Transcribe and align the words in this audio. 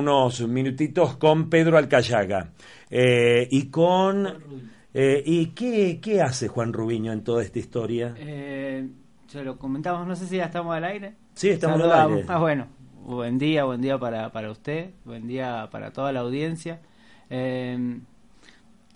unos 0.00 0.46
minutitos 0.48 1.16
con 1.16 1.48
Pedro 1.48 1.78
Alcayaga 1.78 2.50
eh, 2.90 3.46
y 3.50 3.66
con... 3.68 4.70
Eh, 4.92 5.22
¿Y 5.24 5.46
qué, 5.48 6.00
qué 6.02 6.20
hace 6.20 6.48
Juan 6.48 6.72
Rubiño 6.72 7.12
en 7.12 7.22
toda 7.22 7.44
esta 7.44 7.60
historia? 7.60 8.12
Eh, 8.18 8.88
se 9.28 9.44
lo 9.44 9.56
comentamos, 9.56 10.04
no 10.04 10.16
sé 10.16 10.26
si 10.26 10.38
ya 10.38 10.46
estamos 10.46 10.74
al 10.74 10.82
aire. 10.82 11.14
Sí, 11.34 11.50
estamos 11.50 11.80
al 11.80 12.10
aire. 12.10 12.24
Ah, 12.26 12.40
bueno, 12.40 12.66
buen 13.04 13.38
día, 13.38 13.64
buen 13.64 13.80
día 13.80 13.98
para, 13.98 14.32
para 14.32 14.50
usted, 14.50 14.90
buen 15.04 15.28
día 15.28 15.68
para 15.70 15.92
toda 15.92 16.10
la 16.10 16.20
audiencia. 16.20 16.80
Eh, 17.30 18.00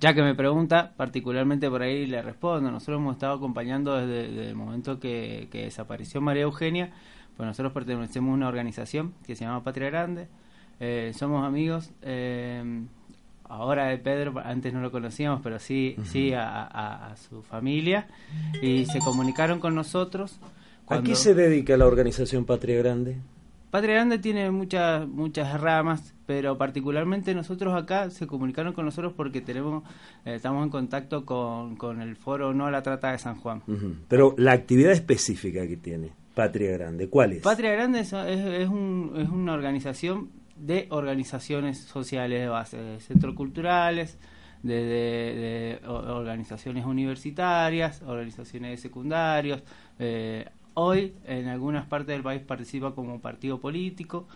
ya 0.00 0.12
que 0.12 0.22
me 0.22 0.34
pregunta, 0.34 0.92
particularmente 0.96 1.70
por 1.70 1.82
ahí 1.82 2.06
le 2.06 2.20
respondo. 2.20 2.70
Nosotros 2.70 2.98
hemos 2.98 3.14
estado 3.14 3.36
acompañando 3.36 3.96
desde, 3.96 4.48
el 4.48 4.54
momento 4.54 5.00
que, 5.00 5.48
desapareció 5.50 6.20
María 6.20 6.42
Eugenia. 6.42 6.92
Pues 7.36 7.46
nosotros 7.46 7.72
pertenecemos 7.72 8.30
a 8.30 8.34
una 8.34 8.48
organización 8.48 9.14
que 9.26 9.34
se 9.34 9.44
llama 9.44 9.64
Patria 9.64 9.88
Grande. 9.88 10.28
Eh, 10.86 11.14
somos 11.14 11.46
amigos. 11.46 11.90
Eh, 12.02 12.62
ahora 13.44 13.86
de 13.86 13.96
Pedro, 13.96 14.34
antes 14.44 14.70
no 14.74 14.82
lo 14.82 14.90
conocíamos, 14.90 15.40
pero 15.42 15.58
sí, 15.58 15.96
sí 16.04 16.32
a, 16.36 17.14
su 17.16 17.42
familia. 17.42 18.06
Y 18.60 18.84
se 18.84 18.98
comunicaron 18.98 19.60
con 19.60 19.74
nosotros. 19.74 20.38
¿A 20.88 21.02
qué 21.02 21.14
se 21.14 21.32
dedica 21.32 21.78
la 21.78 21.86
organización 21.86 22.44
Patria 22.44 22.76
Grande? 22.76 23.16
Patria 23.70 23.94
Grande 23.94 24.18
tiene 24.18 24.50
muchas 24.50 25.08
muchas 25.08 25.58
ramas, 25.58 26.12
pero 26.26 26.58
particularmente 26.58 27.34
nosotros 27.34 27.74
acá 27.74 28.10
se 28.10 28.26
comunicaron 28.26 28.74
con 28.74 28.84
nosotros 28.84 29.14
porque 29.16 29.40
tenemos 29.40 29.82
eh, 30.26 30.34
estamos 30.34 30.62
en 30.64 30.70
contacto 30.70 31.24
con, 31.24 31.76
con, 31.76 32.02
el 32.02 32.14
foro 32.14 32.52
No 32.52 32.66
a 32.66 32.70
la 32.70 32.82
Trata 32.82 33.10
de 33.10 33.18
San 33.18 33.36
Juan. 33.36 33.62
Pero 34.06 34.34
la 34.36 34.52
actividad 34.52 34.92
específica 34.92 35.66
que 35.66 35.78
tiene 35.78 36.10
Patria 36.34 36.72
Grande, 36.72 37.08
¿cuál 37.08 37.32
es? 37.32 37.40
Patria 37.40 37.72
Grande 37.72 38.00
es, 38.00 38.12
es, 38.12 38.68
un, 38.68 39.14
es 39.16 39.28
una 39.30 39.54
organización 39.54 40.43
de 40.56 40.86
organizaciones 40.90 41.78
sociales 41.78 42.40
de 42.40 42.48
base, 42.48 42.76
de 42.76 43.00
centros 43.00 43.34
culturales, 43.34 44.18
de, 44.62 44.74
de, 44.74 45.80
organizaciones 45.88 46.84
universitarias, 46.86 48.02
organizaciones 48.02 48.70
de 48.70 48.76
secundarios, 48.78 49.62
eh, 49.98 50.46
Hoy 50.74 51.14
en 51.24 51.46
algunas 51.46 51.86
partes 51.86 52.08
del 52.08 52.22
país 52.22 52.42
participa 52.42 52.94
como 52.94 53.20
partido 53.20 53.60
político, 53.60 54.26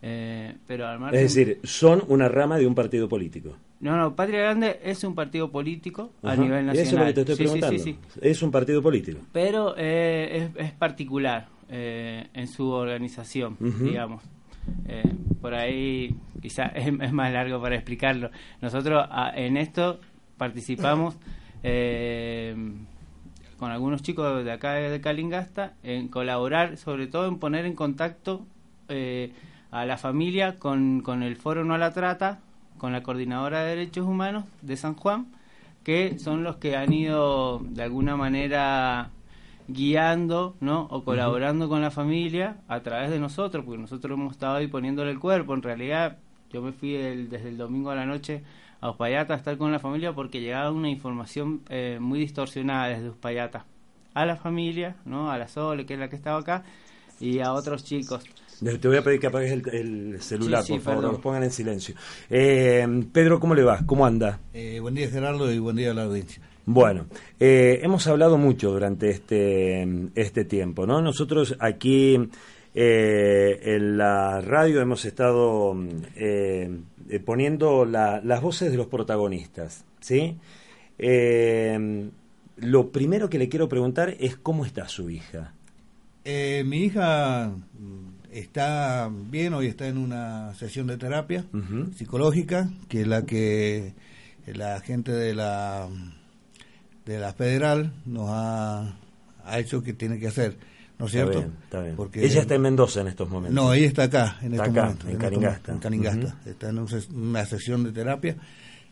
eh, 0.00 0.54
pero 0.66 0.86
al 0.86 1.00
margen... 1.00 1.18
Es 1.18 1.34
decir, 1.34 1.58
son 1.64 2.04
una 2.06 2.28
rama 2.28 2.56
de 2.56 2.68
un 2.68 2.74
partido 2.74 3.08
político. 3.08 3.56
No, 3.80 3.96
no, 3.96 4.14
Patria 4.14 4.40
Grande 4.40 4.78
es 4.84 5.02
un 5.02 5.14
partido 5.16 5.50
político 5.50 6.12
a 6.22 6.36
nivel 6.36 6.66
nacional. 6.66 6.76
Eso 6.76 6.96
es 6.96 7.00
lo 7.00 7.06
que 7.06 7.12
te 7.12 7.20
estoy 7.20 7.36
preguntando. 7.36 7.78
Sí, 7.78 7.98
sí, 8.08 8.18
es 8.20 8.42
un 8.42 8.50
partido 8.52 8.80
político. 8.80 9.18
Pero 9.32 9.74
eh, 9.76 10.50
es, 10.56 10.72
particular 10.72 11.48
eh, 11.68 12.28
en 12.32 12.46
su 12.46 12.68
organización, 12.68 13.56
digamos. 13.80 14.22
Por 15.40 15.54
ahí 15.54 16.14
quizá 16.40 16.66
es, 16.74 17.12
más 17.12 17.32
largo 17.32 17.60
para 17.60 17.74
explicarlo. 17.74 18.30
Nosotros 18.60 19.06
ah, 19.10 19.32
en 19.34 19.56
esto 19.56 20.00
participamos 20.36 21.16
con 23.58 23.72
algunos 23.72 24.02
chicos 24.02 24.44
de 24.44 24.52
acá 24.52 24.74
de 24.74 25.00
Calingasta 25.00 25.74
en 25.82 26.08
colaborar, 26.08 26.76
sobre 26.76 27.08
todo 27.08 27.26
en 27.26 27.38
poner 27.38 27.66
en 27.66 27.74
contacto 27.74 28.46
eh, 28.88 29.32
a 29.70 29.84
la 29.84 29.98
familia 29.98 30.58
con, 30.58 31.00
con 31.00 31.22
el 31.22 31.36
Foro 31.36 31.64
No 31.64 31.74
a 31.74 31.78
la 31.78 31.92
Trata, 31.92 32.38
con 32.78 32.92
la 32.92 33.02
Coordinadora 33.02 33.62
de 33.62 33.70
Derechos 33.70 34.06
Humanos 34.06 34.44
de 34.62 34.76
San 34.76 34.94
Juan, 34.94 35.26
que 35.82 36.18
son 36.18 36.44
los 36.44 36.56
que 36.56 36.76
han 36.76 36.92
ido 36.92 37.58
de 37.58 37.82
alguna 37.82 38.16
manera 38.16 39.10
guiando 39.68 40.56
¿no? 40.60 40.88
o 40.90 41.04
colaborando 41.04 41.68
con 41.68 41.82
la 41.82 41.90
familia 41.90 42.56
a 42.68 42.80
través 42.80 43.10
de 43.10 43.20
nosotros, 43.20 43.64
porque 43.64 43.80
nosotros 43.80 44.18
hemos 44.18 44.32
estado 44.32 44.56
ahí 44.56 44.66
poniéndole 44.66 45.10
el 45.10 45.20
cuerpo. 45.20 45.54
En 45.54 45.62
realidad, 45.62 46.18
yo 46.50 46.62
me 46.62 46.72
fui 46.72 46.92
desde 46.92 47.48
el 47.48 47.58
domingo 47.58 47.90
a 47.90 47.94
la 47.94 48.06
noche 48.06 48.42
a 48.80 48.90
Uspallata 48.90 49.34
a 49.34 49.36
estar 49.36 49.58
con 49.58 49.70
la 49.70 49.78
familia 49.78 50.14
porque 50.14 50.40
llegaba 50.40 50.70
una 50.70 50.88
información 50.88 51.62
eh, 51.68 51.98
muy 52.00 52.18
distorsionada 52.18 52.88
desde 52.88 53.10
Uspallata 53.10 53.66
a 54.14 54.26
la 54.26 54.36
familia, 54.36 54.96
¿no? 55.04 55.30
a 55.30 55.38
la 55.38 55.46
Sole, 55.48 55.86
que 55.86 55.94
es 55.94 56.00
la 56.00 56.08
que 56.08 56.16
estaba 56.16 56.40
acá, 56.40 56.64
y 57.20 57.40
a 57.40 57.52
otros 57.52 57.84
chicos. 57.84 58.24
Te 58.58 58.88
voy 58.88 58.96
a 58.96 59.02
pedir 59.02 59.20
que 59.20 59.28
apagues 59.28 59.52
el, 59.52 60.20
celular, 60.20 60.64
por 60.66 60.80
favor, 60.80 61.04
lo 61.04 61.20
pongan 61.20 61.44
en 61.44 61.52
silencio. 61.52 61.94
Eh, 62.28 62.84
Pedro, 63.12 63.38
¿cómo 63.38 63.54
le 63.54 63.62
va? 63.62 63.80
¿Cómo 63.86 64.04
anda? 64.04 64.40
Eh, 64.52 64.80
buen 64.80 64.94
día, 64.94 65.08
Gerardo, 65.08 65.52
y 65.52 65.60
buen 65.60 65.76
día 65.76 65.92
a 65.92 65.94
la 65.94 66.04
audiencia. 66.04 66.42
Bueno, 66.70 67.06
hemos 67.38 68.06
hablado 68.08 68.36
mucho 68.36 68.70
durante 68.70 69.08
este, 69.08 69.88
este 70.14 70.44
tiempo, 70.44 70.86
¿no? 70.86 71.00
Nosotros 71.00 71.56
aquí 71.60 72.16
en 72.74 73.96
la 73.96 74.42
radio 74.42 74.82
hemos 74.82 75.06
estado 75.06 75.74
eh, 76.14 76.68
poniendo 77.24 77.86
las 77.86 78.42
voces 78.42 78.70
de 78.70 78.76
los 78.76 78.88
protagonistas, 78.88 79.86
¿sí? 80.00 80.36
Eh, 80.98 82.10
lo 82.58 82.90
primero 82.90 83.30
que 83.30 83.38
le 83.38 83.48
quiero 83.48 83.66
preguntar 83.70 84.14
es 84.20 84.36
cómo 84.36 84.66
está 84.66 84.88
su 84.88 85.08
hija. 85.08 85.54
Eh, 86.26 86.64
mi 86.66 86.84
hija 86.84 87.50
está 88.30 89.10
bien, 89.10 89.54
hoy 89.54 89.68
está 89.68 89.88
en 89.88 89.96
una 89.96 90.54
sesión 90.54 90.86
de 90.86 90.98
terapia 90.98 91.46
psicológica, 91.96 92.68
que 92.90 93.00
es 93.00 93.06
la 93.08 93.24
que 93.24 93.94
la 94.46 94.80
gente 94.80 95.12
de 95.12 95.34
la 95.34 95.88
de 97.08 97.18
la 97.18 97.32
federal 97.32 97.92
nos 98.04 98.28
ha, 98.28 98.98
ha 99.44 99.58
hecho 99.58 99.82
que 99.82 99.94
tiene 99.94 100.18
que 100.18 100.28
hacer 100.28 100.58
¿no 100.98 101.06
es 101.06 101.12
cierto? 101.12 101.44
está 101.64 101.80
bien. 101.80 101.96
Porque, 101.96 102.24
ella 102.24 102.42
está 102.42 102.54
en 102.54 102.62
Mendoza 102.62 103.00
en 103.00 103.06
estos 103.06 103.30
momentos. 103.30 103.54
No, 103.54 103.72
ella 103.72 103.86
está 103.86 104.02
acá, 104.04 104.36
en 104.42 104.54
estos 104.54 104.74
momentos. 104.74 105.08
En, 105.08 105.16
Caningasta. 105.16 105.72
En 105.72 105.78
Caningasta. 105.78 106.36
Está 106.44 106.68
en 106.68 106.84
una 107.14 107.46
sesión 107.46 107.84
de 107.84 107.92
terapia. 107.92 108.36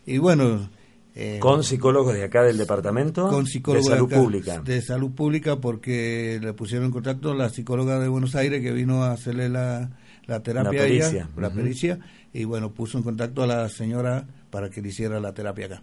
Y 0.07 0.19
bueno... 0.19 0.71
Eh, 1.19 1.39
¿Con 1.41 1.65
psicólogos 1.65 2.15
de 2.15 2.25
acá 2.25 2.43
del 2.43 2.59
departamento? 2.59 3.29
Con 3.29 3.47
psicólogos 3.47 3.87
de 3.87 3.97
salud 3.97 4.13
pública. 4.13 4.61
De 4.61 4.83
salud 4.83 5.11
pública 5.13 5.57
porque 5.57 6.39
le 6.43 6.53
pusieron 6.53 6.87
en 6.87 6.93
contacto 6.93 7.35
la 7.35 7.49
psicóloga 7.49 7.99
de 7.99 8.09
Buenos 8.09 8.35
Aires 8.35 8.61
que 8.63 8.71
vino 8.71 9.03
a 9.03 9.13
hacerle 9.13 9.49
la, 9.49 9.91
la 10.27 10.41
terapia 10.41 10.73
la 10.73 10.79
pericia. 10.79 11.29
la 11.37 11.51
pericia, 11.51 11.99
y 12.35 12.45
bueno, 12.45 12.71
puso 12.73 12.99
en 12.99 13.05
contacto 13.05 13.43
a 13.43 13.47
la 13.47 13.69
señora 13.71 14.27
para 14.51 14.69
que 14.69 14.83
le 14.83 14.89
hiciera 14.89 15.19
la 15.19 15.33
terapia 15.33 15.67
acá. 15.67 15.83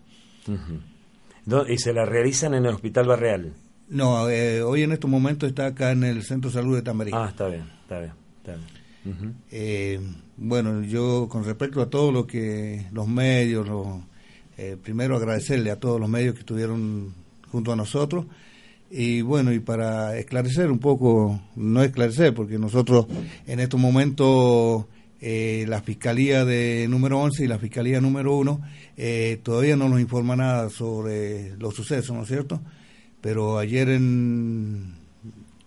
¿Y 1.68 1.78
se 1.78 1.94
la 1.94 2.06
realizan 2.06 2.54
en 2.54 2.66
el 2.66 2.74
Hospital 2.74 3.08
Barreal? 3.08 3.54
No, 3.90 4.30
eh, 4.30 4.62
hoy 4.62 4.84
en 4.84 4.92
estos 4.92 5.10
momentos 5.10 5.50
está 5.50 5.68
acá 5.68 5.92
en 5.92 6.04
el 6.04 6.24
Centro 6.24 6.50
de 6.50 6.56
Salud 6.56 6.76
de 6.76 6.82
Tambarí. 6.82 7.12
Ah, 7.14 7.28
está 7.30 7.48
bien, 7.48 7.70
está 7.82 8.00
bien. 8.00 8.14
Eh, 9.52 10.00
bueno, 10.38 10.82
yo 10.84 11.28
con 11.30 11.44
respecto 11.44 11.82
a 11.82 11.90
todo 11.90 12.12
lo 12.12 12.26
que 12.26 12.88
los 12.92 13.08
medios, 13.08 13.68
eh, 14.58 14.78
primero 14.82 15.18
agradecerle 15.18 15.72
a 15.72 15.80
todos 15.80 16.00
los 16.00 16.10
medios 16.10 16.34
que 16.34 16.40
estuvieron 16.40 17.14
junto 17.52 17.74
a 17.74 17.76
nosotros 17.76 18.26
y 18.90 19.22
bueno, 19.22 19.52
y 19.52 19.60
para 19.60 20.18
esclarecer 20.18 20.72
un 20.72 20.78
poco, 20.78 21.42
no 21.56 21.82
esclarecer, 21.82 22.34
porque 22.34 22.60
nosotros 22.60 23.08
en 23.48 23.60
estos 23.60 23.80
momentos 23.80 24.86
la 25.68 25.82
Fiscalía 25.82 26.44
de 26.46 26.88
número 26.90 27.20
11 27.20 27.46
y 27.46 27.48
la 27.48 27.60
Fiscalía 27.60 28.02
número 28.02 28.36
1 28.36 28.62
todavía 29.44 29.76
no 29.76 29.88
nos 29.90 30.00
informa 30.00 30.36
nada 30.36 30.70
sobre 30.70 31.56
los 31.58 31.74
sucesos, 31.76 32.16
¿no 32.16 32.24
es 32.24 32.28
cierto? 32.28 32.62
pero 33.24 33.58
ayer 33.58 33.88
en, 33.88 34.96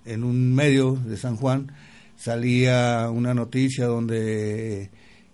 en 0.05 0.25
un 0.25 0.55
medio 0.55 0.93
de 0.93 1.17
San 1.17 1.37
Juan 1.37 1.73
salía 2.15 3.09
una 3.11 3.33
noticia 3.33 3.87
donde 3.87 4.91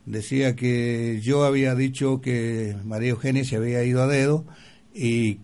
decía 0.06 0.54
que 0.54 1.18
yo 1.20 1.42
había 1.42 1.74
dicho 1.74 2.20
que 2.20 2.76
María 2.84 3.10
Eugenia 3.10 3.44
se 3.44 3.56
había 3.56 3.82
ido 3.82 4.00
a 4.04 4.06
dedo 4.06 4.44
y 4.94 5.40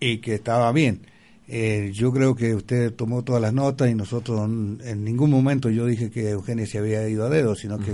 y 0.00 0.18
que 0.18 0.34
estaba 0.34 0.72
bien. 0.72 1.02
Eh, 1.46 1.90
yo 1.92 2.10
creo 2.12 2.34
que 2.34 2.54
usted 2.54 2.92
tomó 2.92 3.22
todas 3.22 3.42
las 3.42 3.52
notas 3.52 3.90
y 3.90 3.94
nosotros 3.94 4.40
en 4.44 5.04
ningún 5.04 5.30
momento 5.30 5.68
yo 5.68 5.84
dije 5.84 6.10
que 6.10 6.30
Eugenia 6.30 6.66
se 6.66 6.78
había 6.78 7.06
ido 7.08 7.26
a 7.26 7.28
dedo, 7.28 7.54
sino 7.54 7.78
que 7.78 7.92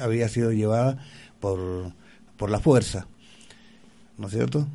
había 0.00 0.28
sido 0.28 0.52
llevada 0.52 1.04
por, 1.40 1.92
por 2.36 2.50
la 2.50 2.60
fuerza. 2.60 3.08
¿No 4.18 4.28
es 4.28 4.32
cierto? 4.32 4.68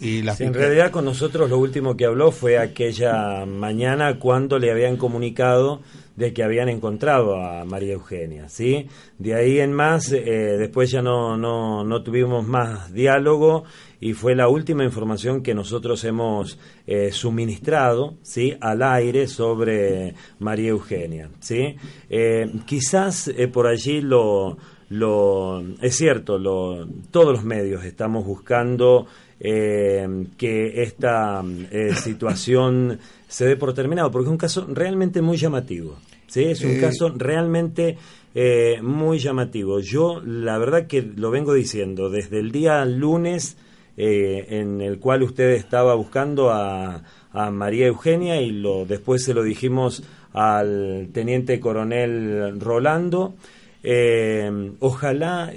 En 0.00 0.54
realidad 0.54 0.90
con 0.90 1.04
nosotros 1.04 1.50
lo 1.50 1.58
último 1.58 1.96
que 1.96 2.06
habló 2.06 2.32
fue 2.32 2.58
aquella 2.58 3.44
mañana 3.44 4.18
cuando 4.18 4.58
le 4.58 4.70
habían 4.70 4.96
comunicado 4.96 5.80
de 6.16 6.32
que 6.32 6.42
habían 6.42 6.68
encontrado 6.68 7.36
a 7.36 7.64
María 7.64 7.94
Eugenia, 7.94 8.48
¿sí? 8.48 8.86
De 9.18 9.34
ahí 9.34 9.58
en 9.58 9.72
más, 9.72 10.12
eh, 10.12 10.56
después 10.58 10.90
ya 10.90 11.02
no, 11.02 11.36
no, 11.36 11.84
no, 11.84 12.02
tuvimos 12.02 12.46
más 12.46 12.92
diálogo 12.92 13.64
y 14.00 14.12
fue 14.12 14.34
la 14.34 14.48
última 14.48 14.84
información 14.84 15.42
que 15.42 15.54
nosotros 15.54 16.02
hemos 16.04 16.58
eh, 16.86 17.10
suministrado, 17.12 18.14
¿sí? 18.22 18.54
Al 18.60 18.82
aire 18.82 19.26
sobre 19.26 20.14
María 20.38 20.70
Eugenia, 20.70 21.30
¿sí? 21.40 21.76
Eh, 22.08 22.50
quizás 22.66 23.30
por 23.52 23.66
allí 23.66 24.00
lo, 24.00 24.58
lo, 24.90 25.62
es 25.80 25.96
cierto, 25.96 26.38
lo, 26.38 26.86
todos 27.10 27.32
los 27.32 27.44
medios 27.44 27.84
estamos 27.84 28.26
buscando 28.26 29.06
eh, 29.40 30.26
que 30.36 30.82
esta 30.82 31.42
eh, 31.70 31.94
situación 31.96 32.98
se 33.26 33.46
dé 33.46 33.56
por 33.56 33.72
terminado, 33.74 34.10
porque 34.10 34.26
es 34.26 34.30
un 34.30 34.36
caso 34.36 34.66
realmente 34.68 35.22
muy 35.22 35.36
llamativo. 35.36 35.96
¿sí? 36.26 36.44
Es 36.44 36.62
un 36.62 36.72
eh, 36.72 36.80
caso 36.80 37.08
realmente 37.16 37.96
eh, 38.34 38.78
muy 38.82 39.18
llamativo. 39.18 39.80
Yo, 39.80 40.20
la 40.24 40.58
verdad 40.58 40.86
que 40.86 41.02
lo 41.02 41.30
vengo 41.30 41.54
diciendo, 41.54 42.10
desde 42.10 42.38
el 42.38 42.52
día 42.52 42.84
lunes 42.84 43.56
eh, 43.96 44.46
en 44.50 44.80
el 44.80 44.98
cual 44.98 45.22
usted 45.22 45.50
estaba 45.50 45.94
buscando 45.94 46.50
a, 46.50 47.02
a 47.32 47.50
María 47.50 47.86
Eugenia 47.86 48.40
y 48.40 48.52
lo, 48.52 48.86
después 48.86 49.24
se 49.24 49.34
lo 49.34 49.42
dijimos 49.42 50.02
al 50.32 51.08
teniente 51.12 51.58
coronel 51.60 52.60
Rolando. 52.60 53.34
Eh, 53.82 54.72
ojalá 54.78 55.50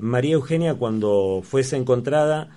María 0.00 0.34
Eugenia 0.34 0.74
cuando 0.74 1.40
fuese 1.42 1.76
encontrada 1.76 2.50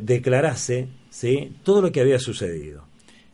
declarase 0.00 0.88
¿sí? 1.10 1.52
todo 1.62 1.82
lo 1.82 1.92
que 1.92 2.00
había 2.00 2.18
sucedido. 2.18 2.84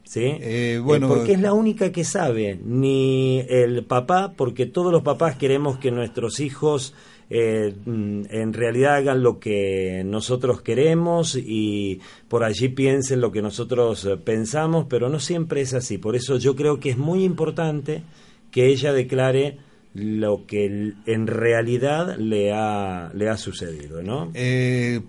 ¿sí? 0.06 0.21
Eh, 0.25 0.75
eh, 0.75 0.79
bueno, 0.79 1.09
porque 1.09 1.33
es 1.33 1.41
la 1.41 1.53
única 1.53 1.93
que 1.93 2.05
sabe, 2.05 2.59
ni 2.65 3.41
el 3.49 3.85
papá, 3.85 4.33
porque 4.37 4.67
todos 4.67 4.93
los 4.93 5.03
papás 5.03 5.37
queremos 5.37 5.79
que 5.79 5.91
nuestros 5.91 6.41
hijos 6.41 6.94
eh, 7.29 7.75
mm, 7.85 8.25
en 8.31 8.53
realidad 8.53 8.97
hagan 8.97 9.23
lo 9.23 9.38
que 9.38 10.03
nosotros 10.05 10.62
queremos 10.62 11.37
y 11.37 12.00
por 12.29 12.44
allí 12.44 12.69
piensen 12.69 13.21
lo 13.21 13.33
que 13.33 13.43
nosotros 13.43 14.09
pensamos, 14.25 14.87
pero 14.88 15.09
no 15.09 15.21
siempre 15.21 15.61
es 15.61 15.75
así. 15.75 15.99
Por 15.99 16.17
eso 16.17 16.38
yo 16.38 16.55
creo 16.55 16.81
que 16.81 16.91
es 16.91 16.99
muy 16.99 17.25
importante 17.25 18.03
que 18.50 18.69
ella 18.69 18.93
declare 18.93 19.59
lo 19.96 20.46
que 20.46 20.94
en 21.06 21.26
realidad 21.26 22.16
le 22.19 22.52
ha, 22.52 23.10
le 23.14 23.28
ha 23.28 23.37
sucedido, 23.37 24.02
¿no? 24.02 24.32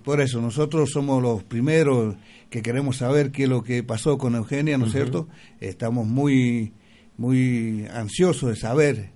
por 0.04 0.22
eso, 0.22 0.42
nosotros 0.42 0.92
somos 0.92 1.22
los 1.22 1.44
primeros 1.44 2.16
que 2.50 2.62
queremos 2.62 2.98
saber 2.98 3.32
qué 3.32 3.44
es 3.44 3.50
lo 3.50 3.64
que 3.64 3.84
pasó 3.84 4.18
con 4.18 4.36
Eugenia, 4.36 4.78
¿no 4.78 4.86
es 4.86 4.94
cierto? 4.94 5.28
Estamos 5.60 6.08
muy, 6.08 6.72
muy 7.18 7.86
ansiosos 7.94 8.50
de 8.50 8.56
saber. 8.56 9.10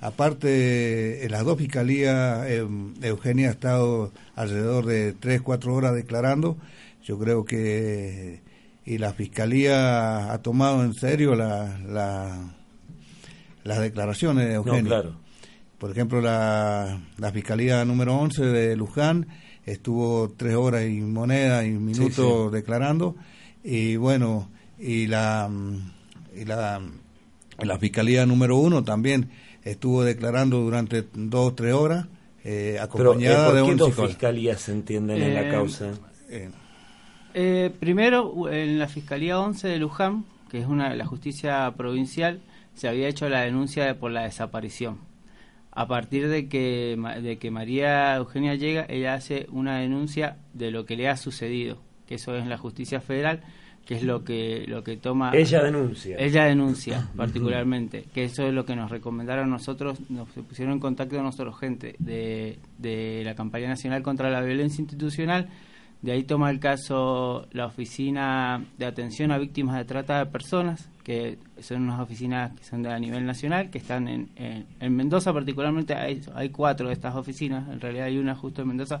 Aparte, 0.00 1.24
en 1.24 1.32
las 1.32 1.44
dos 1.44 1.58
fiscalías, 1.58 2.48
em, 2.48 2.94
Eugenia 3.02 3.48
ha 3.48 3.52
estado 3.52 4.12
alrededor 4.36 4.86
de 4.86 5.12
tres, 5.12 5.42
cuatro 5.42 5.74
horas 5.74 5.94
declarando. 5.94 6.56
Yo 7.04 7.18
creo 7.18 7.44
que 7.44 8.40
y 8.88 8.96
la 8.96 9.12
fiscalía 9.12 10.32
ha 10.32 10.38
tomado 10.38 10.82
en 10.82 10.94
serio 10.94 11.34
la, 11.34 11.78
la, 11.86 12.56
las 13.68 13.80
declaraciones 13.80 14.48
de 14.48 14.54
Eugenia. 14.54 14.82
claro. 14.82 15.12
Por 15.78 15.92
ejemplo, 15.92 16.20
la, 16.20 17.00
la 17.18 17.30
fiscalía 17.30 17.84
número 17.84 18.16
11 18.16 18.46
de 18.46 18.76
Luján 18.76 19.28
estuvo 19.64 20.30
tres 20.36 20.54
horas 20.54 20.84
y 20.86 21.00
moneda 21.02 21.64
y 21.64 21.70
minutos 21.72 22.50
declarando 22.50 23.14
y 23.62 23.96
bueno 23.96 24.48
y 24.78 25.06
la 25.06 25.50
y 26.34 26.44
la, 26.46 26.80
la 27.58 27.78
fiscalía 27.78 28.24
número 28.24 28.56
uno 28.56 28.82
también 28.82 29.30
estuvo 29.62 30.02
declarando 30.02 30.60
durante 30.60 31.04
dos 31.12 31.54
tres 31.54 31.74
horas 31.74 32.06
eh, 32.44 32.78
acompañada 32.80 33.52
Pero, 33.52 33.66
¿por 33.66 33.74
qué 33.74 33.76
dos 33.76 34.08
fiscalías 34.08 34.60
se 34.62 34.72
entienden 34.72 35.22
en 35.22 35.34
la 35.34 35.48
eh, 35.48 35.50
causa 35.50 35.92
eh, 37.34 37.70
primero 37.78 38.48
en 38.50 38.78
la 38.78 38.88
fiscalía 38.88 39.38
11 39.38 39.68
de 39.68 39.78
Luján 39.78 40.24
que 40.50 40.60
es 40.60 40.66
una 40.66 40.94
la 40.94 41.04
justicia 41.04 41.70
provincial 41.76 42.40
se 42.78 42.88
había 42.88 43.08
hecho 43.08 43.28
la 43.28 43.40
denuncia 43.40 43.98
por 43.98 44.12
la 44.12 44.22
desaparición. 44.22 45.00
A 45.72 45.88
partir 45.88 46.28
de 46.28 46.48
que, 46.48 46.96
de 47.20 47.38
que 47.38 47.50
María 47.50 48.14
Eugenia 48.14 48.54
llega, 48.54 48.86
ella 48.88 49.14
hace 49.14 49.46
una 49.50 49.80
denuncia 49.80 50.36
de 50.54 50.70
lo 50.70 50.86
que 50.86 50.94
le 50.94 51.08
ha 51.08 51.16
sucedido, 51.16 51.82
que 52.06 52.14
eso 52.14 52.36
es 52.36 52.46
la 52.46 52.56
justicia 52.56 53.00
federal, 53.00 53.40
que 53.84 53.96
es 53.96 54.04
lo 54.04 54.22
que 54.22 54.64
lo 54.68 54.84
que 54.84 54.96
toma 54.96 55.32
ella 55.34 55.60
denuncia. 55.62 56.16
Ella 56.18 56.44
denuncia 56.44 57.08
particularmente 57.16 58.04
que 58.14 58.24
eso 58.24 58.46
es 58.46 58.54
lo 58.54 58.64
que 58.64 58.76
nos 58.76 58.90
recomendaron 58.90 59.48
nosotros 59.48 59.98
nos 60.10 60.28
pusieron 60.28 60.74
en 60.74 60.80
contacto 60.80 61.16
con 61.16 61.24
nosotros 61.24 61.58
gente 61.58 61.96
de, 61.98 62.58
de 62.76 63.22
la 63.24 63.34
campaña 63.34 63.66
nacional 63.66 64.02
contra 64.02 64.30
la 64.30 64.42
violencia 64.42 64.82
institucional. 64.82 65.48
De 66.02 66.12
ahí 66.12 66.22
toma 66.22 66.50
el 66.50 66.60
caso 66.60 67.48
la 67.50 67.66
oficina 67.66 68.64
de 68.76 68.86
atención 68.86 69.32
a 69.32 69.38
víctimas 69.38 69.76
de 69.76 69.84
trata 69.84 70.18
de 70.18 70.26
personas 70.26 70.90
que 71.08 71.38
son 71.62 71.84
unas 71.84 72.00
oficinas 72.00 72.52
que 72.52 72.62
son 72.64 72.82
de 72.82 72.90
a 72.90 72.98
nivel 72.98 73.24
nacional, 73.24 73.70
que 73.70 73.78
están 73.78 74.08
en, 74.08 74.28
en, 74.36 74.94
Mendoza 74.94 75.32
particularmente, 75.32 75.94
hay, 75.94 76.20
hay, 76.34 76.50
cuatro 76.50 76.88
de 76.88 76.92
estas 76.92 77.16
oficinas, 77.16 77.66
en 77.70 77.80
realidad 77.80 78.08
hay 78.08 78.18
una 78.18 78.34
justo 78.34 78.60
en 78.60 78.68
Mendoza 78.68 79.00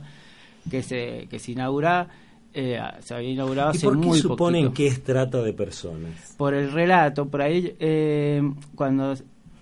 que 0.70 0.82
se, 0.82 1.26
que 1.28 1.38
se 1.38 1.52
inaugura, 1.52 2.08
eh, 2.54 2.80
se 3.00 3.12
había 3.12 3.28
inaugurado 3.28 3.72
¿Y 3.74 3.78
por 3.80 4.00
qué 4.00 4.14
suponen 4.14 4.72
que 4.72 4.86
es 4.86 5.04
trata 5.04 5.42
de 5.42 5.52
personas? 5.52 6.34
Por 6.38 6.54
el 6.54 6.72
relato, 6.72 7.28
por 7.28 7.42
ahí, 7.42 7.76
eh, 7.78 8.40
cuando 8.74 9.14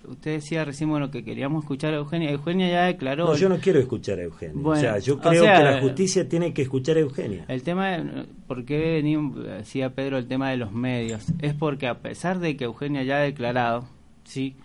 usted 0.07 0.35
decía 0.35 0.65
recién 0.65 0.89
bueno 0.89 1.11
que 1.11 1.23
queríamos 1.23 1.63
escuchar 1.63 1.93
a 1.93 1.97
Eugenia. 1.97 2.31
Eugenia 2.31 2.69
ya 2.69 2.85
declaró. 2.85 3.25
No, 3.25 3.35
yo 3.35 3.49
no 3.49 3.57
quiero 3.57 3.79
escuchar 3.79 4.19
a 4.19 4.23
Eugenia. 4.23 4.61
o 4.63 4.75
sea, 4.75 4.99
yo 4.99 5.19
creo 5.19 5.43
que 5.43 5.63
la 5.63 5.81
justicia 5.81 6.27
tiene 6.27 6.53
que 6.53 6.63
escuchar 6.63 6.97
a 6.97 7.01
Eugenia. 7.01 7.45
El 7.47 7.63
tema, 7.63 7.97
¿por 8.47 8.65
qué 8.65 9.01
decía 9.57 9.91
Pedro, 9.91 10.17
el 10.17 10.27
tema 10.27 10.49
de 10.49 10.57
los 10.57 10.71
medios? 10.71 11.25
Es 11.39 11.53
porque 11.53 11.87
a 11.87 11.99
pesar 11.99 12.39
de 12.39 12.57
que 12.57 12.65
Eugenia 12.65 13.03
ya 13.03 13.17
ha 13.17 13.21
declarado, 13.21 13.85
sí, 14.23 14.55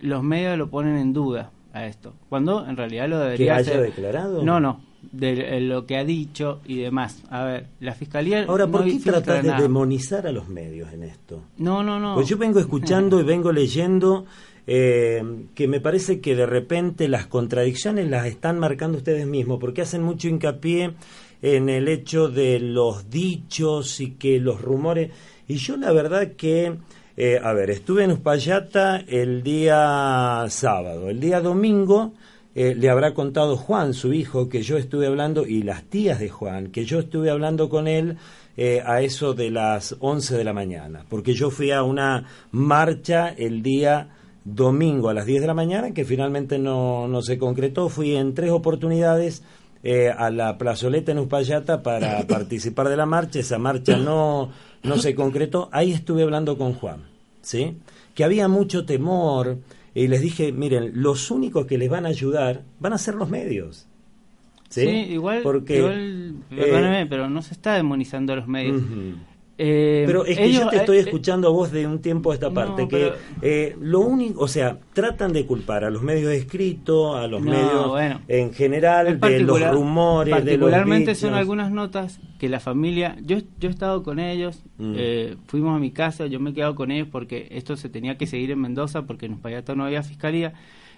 los 0.00 0.22
medios 0.22 0.58
lo 0.58 0.68
ponen 0.68 0.96
en 0.96 1.12
duda 1.12 1.50
a 1.72 1.86
esto. 1.86 2.14
Cuando 2.28 2.66
en 2.66 2.76
realidad 2.76 3.08
lo 3.08 3.18
debería 3.18 3.54
¿Que 3.54 3.60
haya 3.60 3.80
declarado? 3.80 4.42
No, 4.42 4.60
no. 4.60 4.80
De 5.10 5.60
lo 5.60 5.84
que 5.84 5.96
ha 5.96 6.04
dicho 6.04 6.60
y 6.64 6.76
demás. 6.76 7.24
A 7.28 7.44
ver, 7.44 7.66
la 7.80 7.92
fiscalía. 7.92 8.44
Ahora, 8.44 8.68
¿por 8.68 8.84
qué 8.84 9.00
tratar 9.00 9.42
de 9.42 9.52
demonizar 9.60 10.26
a 10.28 10.32
los 10.32 10.48
medios 10.48 10.92
en 10.92 11.02
esto? 11.02 11.42
No, 11.58 11.82
no, 11.82 11.98
no. 11.98 12.14
Pues 12.14 12.28
yo 12.28 12.36
vengo 12.36 12.60
escuchando 12.60 13.20
y 13.20 13.24
vengo 13.24 13.50
leyendo 13.50 14.26
eh, 14.66 15.22
que 15.56 15.66
me 15.66 15.80
parece 15.80 16.20
que 16.20 16.36
de 16.36 16.46
repente 16.46 17.08
las 17.08 17.26
contradicciones 17.26 18.08
las 18.08 18.26
están 18.26 18.58
marcando 18.58 18.98
ustedes 18.98 19.26
mismos, 19.26 19.58
porque 19.58 19.82
hacen 19.82 20.02
mucho 20.02 20.28
hincapié 20.28 20.92
en 21.42 21.68
el 21.68 21.88
hecho 21.88 22.28
de 22.28 22.60
los 22.60 23.10
dichos 23.10 24.00
y 24.00 24.12
que 24.12 24.38
los 24.38 24.60
rumores. 24.60 25.10
Y 25.48 25.56
yo 25.56 25.76
la 25.76 25.90
verdad 25.90 26.34
que, 26.36 26.76
eh, 27.16 27.40
a 27.42 27.52
ver, 27.52 27.70
estuve 27.70 28.04
en 28.04 28.12
Uspallata 28.12 28.98
el 29.08 29.42
día 29.42 30.44
sábado, 30.48 31.10
el 31.10 31.18
día 31.18 31.40
domingo. 31.40 32.12
Eh, 32.54 32.74
le 32.76 32.90
habrá 32.90 33.14
contado 33.14 33.56
Juan, 33.56 33.94
su 33.94 34.12
hijo, 34.12 34.48
que 34.48 34.62
yo 34.62 34.76
estuve 34.76 35.06
hablando, 35.06 35.44
y 35.46 35.62
las 35.62 35.84
tías 35.84 36.20
de 36.20 36.28
Juan, 36.28 36.68
que 36.68 36.84
yo 36.84 37.00
estuve 37.00 37.30
hablando 37.30 37.68
con 37.68 37.88
él 37.88 38.18
a 38.84 39.00
eso 39.00 39.32
de 39.32 39.50
las 39.50 39.96
11 39.98 40.36
de 40.36 40.44
la 40.44 40.52
mañana, 40.52 41.06
porque 41.08 41.32
yo 41.32 41.48
fui 41.48 41.70
a 41.70 41.82
una 41.82 42.26
marcha 42.50 43.30
el 43.30 43.62
día 43.62 44.10
domingo 44.44 45.08
a 45.08 45.14
las 45.14 45.26
10 45.26 45.40
de 45.40 45.46
la 45.46 45.54
mañana, 45.54 45.92
que 45.92 46.04
finalmente 46.04 46.58
no, 46.58 47.08
no 47.08 47.22
se 47.22 47.38
concretó. 47.38 47.88
Fui 47.88 48.16
en 48.16 48.34
tres 48.34 48.50
oportunidades 48.50 49.42
eh, 49.82 50.10
a 50.10 50.30
la 50.30 50.58
plazoleta 50.58 51.12
en 51.12 51.18
Uspallata 51.18 51.82
para 51.82 52.22
participar 52.26 52.88
de 52.88 52.96
la 52.96 53.06
marcha. 53.06 53.40
Esa 53.40 53.58
marcha 53.58 53.96
no, 53.96 54.50
no 54.82 54.98
se 54.98 55.14
concretó. 55.14 55.68
Ahí 55.72 55.92
estuve 55.92 56.22
hablando 56.22 56.56
con 56.58 56.74
Juan, 56.74 57.02
¿sí? 57.40 57.76
Que 58.14 58.24
había 58.24 58.48
mucho 58.48 58.84
temor 58.84 59.58
y 59.94 60.08
les 60.08 60.20
dije, 60.20 60.52
miren, 60.52 60.92
los 60.94 61.30
únicos 61.30 61.66
que 61.66 61.78
les 61.78 61.90
van 61.90 62.06
a 62.06 62.10
ayudar 62.10 62.62
van 62.80 62.92
a 62.92 62.98
ser 62.98 63.14
los 63.14 63.28
medios. 63.28 63.86
Sí, 64.68 64.88
igual, 64.88 65.42
Porque, 65.42 66.32
eh, 66.50 67.06
pero 67.10 67.28
no 67.28 67.42
se 67.42 67.52
está 67.52 67.74
demonizando 67.74 68.32
a 68.32 68.36
los 68.36 68.48
medios. 68.48 68.80
Eh, 69.58 70.04
pero 70.06 70.24
es 70.24 70.38
que 70.38 70.50
yo 70.50 70.68
te 70.68 70.76
estoy 70.76 70.96
eh, 70.96 71.00
escuchando 71.00 71.48
a 71.48 71.50
vos 71.50 71.70
de 71.70 71.86
un 71.86 72.00
tiempo 72.00 72.30
a 72.30 72.34
esta 72.34 72.50
parte, 72.50 72.88
que 72.88 73.12
eh, 73.42 73.76
lo 73.80 74.00
único, 74.00 74.40
o 74.40 74.48
sea, 74.48 74.78
tratan 74.92 75.32
de 75.32 75.46
culpar 75.46 75.84
a 75.84 75.90
los 75.90 76.02
medios 76.02 76.32
escritos, 76.32 77.16
a 77.16 77.26
los 77.26 77.42
medios 77.42 77.92
en 78.28 78.52
general, 78.52 79.20
de 79.20 79.40
los 79.40 79.60
rumores, 79.70 80.34
particularmente 80.34 81.14
son 81.14 81.34
algunas 81.34 81.70
notas 81.70 82.18
que 82.38 82.48
la 82.48 82.60
familia, 82.60 83.16
yo, 83.22 83.38
yo 83.60 83.68
he 83.68 83.72
estado 83.72 84.02
con 84.02 84.18
ellos, 84.18 84.62
mm. 84.78 84.94
fuimos 85.46 85.76
a 85.76 85.78
mi 85.78 85.90
casa, 85.90 86.26
yo 86.26 86.40
me 86.40 86.50
he 86.50 86.54
quedado 86.54 86.74
con 86.74 86.90
ellos 86.90 87.08
porque 87.12 87.48
esto 87.50 87.76
se 87.76 87.88
tenía 87.88 88.16
que 88.16 88.26
seguir 88.26 88.50
en 88.50 88.60
Mendoza, 88.60 89.02
porque 89.02 89.26
en 89.26 89.34
Uspallata 89.34 89.74
no 89.74 89.84
había 89.84 90.02
fiscalía, 90.02 90.54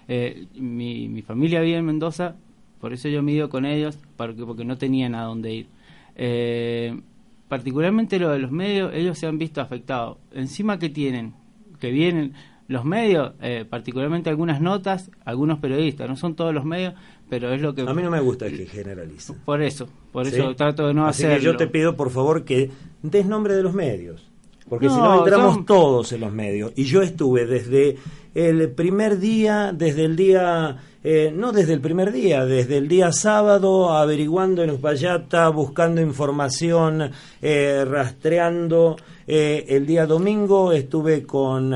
mi, 0.07 1.09
mi 1.09 1.21
familia 1.21 1.61
vive 1.61 1.77
en 1.77 1.85
Mendoza, 1.85 2.35
por 2.79 2.93
eso 2.93 3.09
yo 3.09 3.23
me 3.23 3.31
he 3.31 3.35
ido 3.35 3.49
con 3.49 3.65
ellos, 3.65 3.97
porque, 4.15 4.45
porque 4.45 4.63
no 4.63 4.77
tenían 4.77 5.15
a 5.15 5.23
dónde 5.23 5.53
ir. 5.53 5.67
Eh, 6.15 6.99
particularmente 7.47 8.19
lo 8.19 8.29
de 8.29 8.39
los 8.39 8.51
medios, 8.51 8.93
ellos 8.93 9.17
se 9.17 9.27
han 9.27 9.37
visto 9.37 9.61
afectados. 9.61 10.17
Encima 10.31 10.79
que 10.79 10.89
tienen, 10.89 11.33
que 11.79 11.91
vienen 11.91 12.33
los 12.67 12.83
medios, 12.83 13.33
eh, 13.41 13.65
particularmente 13.69 14.29
algunas 14.29 14.59
notas, 14.59 15.11
algunos 15.23 15.59
periodistas, 15.59 16.09
no 16.09 16.15
son 16.15 16.35
todos 16.35 16.53
los 16.53 16.65
medios, 16.65 16.95
pero 17.29 17.53
es 17.53 17.61
lo 17.61 17.75
que... 17.75 17.81
A 17.81 17.93
mí 17.93 18.01
no 18.01 18.09
me 18.09 18.19
gusta 18.19 18.49
que 18.49 18.65
generalice. 18.65 19.33
Por 19.45 19.61
eso, 19.61 19.87
por 20.11 20.25
eso 20.25 20.55
trato 20.55 20.87
de 20.87 20.93
no 20.93 21.05
Así 21.05 21.23
Que 21.23 21.39
yo 21.41 21.57
te 21.57 21.67
pido, 21.67 21.95
por 21.95 22.09
favor, 22.09 22.43
que 22.43 22.71
des 23.03 23.25
nombre 23.25 23.53
de 23.53 23.63
los 23.63 23.73
medios. 23.73 24.31
Porque 24.69 24.89
si 24.89 24.95
no 24.95 25.19
entramos 25.19 25.65
todos 25.65 26.11
en 26.11 26.21
los 26.21 26.31
medios. 26.31 26.71
Y 26.75 26.85
yo 26.85 27.01
estuve 27.01 27.45
desde 27.45 27.97
el 28.33 28.69
primer 28.71 29.19
día, 29.19 29.71
desde 29.73 30.05
el 30.05 30.15
día, 30.15 30.77
eh, 31.03 31.31
no 31.33 31.51
desde 31.51 31.73
el 31.73 31.81
primer 31.81 32.11
día, 32.11 32.45
desde 32.45 32.77
el 32.77 32.87
día 32.87 33.11
sábado, 33.11 33.93
averiguando 33.93 34.63
en 34.63 34.71
Uspallata, 34.71 35.49
buscando 35.49 36.01
información, 36.01 37.11
eh, 37.41 37.85
rastreando. 37.87 38.97
Eh, 39.27 39.65
el 39.69 39.85
día 39.85 40.05
domingo 40.05 40.71
estuve 40.71 41.23
con 41.23 41.73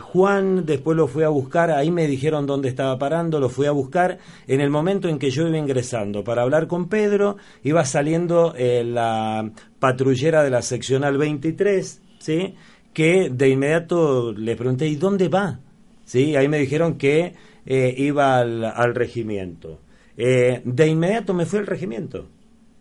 Juan, 0.00 0.66
después 0.66 0.96
lo 0.96 1.08
fui 1.08 1.24
a 1.24 1.28
buscar, 1.30 1.70
ahí 1.70 1.90
me 1.90 2.06
dijeron 2.06 2.46
dónde 2.46 2.68
estaba 2.68 2.98
parando, 2.98 3.40
lo 3.40 3.48
fui 3.48 3.66
a 3.66 3.72
buscar. 3.72 4.18
En 4.46 4.60
el 4.60 4.68
momento 4.68 5.08
en 5.08 5.18
que 5.18 5.30
yo 5.30 5.46
iba 5.46 5.58
ingresando 5.58 6.22
para 6.24 6.42
hablar 6.42 6.66
con 6.66 6.88
Pedro, 6.88 7.36
iba 7.62 7.84
saliendo 7.84 8.52
la 8.58 9.50
patrullera 9.78 10.44
de 10.44 10.50
la 10.50 10.62
seccional 10.62 11.16
23 11.18 12.01
¿sí? 12.22 12.54
que 12.92 13.30
de 13.30 13.48
inmediato 13.48 14.32
le 14.32 14.56
pregunté, 14.56 14.86
¿y 14.86 14.96
dónde 14.96 15.28
va? 15.28 15.60
¿Sí? 16.04 16.36
Ahí 16.36 16.48
me 16.48 16.58
dijeron 16.58 16.96
que 16.98 17.34
eh, 17.66 17.94
iba 17.98 18.38
al, 18.38 18.94
regimiento. 18.94 19.80
Eh, 20.16 20.60
de 20.64 20.86
inmediato 20.86 21.34
me 21.34 21.46
fui 21.46 21.58
al 21.58 21.66
regimiento. 21.66 22.28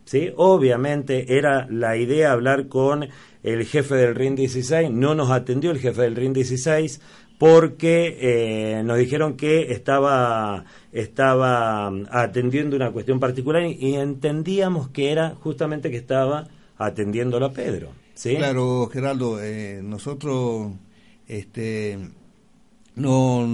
¿sí? 0.05 0.31
Obviamente 0.35 1.37
era 1.37 1.67
la 1.69 1.97
idea 1.97 2.33
hablar 2.33 2.67
con 2.67 3.07
el 3.43 3.65
jefe 3.65 3.95
del 3.95 4.15
RIN 4.15 4.35
16, 4.35 4.91
no 4.91 5.15
nos 5.15 5.31
atendió 5.31 5.71
el 5.71 5.79
jefe 5.79 6.01
del 6.01 6.15
RIN 6.15 6.33
16 6.33 7.01
porque 7.39 8.17
eh, 8.21 8.83
nos 8.83 8.99
dijeron 8.99 9.35
que 9.35 9.71
estaba, 9.71 10.65
estaba 10.91 11.87
atendiendo 12.11 12.75
una 12.75 12.91
cuestión 12.91 13.19
particular 13.19 13.63
y 13.63 13.95
entendíamos 13.95 14.89
que 14.89 15.11
era 15.11 15.31
justamente 15.39 15.89
que 15.89 15.97
estaba 15.97 16.49
atendiéndolo 16.77 17.47
a 17.47 17.53
Pedro. 17.53 18.01
Claro, 18.23 18.87
Geraldo, 18.91 19.41
eh, 19.41 19.81
nosotros 19.83 20.73
este, 21.27 21.97
no, 22.95 23.47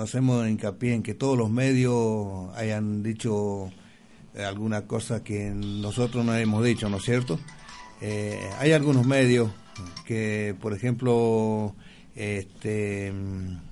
hacemos 0.00 0.48
hincapié 0.48 0.94
en 0.94 1.02
que 1.02 1.12
todos 1.12 1.36
los 1.36 1.50
medios 1.50 2.48
hayan 2.56 3.02
dicho 3.02 3.70
alguna 4.38 4.86
cosa 4.86 5.22
que 5.22 5.50
nosotros 5.50 6.24
no 6.24 6.34
hemos 6.34 6.64
dicho, 6.64 6.88
¿no 6.88 6.96
es 6.96 7.04
cierto? 7.04 7.38
Eh, 8.00 8.40
hay 8.58 8.72
algunos 8.72 9.06
medios 9.06 9.50
que, 10.06 10.56
por 10.60 10.72
ejemplo, 10.72 11.74
este 12.14 13.12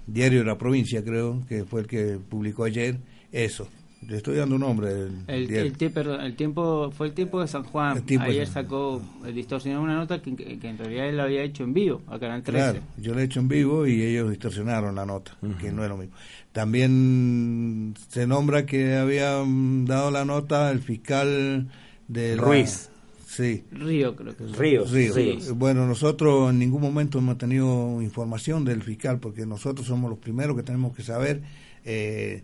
Diario 0.07 0.41
de 0.41 0.45
la 0.45 0.59
Provincia, 0.59 1.03
creo, 1.03 1.43
que 1.49 1.65
fue 1.65 1.83
el 1.83 1.87
que 1.87 2.19
publicó 2.19 2.65
ayer, 2.65 2.99
eso, 3.31 3.67
le 4.09 4.17
estoy 4.17 4.37
dando 4.37 4.57
un 4.57 4.63
nombre. 4.63 4.91
El, 5.29 5.51
el, 5.51 6.37
tiempo 6.37 6.91
fue 6.91 7.09
el 7.09 7.13
tiempo 7.13 7.41
de 7.41 7.47
San 7.47 7.63
Juan. 7.63 8.05
Ayer 8.21 8.47
sacó, 8.47 9.01
distorsionó 9.33 9.81
una 9.83 9.95
nota 9.95 10.21
que, 10.21 10.31
en 10.31 10.79
realidad 10.79 11.09
él 11.09 11.17
la 11.17 11.25
había 11.25 11.43
hecho 11.43 11.65
en 11.65 11.73
vivo 11.73 12.03
a 12.09 12.19
Canal 12.19 12.43
13. 12.43 12.59
Claro, 12.59 12.81
yo 12.99 13.15
la 13.15 13.23
he 13.23 13.25
hecho 13.25 13.41
en 13.41 13.49
vivo 13.49 13.87
y 13.87 14.03
ellos 14.03 14.31
distorsionaron 14.31 14.95
la 14.95 15.07
nota, 15.07 15.37
que 15.61 15.71
no 15.71 15.83
es 15.85 15.89
lo 15.89 15.97
mismo. 15.97 16.15
También 16.53 17.95
se 18.09 18.27
nombra 18.27 18.67
que 18.67 18.97
había 18.97 19.43
dado 19.85 20.11
la 20.11 20.25
nota 20.25 20.71
el 20.71 20.81
fiscal 20.81 21.69
de 22.09 22.37
Ruiz. 22.37 22.91
Sí. 23.27 23.65
Río, 23.71 24.15
creo 24.15 24.37
que 24.37 24.45
es. 24.45 24.59
Río, 24.59 24.85
Río. 24.85 25.55
Bueno, 25.55 25.87
nosotros 25.87 26.51
en 26.51 26.59
ningún 26.59 26.83
momento 26.83 27.19
hemos 27.19 27.39
tenido 27.39 28.03
información 28.03 28.65
del 28.65 28.83
fiscal 28.83 29.21
porque 29.21 29.47
nosotros 29.47 29.87
somos 29.87 30.11
los 30.11 30.19
primeros 30.19 30.55
que 30.55 30.63
tenemos 30.63 30.95
que 30.95 31.03
saber. 31.03 31.41
Eh, 31.85 32.43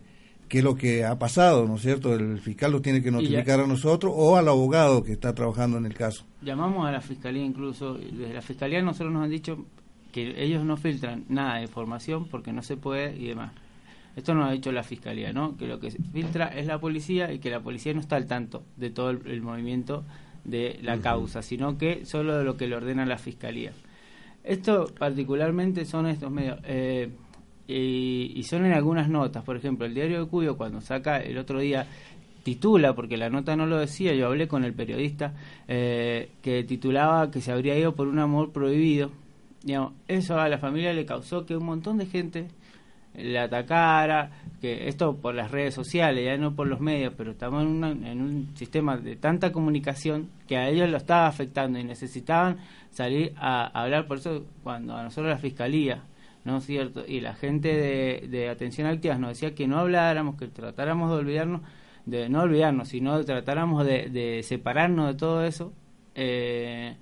qué 0.48 0.58
es 0.58 0.64
lo 0.64 0.74
que 0.74 1.04
ha 1.04 1.18
pasado, 1.18 1.66
¿no 1.66 1.76
es 1.76 1.82
cierto? 1.82 2.14
El 2.14 2.38
fiscal 2.38 2.72
lo 2.72 2.80
tiene 2.80 3.02
que 3.02 3.10
notificar 3.10 3.60
a 3.60 3.66
nosotros 3.66 4.12
o 4.16 4.36
al 4.36 4.48
abogado 4.48 5.02
que 5.02 5.12
está 5.12 5.34
trabajando 5.34 5.78
en 5.78 5.86
el 5.86 5.94
caso. 5.94 6.24
Llamamos 6.42 6.86
a 6.86 6.92
la 6.92 7.00
fiscalía 7.00 7.44
incluso, 7.44 7.94
desde 7.94 8.34
la 8.34 8.42
fiscalía 8.42 8.82
nosotros 8.82 9.12
nos 9.12 9.24
han 9.24 9.30
dicho 9.30 9.66
que 10.12 10.42
ellos 10.42 10.64
no 10.64 10.76
filtran 10.76 11.24
nada 11.28 11.56
de 11.56 11.62
información 11.62 12.26
porque 12.28 12.52
no 12.52 12.62
se 12.62 12.76
puede 12.76 13.16
y 13.16 13.28
demás. 13.28 13.52
Esto 14.16 14.34
nos 14.34 14.48
ha 14.48 14.52
dicho 14.52 14.72
la 14.72 14.82
fiscalía, 14.82 15.32
¿no? 15.32 15.56
Que 15.56 15.68
lo 15.68 15.78
que 15.78 15.90
filtra 15.90 16.46
es 16.48 16.66
la 16.66 16.80
policía 16.80 17.32
y 17.32 17.38
que 17.38 17.50
la 17.50 17.60
policía 17.60 17.94
no 17.94 18.00
está 18.00 18.16
al 18.16 18.26
tanto 18.26 18.64
de 18.76 18.90
todo 18.90 19.10
el, 19.10 19.42
movimiento 19.42 20.04
de 20.44 20.80
la 20.82 20.98
causa, 20.98 21.42
sino 21.42 21.78
que 21.78 22.04
solo 22.04 22.36
de 22.36 22.42
lo 22.42 22.56
que 22.56 22.66
le 22.66 22.74
ordena 22.74 23.06
la 23.06 23.18
fiscalía. 23.18 23.72
Esto 24.42 24.86
particularmente 24.98 25.84
son 25.84 26.06
estos 26.06 26.32
medios. 26.32 26.58
Eh, 26.64 27.10
y, 27.68 28.42
son 28.44 28.64
en 28.64 28.72
algunas 28.72 29.08
notas. 29.08 29.44
Por 29.44 29.56
ejemplo, 29.56 29.86
el 29.86 29.94
diario 29.94 30.24
de 30.24 30.30
Cuyo 30.30 30.56
cuando 30.56 30.80
saca 30.80 31.18
el 31.18 31.36
otro 31.36 31.60
día 31.60 31.86
titula, 32.42 32.94
porque 32.94 33.18
la 33.18 33.28
nota 33.28 33.56
no 33.56 33.66
lo 33.66 33.78
decía, 33.78 34.14
yo 34.14 34.26
hablé 34.26 34.48
con 34.48 34.64
el 34.64 34.72
periodista 34.72 35.34
eh, 35.68 36.30
que 36.40 36.64
titulaba 36.64 37.30
que 37.30 37.42
se 37.42 37.52
habría 37.52 37.78
ido 37.78 37.94
por 37.94 38.08
un 38.08 38.18
amor 38.18 38.52
prohibido. 38.52 39.10
Digamos, 39.62 39.92
eso 40.08 40.38
a 40.38 40.48
la 40.48 40.58
familia 40.58 40.94
le 40.94 41.04
causó 41.04 41.44
que 41.44 41.56
un 41.56 41.66
montón 41.66 41.98
de 41.98 42.06
gente 42.06 42.48
le 43.14 43.38
atacara, 43.38 44.30
que 44.62 44.88
esto 44.88 45.16
por 45.16 45.34
las 45.34 45.50
redes 45.50 45.74
sociales, 45.74 46.24
ya 46.24 46.36
no 46.38 46.54
por 46.54 46.68
los 46.68 46.80
medios, 46.80 47.12
pero 47.16 47.32
estamos 47.32 47.64
en, 47.64 48.06
en 48.06 48.22
un 48.22 48.56
sistema 48.56 48.96
de 48.96 49.16
tanta 49.16 49.52
comunicación 49.52 50.30
que 50.46 50.56
a 50.56 50.68
ellos 50.68 50.88
lo 50.88 50.96
estaba 50.96 51.26
afectando 51.26 51.78
y 51.78 51.84
necesitaban 51.84 52.58
salir 52.90 53.34
a 53.36 53.66
hablar. 53.66 54.06
Por 54.06 54.18
eso, 54.18 54.46
cuando 54.62 54.96
a 54.96 55.02
nosotros 55.02 55.30
la 55.30 55.38
fiscalía 55.38 56.04
¿no 56.44 56.58
es 56.58 56.64
cierto? 56.66 57.04
Y 57.06 57.20
la 57.20 57.34
gente 57.34 57.68
de, 58.28 58.48
atención 58.48 58.86
a 58.86 58.92
víctimas 58.92 59.20
nos 59.20 59.30
decía 59.30 59.54
que 59.54 59.66
no 59.66 59.78
habláramos, 59.78 60.36
que 60.36 60.48
tratáramos 60.48 61.10
de 61.10 61.16
olvidarnos, 61.16 61.62
de 62.06 62.28
no 62.28 62.42
olvidarnos, 62.42 62.88
sino 62.88 63.18
de 63.18 63.24
tratáramos 63.24 63.84
de, 63.84 64.40
separarnos 64.44 65.08
de 65.08 65.14
todo 65.14 65.44
eso. 65.44 65.72
Eh, 66.14 66.96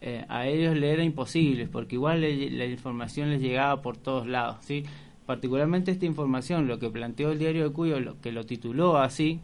eh, 0.00 0.24
a 0.28 0.46
ellos 0.46 0.76
le 0.76 0.92
era 0.92 1.02
imposible, 1.02 1.66
porque 1.68 1.96
igual 1.96 2.20
la 2.20 2.66
información 2.66 3.30
les 3.30 3.40
llegaba 3.40 3.82
por 3.82 3.96
todos 3.96 4.26
lados, 4.26 4.58
¿sí? 4.60 4.84
Particularmente 5.26 5.90
esta 5.90 6.06
información, 6.06 6.68
lo 6.68 6.78
que 6.78 6.90
planteó 6.90 7.32
el 7.32 7.38
diario 7.38 7.64
de 7.64 7.72
Cuyo, 7.72 7.98
lo 7.98 8.20
que 8.20 8.30
lo 8.30 8.46
tituló 8.46 8.98
así, 8.98 9.40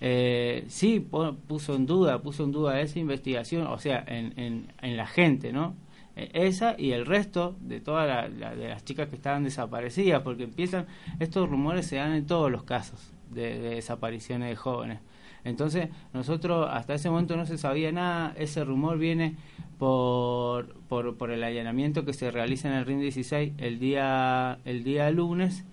eh, 0.00 0.64
sí 0.68 1.00
puso 1.00 1.74
en 1.74 1.86
duda, 1.86 2.22
puso 2.22 2.44
en 2.44 2.52
duda 2.52 2.80
esa 2.80 2.98
investigación, 2.98 3.66
o 3.66 3.78
sea, 3.78 4.04
en, 4.06 4.32
en, 4.38 4.72
en 4.80 4.96
la 4.96 5.06
gente, 5.06 5.52
¿no? 5.52 5.74
E, 6.16 6.30
esa 6.32 6.74
y 6.78 6.92
el 6.92 7.06
resto 7.06 7.56
de 7.60 7.80
todas 7.80 8.30
las 8.32 8.84
chicas 8.84 9.08
que 9.08 9.16
estaban 9.16 9.44
desaparecidas, 9.44 10.22
porque 10.22 10.44
empiezan, 10.44 10.86
estos 11.20 11.48
rumores 11.48 11.86
se 11.86 11.96
dan 11.96 12.12
en 12.12 12.26
todos 12.26 12.50
los 12.50 12.64
casos 12.64 13.12
de, 13.30 13.60
desapariciones 13.60 14.48
de 14.48 14.56
jóvenes. 14.56 15.00
Entonces, 15.44 15.90
nosotros 16.12 16.68
hasta 16.72 16.94
ese 16.94 17.08
momento 17.08 17.36
no 17.36 17.46
se 17.46 17.56
sabía 17.56 17.92
nada, 17.92 18.34
ese 18.36 18.64
rumor 18.64 18.98
viene 18.98 19.36
por, 19.78 20.74
por, 20.88 21.30
el 21.30 21.44
allanamiento 21.44 22.04
que 22.04 22.12
se 22.12 22.32
realiza 22.32 22.68
en 22.68 22.74
el 22.74 22.84
RIN 22.84 23.00
16 23.00 23.52
el 23.58 23.78
día, 23.78 24.58
el 24.64 24.82
día 24.82 25.08
lunes, 25.10 25.64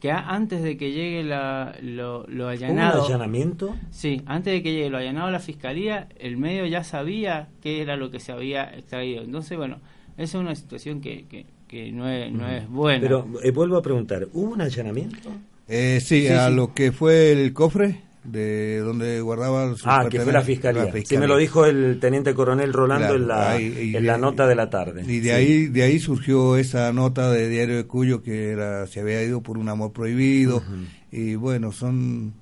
que 0.00 0.10
antes 0.10 0.62
de 0.62 0.76
que 0.76 0.92
llegue 0.92 1.22
la, 1.22 1.76
lo, 1.82 2.26
lo 2.26 2.48
allanado... 2.48 3.00
¿Un 3.00 3.06
allanamiento? 3.06 3.76
Sí, 3.90 4.22
antes 4.26 4.52
de 4.54 4.62
que 4.62 4.72
llegue 4.72 4.90
lo 4.90 4.98
allanado 4.98 5.26
a 5.26 5.30
la 5.30 5.40
fiscalía, 5.40 6.08
el 6.18 6.38
medio 6.38 6.66
ya 6.66 6.82
sabía 6.82 7.48
qué 7.62 7.82
era 7.82 7.96
lo 7.96 8.10
que 8.10 8.18
se 8.18 8.32
había 8.32 8.64
extraído. 8.64 9.22
Entonces, 9.22 9.58
bueno, 9.58 9.76
esa 10.16 10.38
es 10.38 10.42
una 10.42 10.54
situación 10.54 11.00
que, 11.00 11.46
que, 11.68 11.92
no, 11.92 12.08
es, 12.08 12.32
no 12.32 12.48
es 12.48 12.68
buena. 12.68 13.00
Pero 13.00 13.28
eh, 13.42 13.50
vuelvo 13.50 13.76
a 13.76 13.82
preguntar, 13.82 14.26
¿hubo 14.32 14.52
un 14.52 14.62
allanamiento? 14.62 15.30
Eh, 15.68 16.00
sí, 16.00 16.26
a 16.28 16.50
lo 16.50 16.74
que 16.74 16.92
fue 16.92 17.30
el 17.32 17.52
cofre 17.52 18.00
de 18.24 18.78
donde 18.78 19.20
guardaba 19.20 19.74
su 19.76 19.88
Ah, 19.88 20.06
que 20.10 20.20
fue 20.20 20.32
la 20.32 20.42
fiscalía. 20.42 20.92
Sí, 21.04 21.16
me 21.16 21.26
lo 21.26 21.36
dijo 21.36 21.64
el 21.64 21.98
teniente 22.00 22.34
coronel 22.34 22.72
Rolando 22.72 23.14
en, 23.14 23.28
la, 23.28 23.58
en 23.58 24.06
la 24.06 24.18
nota 24.18 24.46
de 24.46 24.54
la 24.54 24.68
tarde. 24.68 25.04
Y 25.06 25.20
de 25.20 25.32
ahí 25.32 25.66
de 25.66 25.82
ahí 25.82 25.98
surgió 25.98 26.56
esa 26.56 26.92
nota 26.92 27.30
de 27.30 27.48
Diario 27.48 27.76
de 27.76 27.86
Cuyo 27.86 28.22
que 28.22 28.50
era 28.50 28.86
se 28.86 29.00
había 29.00 29.22
ido 29.22 29.40
por 29.40 29.58
un 29.58 29.68
amor 29.68 29.92
prohibido. 29.92 30.62
Y 31.10 31.34
bueno, 31.34 31.72
son 31.72 32.34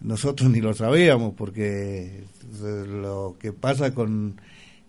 nosotros 0.00 0.50
ni 0.52 0.60
lo 0.60 0.74
sabíamos 0.74 1.34
porque 1.34 2.24
lo 2.62 3.36
que 3.38 3.52
pasa 3.52 3.94
con 3.94 4.40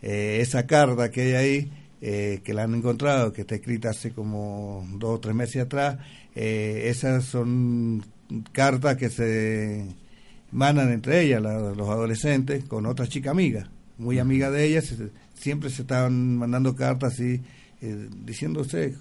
eh, 0.01 0.39
esa 0.41 0.65
carta 0.65 1.09
que 1.09 1.21
hay 1.21 1.33
ahí 1.33 1.71
eh, 2.01 2.41
que 2.43 2.53
la 2.53 2.63
han 2.63 2.75
encontrado, 2.75 3.33
que 3.33 3.41
está 3.41 3.55
escrita 3.55 3.89
hace 3.89 4.11
como 4.11 4.87
dos 4.97 5.15
o 5.15 5.19
tres 5.19 5.33
meses 5.33 5.63
atrás, 5.63 5.97
eh, 6.35 6.83
esas 6.85 7.25
son 7.25 8.05
cartas 8.51 8.97
que 8.97 9.09
se 9.09 9.85
mandan 10.55 10.91
entre 10.91 11.21
ellas, 11.21 11.41
los 11.41 11.89
adolescentes, 11.89 12.63
con 12.63 12.85
otra 12.85 13.07
chica 13.07 13.31
amiga, 13.31 13.69
muy 13.97 14.19
amiga 14.19 14.49
de 14.49 14.65
ellas, 14.65 14.93
siempre 15.33 15.69
se 15.69 15.81
estaban 15.81 16.37
mandando 16.37 16.75
cartas 16.75 17.13
así, 17.13 17.41
eh, 17.81 18.07
diciéndose, 18.23 18.95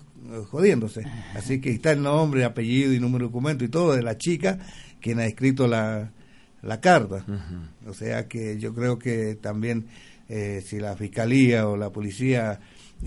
jodiéndose. 0.51 1.05
Así 1.35 1.61
que 1.61 1.71
está 1.71 1.93
el 1.93 2.03
nombre, 2.03 2.45
apellido 2.45 2.93
y 2.93 2.99
número 2.99 3.27
de 3.27 3.33
documento 3.33 3.65
y 3.65 3.69
todo 3.69 3.95
de 3.95 4.03
la 4.03 4.19
chica 4.19 4.59
quien 5.01 5.21
ha 5.21 5.27
escrito 5.27 5.69
la, 5.69 6.11
la 6.63 6.81
carta. 6.81 7.25
O 7.87 7.93
sea 7.93 8.27
que 8.27 8.59
yo 8.59 8.75
creo 8.75 8.99
que 8.99 9.37
también 9.37 9.87
eh, 10.29 10.63
si 10.67 10.81
la 10.81 10.97
fiscalía 10.97 11.69
o 11.69 11.77
la 11.77 11.91
policía 11.91 12.59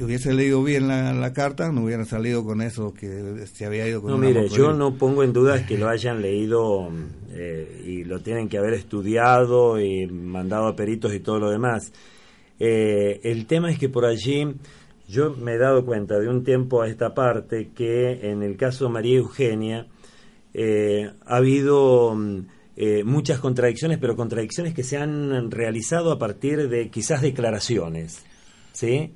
hubiese 0.04 0.34
leído 0.34 0.64
bien 0.64 0.88
la, 0.88 1.34
carta, 1.34 1.72
no 1.72 1.84
hubiera 1.84 2.06
salido 2.06 2.44
con 2.44 2.62
eso 2.62 2.94
que 2.94 3.46
se 3.52 3.66
había 3.66 3.88
ido 3.88 4.02
con 4.02 4.12
No, 4.12 4.18
mire, 4.18 4.48
yo 4.50 4.74
no 4.74 4.96
pongo 4.96 5.24
en 5.24 5.34
duda 5.34 5.66
que 5.66 5.78
lo 5.78 5.90
hayan 5.90 6.22
leído 6.22 6.90
eh, 7.32 7.84
y 7.86 8.04
lo 8.04 8.20
tienen 8.22 8.50
que 8.50 8.58
haber 8.58 8.74
estudiado 8.74 9.80
y 9.80 10.08
mandado 10.08 10.68
a 10.68 10.76
peritos 10.76 11.14
y 11.14 11.20
todo 11.20 11.40
lo 11.40 11.50
demás. 11.50 11.92
Eh, 12.60 13.20
el 13.24 13.46
tema 13.46 13.70
es 13.72 13.78
que 13.78 13.90
por 13.90 14.06
allí 14.06 14.56
yo 15.08 15.36
me 15.36 15.54
he 15.54 15.58
dado 15.58 15.86
cuenta 15.86 16.20
de 16.20 16.28
un 16.28 16.44
tiempo 16.44 16.82
a 16.82 16.88
esta 16.88 17.14
parte 17.14 17.70
que 17.76 18.30
en 18.30 18.44
el 18.44 18.58
caso 18.58 18.86
de 18.86 18.92
María 18.92 19.18
Eugenia 19.18 19.88
eh, 20.54 21.12
ha 21.26 21.38
habido 21.38 22.14
mm, 22.16 22.40
eh, 22.76 23.04
muchas 23.04 23.40
contradicciones, 23.40 24.00
pero 24.00 24.16
contradicciones 24.16 24.74
que 24.74 24.84
se 24.84 24.98
han 24.98 25.50
realizado 25.52 26.12
a 26.12 26.20
partir 26.20 26.68
de 26.68 26.90
quizás 26.90 27.22
declaraciones, 27.22 28.24
¿sí? 28.74 29.14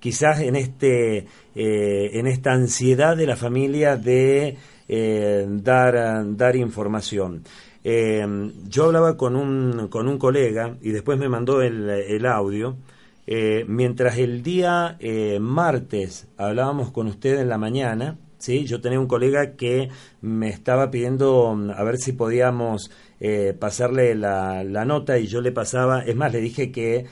Quizás 0.00 0.40
en 0.40 0.56
este 0.56 1.26
eh, 1.54 2.10
en 2.14 2.26
esta 2.26 2.52
ansiedad 2.52 3.16
de 3.16 3.26
la 3.26 3.36
familia 3.36 3.96
de 3.96 4.56
dar 4.88 6.24
dar 6.36 6.56
información. 6.56 7.42
yo 7.84 8.84
hablaba 8.84 9.18
con 9.18 9.36
un 9.36 9.88
con 9.88 10.08
un 10.08 10.18
colega 10.18 10.76
y 10.80 10.92
después 10.92 11.18
me 11.18 11.28
mandó 11.28 11.60
el, 11.60 12.24
audio 12.24 12.76
eh, 13.30 13.66
mientras 13.68 14.16
el 14.16 14.42
día 14.42 14.96
eh, 15.00 15.38
martes 15.38 16.28
hablábamos 16.38 16.90
con 16.90 17.08
usted 17.08 17.38
en 17.38 17.50
la 17.50 17.58
mañana, 17.58 18.16
¿sí? 18.38 18.64
yo 18.64 18.80
tenía 18.80 18.98
un 18.98 19.06
colega 19.06 19.54
que 19.54 19.90
me 20.22 20.48
estaba 20.48 20.90
pidiendo 20.90 21.54
mm, 21.54 21.72
a 21.72 21.82
ver 21.84 21.98
si 21.98 22.12
podíamos 22.12 22.90
eh, 23.20 23.52
pasarle 23.52 24.14
la, 24.14 24.64
nota 24.86 25.18
y 25.18 25.26
yo 25.26 25.42
le 25.42 25.52
pasaba, 25.52 26.00
es 26.00 26.16
más, 26.16 26.32
le 26.32 26.40
dije 26.40 26.72
que 26.72 27.04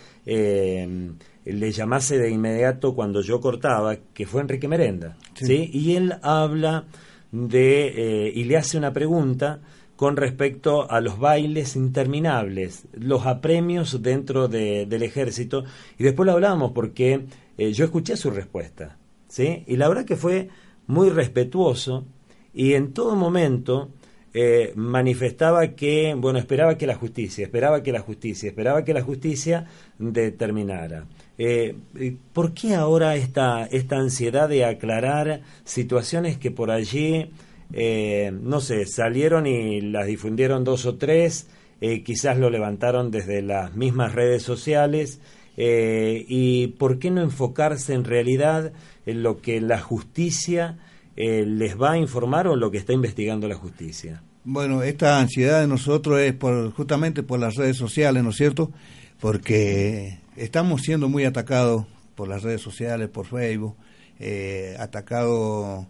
le 1.46 1.72
llamase 1.72 2.18
de 2.18 2.30
inmediato 2.30 2.94
cuando 2.94 3.22
yo 3.22 3.40
cortaba, 3.40 3.96
que 3.96 4.26
fue 4.26 4.42
Enrique 4.42 4.68
Merenda, 4.68 5.16
¿sí? 5.34 5.70
y 5.72 5.96
él 5.96 6.14
habla 6.22 6.84
de, 7.32 8.32
y 8.34 8.44
le 8.44 8.56
hace 8.56 8.76
una 8.76 8.92
pregunta 8.92 9.60
con 9.96 10.16
respecto 10.16 10.90
a 10.90 11.00
los 11.00 11.18
bailes 11.18 11.74
interminables, 11.74 12.86
los 12.92 13.26
apremios 13.26 14.02
dentro 14.02 14.46
del 14.46 15.02
ejército. 15.02 15.64
Y 15.98 16.04
después 16.04 16.26
lo 16.26 16.32
hablamos 16.32 16.72
porque 16.72 17.24
eh, 17.56 17.72
yo 17.72 17.86
escuché 17.86 18.16
su 18.16 18.30
respuesta, 18.30 18.98
¿sí? 19.26 19.64
Y 19.66 19.76
la 19.76 19.88
verdad 19.88 20.04
que 20.04 20.16
fue 20.16 20.48
muy 20.86 21.08
respetuoso 21.08 22.04
y 22.52 22.74
en 22.74 22.92
todo 22.92 23.16
momento 23.16 23.90
eh, 24.34 24.72
manifestaba 24.76 25.68
que, 25.68 26.14
bueno, 26.16 26.38
esperaba 26.38 26.76
que 26.76 26.86
la 26.86 26.94
justicia, 26.94 27.46
esperaba 27.46 27.82
que 27.82 27.92
la 27.92 28.00
justicia, 28.00 28.50
esperaba 28.50 28.84
que 28.84 28.92
la 28.92 29.02
justicia 29.02 29.66
determinara. 29.98 31.06
Eh, 31.38 31.76
¿Por 32.32 32.54
qué 32.54 32.74
ahora 32.74 33.16
esta, 33.16 33.66
esta 33.66 33.96
ansiedad 33.96 34.48
de 34.48 34.64
aclarar 34.64 35.42
situaciones 35.64 36.38
que 36.38 36.50
por 36.50 36.70
allí 36.70 37.30
eh, 37.72 38.32
no 38.32 38.60
sé, 38.60 38.86
salieron 38.86 39.46
y 39.46 39.80
las 39.80 40.06
difundieron 40.06 40.64
dos 40.64 40.86
o 40.86 40.96
tres, 40.96 41.48
eh, 41.80 42.02
quizás 42.02 42.38
lo 42.38 42.50
levantaron 42.50 43.10
desde 43.10 43.42
las 43.42 43.74
mismas 43.74 44.14
redes 44.14 44.42
sociales, 44.42 45.20
eh, 45.56 46.24
y 46.28 46.68
por 46.68 46.98
qué 46.98 47.10
no 47.10 47.22
enfocarse 47.22 47.94
en 47.94 48.04
realidad 48.04 48.72
en 49.06 49.22
lo 49.22 49.40
que 49.40 49.60
la 49.60 49.80
justicia 49.80 50.78
les 51.16 51.80
va 51.80 51.92
a 51.92 51.98
informar 51.98 52.46
o 52.46 52.56
lo 52.56 52.70
que 52.70 52.76
está 52.76 52.92
investigando 52.92 53.48
la 53.48 53.54
justicia. 53.54 54.22
Bueno, 54.44 54.82
esta 54.82 55.18
ansiedad 55.18 55.62
de 55.62 55.66
nosotros 55.66 56.20
es 56.20 56.34
por, 56.34 56.72
justamente 56.72 57.22
por 57.22 57.40
las 57.40 57.54
redes 57.54 57.78
sociales, 57.78 58.22
¿no 58.22 58.30
es 58.30 58.36
cierto? 58.36 58.70
Porque 59.20 60.18
estamos 60.36 60.82
siendo 60.82 61.08
muy 61.08 61.24
atacados 61.24 61.86
por 62.14 62.28
las 62.28 62.42
redes 62.42 62.60
sociales, 62.60 63.08
por 63.08 63.26
Facebook, 63.26 63.76
atacados 64.78 65.86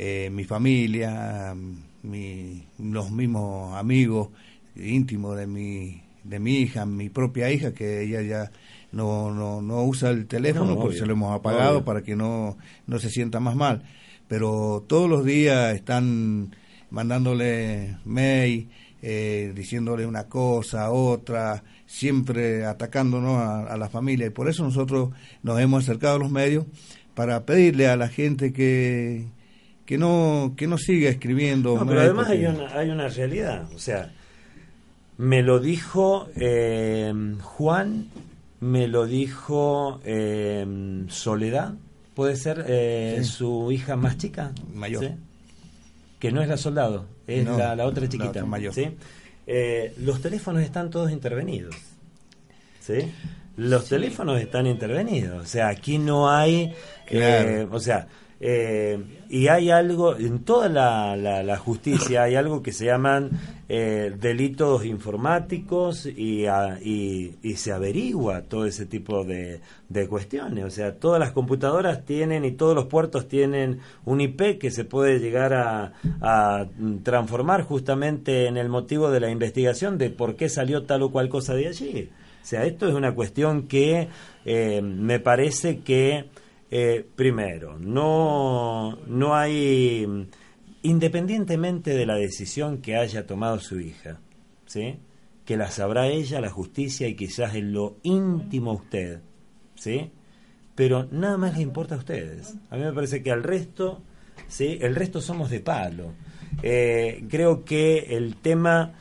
eh, 0.00 0.30
mi 0.30 0.44
familia, 0.44 1.56
mi, 2.04 2.64
los 2.78 3.10
mismos 3.10 3.74
amigos 3.76 4.28
íntimos 4.76 5.36
de 5.36 5.48
mi, 5.48 6.02
de 6.22 6.38
mi 6.38 6.58
hija, 6.58 6.86
mi 6.86 7.08
propia 7.08 7.50
hija, 7.50 7.74
que 7.74 8.04
ella 8.04 8.22
ya 8.22 8.52
no, 8.92 9.34
no, 9.34 9.60
no 9.60 9.82
usa 9.82 10.10
el 10.10 10.28
teléfono 10.28 10.76
porque 10.76 10.98
se 10.98 11.04
lo 11.04 11.14
hemos 11.14 11.34
apagado 11.34 11.84
para 11.84 12.02
que 12.02 12.14
no, 12.14 12.56
no 12.86 12.98
se 13.00 13.10
sienta 13.10 13.40
más 13.40 13.56
mal. 13.56 13.82
Pero 14.28 14.84
todos 14.86 15.10
los 15.10 15.24
días 15.24 15.74
están 15.74 16.54
mandándole 16.90 17.96
mail, 18.04 18.68
eh, 19.02 19.52
diciéndole 19.52 20.06
una 20.06 20.28
cosa, 20.28 20.92
otra, 20.92 21.64
siempre 21.88 22.66
atacándonos 22.66 23.38
a, 23.38 23.64
a, 23.64 23.76
la 23.76 23.88
familia. 23.88 24.26
Y 24.26 24.30
por 24.30 24.48
eso 24.48 24.62
nosotros 24.62 25.10
nos 25.42 25.58
hemos 25.58 25.82
acercado 25.82 26.16
a 26.16 26.18
los 26.18 26.30
medios 26.30 26.66
para 27.14 27.44
pedirle 27.44 27.88
a 27.88 27.96
la 27.96 28.08
gente 28.08 28.52
que, 28.52 29.26
que 29.86 29.96
no, 29.98 30.52
que 30.56 30.66
no 30.66 30.76
siga 30.76 31.08
escribiendo. 31.08 31.82
pero 31.84 32.00
además 32.00 32.28
hay 32.28 32.44
una, 32.44 32.68
hay 32.78 32.90
una 32.90 33.08
realidad, 33.08 33.68
o 33.74 33.78
sea, 33.78 34.12
me 35.16 35.42
lo 35.42 35.58
dijo 35.60 36.28
eh, 36.36 37.12
Juan, 37.40 38.08
me 38.60 38.86
lo 38.86 39.06
dijo 39.06 40.00
eh, 40.04 40.66
Soledad, 41.08 41.74
puede 42.14 42.36
ser 42.36 42.66
eh, 42.68 43.22
su 43.24 43.72
hija 43.72 43.96
más 43.96 44.18
chica, 44.18 44.52
mayor, 44.74 45.12
que 46.18 46.32
no 46.32 46.42
es 46.42 46.48
la 46.48 46.58
soldado, 46.58 47.06
es 47.26 47.46
la, 47.46 47.74
la, 47.74 47.86
otra 47.86 48.08
chiquita, 48.08 48.44
mayor. 48.44 48.74
¿sí? 48.74 48.90
Los 49.98 50.20
teléfonos 50.20 50.62
están 50.62 50.90
todos 50.90 51.10
intervenidos, 51.10 51.74
¿sí? 52.80 53.12
Los 53.56 53.88
teléfonos 53.88 54.40
están 54.40 54.66
intervenidos, 54.66 55.42
o 55.42 55.46
sea, 55.46 55.68
aquí 55.68 55.98
no 55.98 56.30
hay, 56.30 56.74
o 57.70 57.80
sea, 57.80 58.06
eh, 58.40 59.02
y 59.28 59.48
hay 59.48 59.70
algo, 59.70 60.16
en 60.16 60.44
toda 60.44 60.68
la, 60.68 61.16
la, 61.16 61.56
justicia 61.58 62.22
hay 62.22 62.36
algo 62.36 62.62
que 62.62 62.72
se 62.72 62.84
llaman 62.84 63.30
eh, 63.68 64.14
delitos 64.18 64.84
informáticos 64.84 66.06
y, 66.06 66.44
y, 66.46 67.56
se 67.56 67.72
averigua 67.72 68.42
todo 68.42 68.64
ese 68.64 68.86
tipo 68.86 69.24
de, 69.24 69.60
de, 69.88 70.06
cuestiones. 70.06 70.64
O 70.64 70.70
sea, 70.70 70.94
todas 70.94 71.18
las 71.18 71.32
computadoras 71.32 72.04
tienen 72.04 72.44
y 72.44 72.52
todos 72.52 72.76
los 72.76 72.86
puertos 72.86 73.26
tienen 73.26 73.80
un 74.04 74.20
IP 74.20 74.58
que 74.58 74.70
se 74.70 74.84
puede 74.84 75.18
llegar 75.18 75.52
a, 75.54 75.94
a 76.20 76.66
transformar 77.02 77.62
justamente 77.62 78.46
en 78.46 78.56
el 78.56 78.68
motivo 78.68 79.10
de 79.10 79.20
la 79.20 79.30
investigación 79.30 79.98
de 79.98 80.10
por 80.10 80.36
qué 80.36 80.48
salió 80.48 80.84
tal 80.84 81.02
o 81.02 81.10
cual 81.10 81.28
cosa 81.28 81.54
de 81.54 81.66
allí. 81.66 82.10
O 82.40 82.46
sea, 82.48 82.64
esto 82.64 82.88
es 82.88 82.94
una 82.94 83.14
cuestión 83.14 83.64
que 83.64 84.08
eh, 84.46 84.80
me 84.80 85.20
parece 85.20 85.80
que 85.80 86.30
eh, 86.70 87.06
primero, 87.16 87.78
no, 87.78 88.98
no 89.06 89.34
hay, 89.34 90.28
independientemente 90.82 91.94
de 91.94 92.06
la 92.06 92.16
decisión 92.16 92.78
que 92.78 92.96
haya 92.96 93.26
tomado 93.26 93.58
su 93.58 93.80
hija, 93.80 94.20
¿sí? 94.66 94.98
que 95.44 95.56
la 95.56 95.70
sabrá 95.70 96.08
ella, 96.08 96.42
la 96.42 96.50
justicia 96.50 97.08
y 97.08 97.16
quizás 97.16 97.54
en 97.54 97.72
lo 97.72 97.96
íntimo 98.02 98.74
usted, 98.74 99.20
¿sí? 99.76 100.10
pero 100.74 101.08
nada 101.10 101.38
más 101.38 101.56
le 101.56 101.62
importa 101.62 101.94
a 101.94 101.98
ustedes. 101.98 102.54
A 102.68 102.76
mí 102.76 102.82
me 102.82 102.92
parece 102.92 103.22
que 103.22 103.32
al 103.32 103.42
resto, 103.42 104.02
¿sí? 104.46 104.78
el 104.80 104.94
resto 104.94 105.22
somos 105.22 105.48
de 105.48 105.60
palo. 105.60 106.12
Eh, 106.62 107.24
creo 107.28 107.64
que 107.64 108.16
el 108.16 108.36
tema 108.36 108.92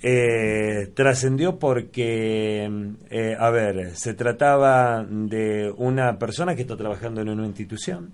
eh, 0.00 0.92
trascendió 0.94 1.58
porque, 1.58 2.94
eh, 3.10 3.36
a 3.38 3.50
ver, 3.50 3.96
se 3.96 4.14
trataba 4.14 5.04
de 5.04 5.72
una 5.76 6.18
persona 6.18 6.54
que 6.54 6.62
está 6.62 6.76
trabajando 6.76 7.20
en 7.20 7.30
una 7.30 7.46
institución, 7.46 8.10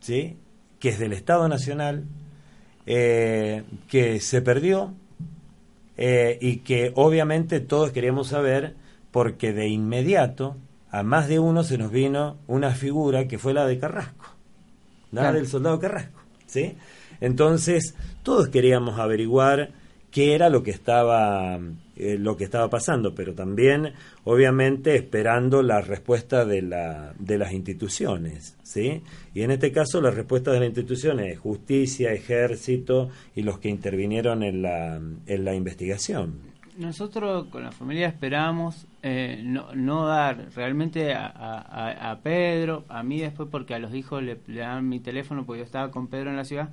¿sí? 0.00 0.36
que 0.78 0.90
es 0.90 0.98
del 1.00 1.12
Estado 1.14 1.48
Nacional, 1.48 2.04
eh, 2.86 3.64
que 3.88 4.20
se 4.20 4.40
perdió 4.40 4.94
y 6.40 6.58
que 6.58 6.92
obviamente 6.94 7.58
todos 7.58 7.90
queríamos 7.90 8.28
saber 8.28 8.76
porque 9.10 9.52
de 9.52 9.66
inmediato 9.66 10.56
a 10.92 11.02
más 11.02 11.26
de 11.26 11.40
uno 11.40 11.64
se 11.64 11.76
nos 11.76 11.90
vino 11.90 12.36
una 12.46 12.70
figura 12.70 13.26
que 13.26 13.36
fue 13.36 13.52
la 13.52 13.66
de 13.66 13.80
Carrasco, 13.80 14.26
la 15.10 15.32
del 15.32 15.48
soldado 15.48 15.80
Carrasco. 15.80 16.20
¿sí? 16.46 16.76
Entonces, 17.20 17.96
todos 18.22 18.48
queríamos 18.48 19.00
averiguar 19.00 19.70
qué 20.10 20.34
era 20.34 20.48
lo 20.48 20.62
que 20.62 20.70
estaba 20.70 21.58
eh, 22.00 22.16
lo 22.16 22.36
que 22.36 22.44
estaba 22.44 22.70
pasando, 22.70 23.12
pero 23.12 23.34
también 23.34 23.92
obviamente 24.22 24.94
esperando 24.94 25.62
la 25.62 25.80
respuesta 25.80 26.44
de, 26.44 26.62
la, 26.62 27.12
de 27.18 27.38
las 27.38 27.52
instituciones, 27.52 28.56
¿sí? 28.62 29.02
Y 29.34 29.42
en 29.42 29.50
este 29.50 29.72
caso 29.72 30.00
la 30.00 30.12
respuesta 30.12 30.52
de 30.52 30.60
las 30.60 30.68
instituciones 30.68 31.32
es 31.32 31.38
justicia, 31.40 32.12
ejército 32.12 33.10
y 33.34 33.42
los 33.42 33.58
que 33.58 33.68
intervinieron 33.68 34.44
en 34.44 34.62
la, 34.62 35.00
en 35.26 35.44
la 35.44 35.54
investigación. 35.56 36.34
Nosotros 36.76 37.48
con 37.48 37.64
la 37.64 37.72
familia 37.72 38.06
esperamos 38.06 38.86
eh, 39.02 39.40
no, 39.42 39.74
no, 39.74 40.06
dar 40.06 40.46
realmente 40.54 41.12
a, 41.12 42.10
a, 42.10 42.20
Pedro, 42.20 42.84
a 42.88 43.02
mí 43.02 43.18
después 43.18 43.48
porque 43.50 43.74
a 43.74 43.80
los 43.80 43.92
hijos 43.92 44.22
le 44.22 44.38
dan 44.46 44.88
mi 44.88 45.00
teléfono 45.00 45.44
porque 45.44 45.60
yo 45.60 45.64
estaba 45.64 45.90
con 45.90 46.06
Pedro 46.06 46.30
en 46.30 46.36
la 46.36 46.44
ciudad, 46.44 46.70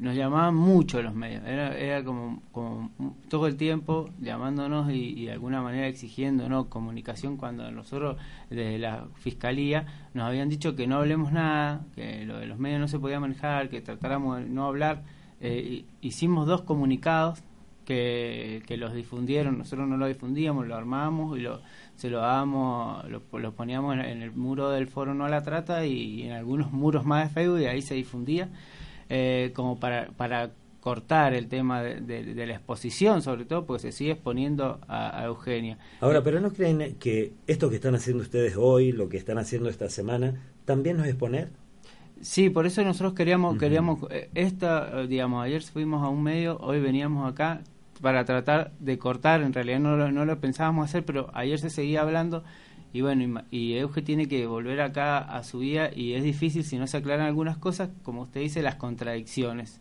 nos 0.00 0.16
llamaban 0.16 0.54
mucho 0.54 1.02
los 1.02 1.14
medios, 1.14 1.44
era, 1.46 1.76
era 1.76 2.02
como, 2.02 2.42
como 2.52 2.90
todo 3.28 3.46
el 3.46 3.56
tiempo 3.56 4.10
llamándonos 4.18 4.90
y, 4.90 5.26
de 5.26 5.32
alguna 5.32 5.60
manera 5.60 5.86
exigiéndonos 5.86 6.66
comunicación 6.66 7.36
cuando 7.36 7.70
nosotros 7.70 8.16
desde 8.48 8.78
la 8.78 9.06
fiscalía 9.16 9.86
nos 10.14 10.24
habían 10.24 10.48
dicho 10.48 10.74
que 10.74 10.86
no 10.86 10.96
hablemos 10.96 11.32
nada, 11.32 11.84
que 11.94 12.24
lo 12.24 12.38
de 12.38 12.46
los 12.46 12.58
medios 12.58 12.80
no 12.80 12.88
se 12.88 12.98
podía 12.98 13.20
manejar, 13.20 13.68
que 13.68 13.80
tratáramos 13.82 14.38
de 14.38 14.46
no 14.46 14.66
hablar. 14.66 15.02
Eh, 15.42 15.84
hicimos 16.00 16.46
dos 16.46 16.62
comunicados 16.62 17.42
que, 17.84 18.62
que 18.66 18.76
los 18.76 18.94
difundieron, 18.94 19.58
nosotros 19.58 19.86
no 19.86 19.96
lo 19.96 20.06
difundíamos, 20.06 20.66
lo 20.66 20.76
armamos 20.76 21.38
y 21.38 21.42
lo, 21.42 21.60
se 22.00 22.08
lo 22.08 22.20
dábamos, 22.20 23.04
lo, 23.10 23.52
poníamos 23.52 23.94
en, 23.94 24.22
el 24.22 24.32
muro 24.32 24.70
del 24.70 24.86
foro 24.86 25.12
No 25.12 25.26
a 25.26 25.28
la 25.28 25.42
Trata 25.42 25.84
y, 25.84 26.22
en 26.22 26.32
algunos 26.32 26.72
muros 26.72 27.04
más 27.04 27.28
de 27.28 27.34
Facebook 27.34 27.60
y 27.60 27.66
ahí 27.66 27.82
se 27.82 27.94
difundía, 27.94 28.48
eh, 29.10 29.50
como 29.54 29.78
para, 29.78 30.06
para 30.12 30.50
cortar 30.80 31.34
el 31.34 31.48
tema 31.48 31.82
de, 31.82 32.46
la 32.46 32.54
exposición, 32.54 33.22
sobre 33.22 33.44
todo 33.44 33.66
porque 33.66 33.82
se 33.82 33.92
sigue 33.92 34.12
exponiendo 34.12 34.80
a, 34.88 35.24
Eugenia. 35.24 35.78
Ahora, 36.00 36.22
pero 36.22 36.40
¿no 36.40 36.52
creen 36.52 36.96
que 36.98 37.32
esto 37.46 37.68
que 37.68 37.76
están 37.76 37.94
haciendo 37.94 38.22
ustedes 38.22 38.56
hoy, 38.56 38.92
lo 38.92 39.08
que 39.08 39.16
están 39.16 39.38
haciendo 39.38 39.68
esta 39.68 39.90
semana, 39.90 40.40
también 40.64 40.96
nos 40.96 41.06
exponer? 41.06 41.48
Sí, 42.20 42.50
por 42.50 42.66
eso 42.66 42.82
nosotros 42.82 43.14
queríamos, 43.14 43.58
queríamos, 43.58 44.00
eh, 44.10 44.30
esta, 44.34 45.06
digamos, 45.06 45.44
ayer 45.44 45.62
fuimos 45.62 46.02
a 46.02 46.08
un 46.08 46.22
medio, 46.22 46.58
hoy 46.60 46.80
veníamos 46.80 47.30
acá 47.30 47.62
para 48.00 48.24
tratar 48.24 48.72
de 48.78 48.98
cortar, 48.98 49.42
en 49.42 49.52
realidad 49.52 49.80
no 49.80 49.96
lo, 49.96 50.10
no 50.10 50.24
lo 50.24 50.40
pensábamos 50.40 50.88
hacer, 50.88 51.04
pero 51.04 51.30
ayer 51.34 51.58
se 51.58 51.68
seguía 51.68 52.02
hablando 52.02 52.44
y 52.92 53.00
bueno, 53.02 53.42
y, 53.50 53.74
Euge 53.74 54.02
tiene 54.02 54.26
que 54.26 54.46
volver 54.46 54.80
acá 54.80 55.18
a 55.18 55.42
su 55.44 55.60
vida 55.60 55.90
y 55.94 56.14
es 56.14 56.24
difícil 56.24 56.64
si 56.64 56.78
no 56.78 56.86
se 56.86 56.96
aclaran 56.96 57.26
algunas 57.26 57.56
cosas, 57.56 57.90
como 58.02 58.22
usted 58.22 58.40
dice, 58.40 58.62
las 58.62 58.76
contradicciones 58.76 59.80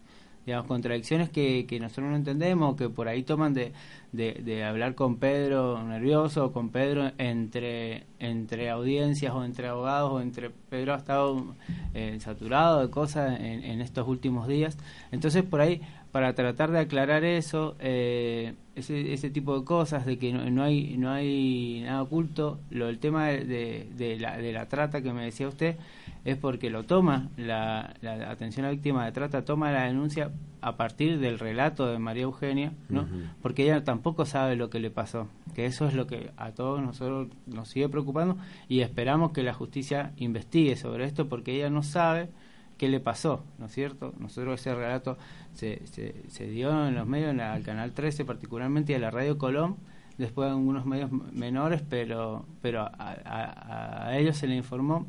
digamos, 0.49 0.65
contradicciones 0.65 1.29
que, 1.29 1.67
que 1.67 1.79
nosotros 1.79 2.09
no 2.09 2.15
entendemos, 2.15 2.75
que 2.75 2.89
por 2.89 3.07
ahí 3.07 3.21
toman 3.21 3.53
de, 3.53 3.71
de, 4.11 4.63
hablar 4.63 4.95
con 4.95 5.17
Pedro 5.17 5.83
nervioso, 5.83 6.51
con 6.51 6.69
Pedro 6.69 7.11
entre, 7.19 8.05
entre 8.17 8.71
audiencias 8.71 9.31
o 9.31 9.43
entre 9.43 9.67
abogados, 9.67 10.11
o 10.11 10.21
entre 10.21 10.49
Pedro 10.49 10.95
ha 10.95 10.97
estado 10.97 11.55
eh, 11.93 12.17
saturado 12.19 12.81
de 12.81 12.89
cosas 12.89 13.39
en, 13.39 13.79
estos 13.79 14.07
últimos 14.07 14.47
días. 14.47 14.75
Entonces, 15.11 15.43
por 15.43 15.61
ahí, 15.61 15.81
para 16.11 16.33
tratar 16.33 16.71
de 16.71 16.79
aclarar 16.79 17.23
eso, 17.23 17.75
eh, 17.79 18.55
ese, 18.75 19.13
ese 19.13 19.29
tipo 19.29 19.59
de 19.59 19.63
cosas, 19.63 20.03
de 20.07 20.17
que 20.17 20.33
no, 20.33 20.63
hay 20.63 20.97
no 20.97 21.11
hay 21.11 21.83
nada 21.85 22.01
oculto, 22.01 22.59
lo 22.71 22.89
el 22.89 22.97
tema 22.97 23.27
de, 23.27 23.87
de, 23.95 24.19
la, 24.19 24.35
de 24.37 24.51
la 24.51 24.67
trata 24.67 25.03
que 25.03 25.13
me 25.13 25.25
decía 25.25 25.47
usted, 25.47 25.75
es 26.25 26.37
porque 26.37 26.69
lo 26.69 26.83
toma, 26.83 27.29
la, 27.37 27.95
la, 28.01 28.29
atención 28.29 28.65
a 28.65 28.69
víctima 28.69 29.05
de 29.05 29.11
trata 29.11 29.45
toma 29.45 29.71
la 29.71 29.83
denuncia 29.83 30.31
a 30.61 30.75
partir 30.75 31.19
del 31.19 31.39
relato 31.39 31.87
de 31.87 31.99
María 31.99 32.23
Eugenia, 32.23 32.73
¿no? 32.89 33.07
Porque 33.41 33.63
ella 33.63 33.83
tampoco 33.83 34.25
sabe 34.25 34.57
lo 34.57 34.69
que 34.69 34.79
le 34.79 34.91
pasó, 34.91 35.29
que 35.55 35.65
eso 35.65 35.87
es 35.87 35.93
lo 35.93 36.07
que 36.07 36.31
a 36.35 36.51
todos 36.51 36.81
nosotros 36.81 37.29
nos 37.47 37.69
sigue 37.69 37.87
preocupando 37.87 38.37
y 38.67 38.81
esperamos 38.81 39.31
que 39.31 39.43
la 39.43 39.53
justicia 39.53 40.11
investigue 40.17 40.75
sobre 40.75 41.05
esto 41.05 41.29
porque 41.29 41.55
ella 41.55 41.69
no 41.69 41.81
sabe 41.81 42.29
qué 42.77 42.89
le 42.89 42.99
pasó, 42.99 43.43
¿no 43.57 43.67
es 43.67 43.71
cierto? 43.71 44.13
Nosotros 44.19 44.59
ese 44.59 44.75
relato 44.75 45.17
se, 45.53 45.81
se, 45.87 46.47
dio 46.47 46.87
en 46.87 46.95
los 46.95 47.07
medios, 47.07 47.31
en 47.31 47.39
al 47.39 47.63
Canal 47.63 47.93
13 47.93 48.25
particularmente 48.25 48.91
y 48.91 48.95
a 48.95 48.99
la 48.99 49.11
Radio 49.11 49.37
Colón, 49.37 49.77
después 50.17 50.47
en 50.47 50.55
algunos 50.55 50.85
medios 50.85 51.09
menores, 51.11 51.81
pero, 51.89 52.45
pero 52.61 52.81
a, 52.81 54.07
a 54.07 54.17
ellos 54.17 54.35
se 54.35 54.47
le 54.47 54.55
informó 54.55 55.07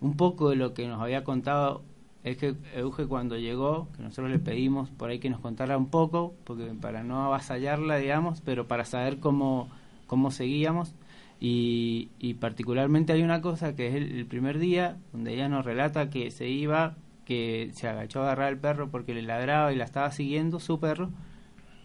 un 0.00 0.16
poco 0.16 0.50
de 0.50 0.56
lo 0.56 0.74
que 0.74 0.88
nos 0.88 1.00
había 1.00 1.24
contado 1.24 1.82
es 2.24 2.36
que 2.36 2.54
Euge 2.74 3.06
cuando 3.06 3.38
llegó, 3.38 3.88
que 3.96 4.02
nosotros 4.02 4.30
le 4.30 4.38
pedimos 4.38 4.90
por 4.90 5.10
ahí 5.10 5.18
que 5.18 5.30
nos 5.30 5.40
contara 5.40 5.78
un 5.78 5.88
poco, 5.88 6.34
porque 6.44 6.66
para 6.80 7.02
no 7.02 7.24
avasallarla, 7.24 7.96
digamos, 7.96 8.42
pero 8.42 8.68
para 8.68 8.84
saber 8.84 9.18
cómo, 9.20 9.68
cómo 10.06 10.30
seguíamos. 10.30 10.94
Y, 11.40 12.10
y 12.18 12.34
particularmente 12.34 13.14
hay 13.14 13.22
una 13.22 13.40
cosa 13.40 13.74
que 13.74 13.88
es 13.88 13.94
el, 13.94 14.26
primer 14.26 14.58
día, 14.58 14.98
donde 15.12 15.32
ella 15.32 15.48
nos 15.48 15.64
relata 15.64 16.10
que 16.10 16.30
se 16.30 16.48
iba, 16.48 16.96
que 17.24 17.70
se 17.72 17.88
agachó 17.88 18.20
a 18.20 18.24
agarrar 18.24 18.48
al 18.48 18.58
perro 18.58 18.90
porque 18.90 19.14
le 19.14 19.22
ladraba 19.22 19.72
y 19.72 19.76
la 19.76 19.84
estaba 19.84 20.10
siguiendo 20.12 20.60
su 20.60 20.78
perro, 20.78 21.08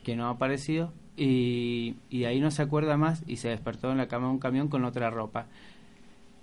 que 0.03 0.17
no 0.17 0.25
ha 0.25 0.31
aparecido, 0.31 0.91
y, 1.15 1.95
y 2.09 2.19
de 2.19 2.27
ahí 2.27 2.41
no 2.41 2.51
se 2.51 2.61
acuerda 2.61 2.97
más 2.97 3.23
y 3.25 3.37
se 3.37 3.47
despertó 3.47 3.89
en 3.89 3.97
la 3.97 4.09
cama 4.09 4.27
de 4.27 4.33
un 4.33 4.39
camión 4.39 4.67
con 4.67 4.83
otra 4.83 5.09
ropa. 5.09 5.47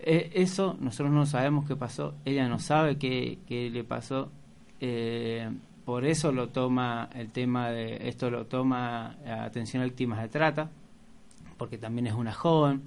Eh, 0.04 0.32
eso 0.34 0.76
nosotros 0.80 1.12
no 1.12 1.26
sabemos 1.26 1.66
qué 1.66 1.76
pasó, 1.76 2.14
ella 2.24 2.48
no 2.48 2.58
sabe 2.58 2.98
qué, 2.98 3.38
qué 3.46 3.70
le 3.70 3.84
pasó, 3.84 4.30
eh, 4.80 5.48
por 5.84 6.04
eso 6.04 6.32
lo 6.32 6.48
toma 6.48 7.08
el 7.14 7.30
tema 7.30 7.70
de 7.70 8.08
esto 8.08 8.28
lo 8.30 8.46
toma 8.46 9.16
atención 9.26 9.82
a 9.82 9.86
víctimas 9.86 10.20
de 10.20 10.28
trata, 10.28 10.70
porque 11.56 11.78
también 11.78 12.08
es 12.08 12.14
una 12.14 12.32
joven, 12.32 12.82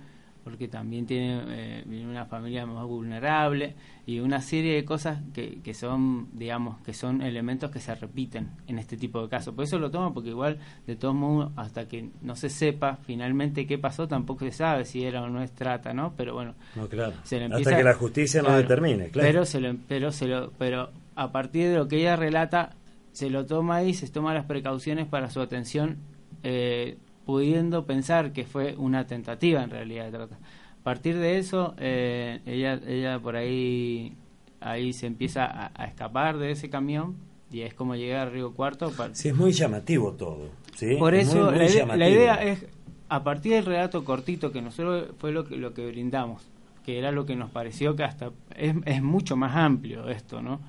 porque 0.46 0.68
también 0.68 1.08
tiene 1.08 1.42
eh, 1.50 2.06
una 2.08 2.28
familia 2.28 2.68
más 2.68 2.86
vulnerable 2.86 3.74
y 4.06 4.20
una 4.20 4.42
serie 4.42 4.76
de 4.76 4.86
cosas 4.86 5.18
que, 5.34 5.60
que 5.64 5.74
son, 5.74 6.30
digamos, 6.34 6.80
que 6.84 6.94
son 6.94 7.24
elementos 7.24 7.72
que 7.72 7.80
se 7.80 7.96
repiten 7.96 8.52
en 8.68 8.78
este 8.78 8.96
tipo 8.96 9.24
de 9.24 9.28
casos. 9.28 9.56
Por 9.56 9.64
eso 9.64 9.80
lo 9.80 9.90
tomo, 9.90 10.14
porque 10.14 10.30
igual, 10.30 10.60
de 10.86 10.96
todos 10.96 11.16
modos, 11.16 11.52
hasta 11.56 11.88
que 11.88 12.12
no 12.22 12.36
se 12.36 12.52
sepa 12.52 13.00
finalmente 13.08 13.66
qué 13.66 13.80
pasó, 13.80 14.08
tampoco 14.08 14.46
se 14.46 14.52
sabe 14.52 14.86
si 14.86 15.04
era 15.04 15.24
o 15.24 15.30
no 15.30 15.42
es 15.42 15.52
trata, 15.52 15.96
¿no? 15.96 16.14
Pero 16.16 16.36
bueno, 16.36 16.54
no, 16.76 16.88
claro. 16.88 17.16
hasta 17.24 17.78
que 17.78 17.84
la 17.84 17.96
justicia 17.96 18.44
no 18.44 18.56
determine, 18.56 19.10
claro. 19.10 19.28
Pero, 19.28 19.46
se 19.46 19.60
lo, 19.60 19.76
pero, 19.88 20.12
se 20.12 20.28
lo, 20.28 20.52
pero 20.60 20.92
a 21.16 21.32
partir 21.32 21.70
de 21.70 21.78
lo 21.78 21.88
que 21.88 21.98
ella 21.98 22.16
relata, 22.18 22.76
se 23.14 23.32
lo 23.32 23.48
toma 23.48 23.82
y 23.82 23.96
se 23.96 24.08
toma 24.10 24.36
las 24.36 24.46
precauciones 24.46 25.08
para 25.08 25.32
su 25.32 25.42
atención 25.42 25.98
eh, 26.44 27.00
pudiendo 27.26 27.86
pensar 27.86 28.32
que 28.32 28.46
fue 28.46 28.76
una 28.78 29.08
tentativa 29.08 29.64
en 29.64 29.70
realidad 29.70 30.06
de 30.06 30.12
trata. 30.12 30.36
A 30.36 30.84
partir 30.84 31.18
de 31.18 31.40
eso, 31.40 31.74
eh, 31.80 32.42
ella, 32.46 32.80
ella 32.88 33.20
por 33.20 33.36
ahí, 33.36 34.14
ahí 34.60 34.94
se 34.94 35.08
empieza 35.08 35.72
a, 35.74 35.86
escapar 35.86 36.38
de 36.38 36.52
ese 36.52 36.70
camión 36.70 37.16
y 37.52 37.62
es 37.62 37.74
como 37.74 37.96
llegar 37.96 38.28
a 38.28 38.30
Río 38.30 38.54
Cuarto. 38.54 38.92
Sí, 39.14 39.30
es 39.30 39.36
muy 39.36 39.52
llamativo 39.52 40.14
todo. 40.14 40.50
¿sí? 40.76 40.96
Por 40.98 41.16
eso 41.16 41.52
la, 41.52 42.10
idea, 42.10 42.36
es, 42.44 42.66
a 43.10 43.24
partir 43.24 43.54
del 43.54 43.66
relato 43.66 44.06
cortito 44.06 44.52
que 44.52 44.62
nosotros 44.62 45.08
fue 45.18 45.32
lo 45.32 45.46
que, 45.46 45.56
lo 45.56 45.74
que 45.74 45.88
brindamos, 45.88 46.44
que 46.86 47.00
era 47.00 47.12
lo 47.12 47.26
que 47.26 47.36
nos 47.36 47.50
pareció 47.50 47.96
que 47.96 48.04
hasta 48.04 48.32
es, 48.56 48.76
es 48.86 49.02
mucho 49.02 49.36
más 49.36 49.56
amplio 49.56 50.08
esto, 50.10 50.42
¿no? 50.42 50.60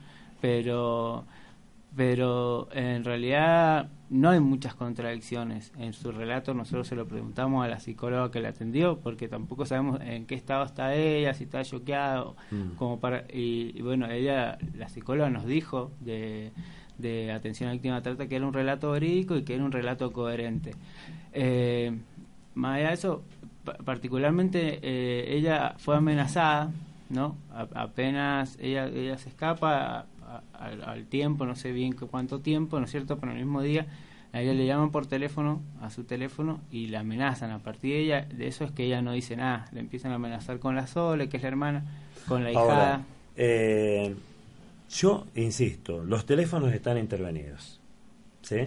Pero 0.41 1.25
pero 1.97 2.69
en 2.73 3.05
realidad 3.05 3.89
no 4.09 4.31
hay 4.31 4.41
muchas 4.41 4.75
contradicciones 4.75 5.73
en 5.79 5.93
su 5.93 6.13
relato. 6.13 6.55
Nosotros 6.55 6.87
se 6.87 6.95
lo 6.95 7.07
preguntamos 7.07 7.65
a 7.65 7.69
la 7.69 7.81
psicóloga 7.81 8.31
que 8.31 8.41
la 8.41 8.51
atendió, 8.51 9.01
porque 9.01 9.29
tampoco 9.29 9.67
sabemos 9.67 10.01
en 10.01 10.27
qué 10.27 10.35
estado 10.35 10.65
está 10.65 10.95
ella, 10.95 11.35
si 11.35 11.45
está 11.45 11.65
choqueado, 11.65 12.37
mm. 12.51 12.77
como 12.77 13.01
para 13.01 13.25
y, 13.33 13.81
bueno, 13.83 14.09
ella, 14.11 14.59
la 14.75 14.89
psicóloga 14.89 15.31
nos 15.31 15.47
dijo 15.47 15.91
de, 16.01 16.53
de 16.99 17.33
atención 17.33 17.69
a 17.69 17.73
víctima 17.73 17.97
de 17.97 18.03
trata 18.03 18.29
que 18.29 18.37
era 18.37 18.47
un 18.47 18.53
relato 18.53 18.93
verídico 18.93 19.37
y 19.37 19.43
que 19.43 19.55
era 19.55 19.65
un 19.65 19.73
relato 19.73 20.13
coherente. 20.13 20.75
Eh, 21.33 21.99
más 22.55 22.77
allá 22.77 22.89
de 22.89 22.95
eso, 22.95 23.25
particularmente 23.85 24.79
eh, 24.83 25.37
ella 25.37 25.75
fue 25.79 25.97
amenazada, 25.97 26.71
¿no? 27.09 27.37
apenas 27.75 28.57
ella, 28.61 28.87
ella 28.87 29.19
se 29.19 29.29
escapa 29.29 30.07
al, 30.53 31.07
tiempo, 31.07 31.47
no 31.47 31.57
sé 31.57 31.73
bien 31.73 31.95
cuánto 31.95 32.41
tiempo, 32.41 32.79
¿no 32.79 32.87
es 32.87 32.91
cierto? 32.91 33.19
Pero 33.19 33.33
el 33.33 33.39
mismo 33.39 33.63
día 33.63 33.87
a 34.33 34.41
ella 34.41 34.53
le 34.55 34.67
llaman 34.67 34.91
por 34.91 35.07
teléfono, 35.07 35.63
a 35.81 35.91
su 35.91 36.05
teléfono, 36.05 36.61
y 36.71 36.89
la 36.89 37.01
amenazan. 37.01 37.51
A 37.51 37.59
partir 37.61 37.93
de 37.93 38.01
ella, 38.01 38.23
de 38.23 38.49
eso 38.49 38.65
es 38.65 38.73
que 38.73 38.85
ella 38.85 39.03
no 39.03 39.13
dice 39.13 39.37
nada. 39.37 39.67
Le 39.73 39.81
empiezan 39.81 40.13
a 40.13 40.17
amenazar 40.17 40.59
con 40.59 40.75
la 40.75 40.87
Sole, 40.87 41.29
que 41.29 41.37
es 41.39 41.43
la 41.43 41.49
hermana, 41.49 41.85
con 42.29 42.45
la 42.45 42.51
hijada. 42.51 43.05
Eh, 43.37 44.15
yo 44.91 45.27
insisto, 45.35 46.05
los 46.05 46.27
teléfonos 46.27 46.73
están 46.73 46.99
intervenidos. 46.99 47.81
¿Sí? 48.43 48.67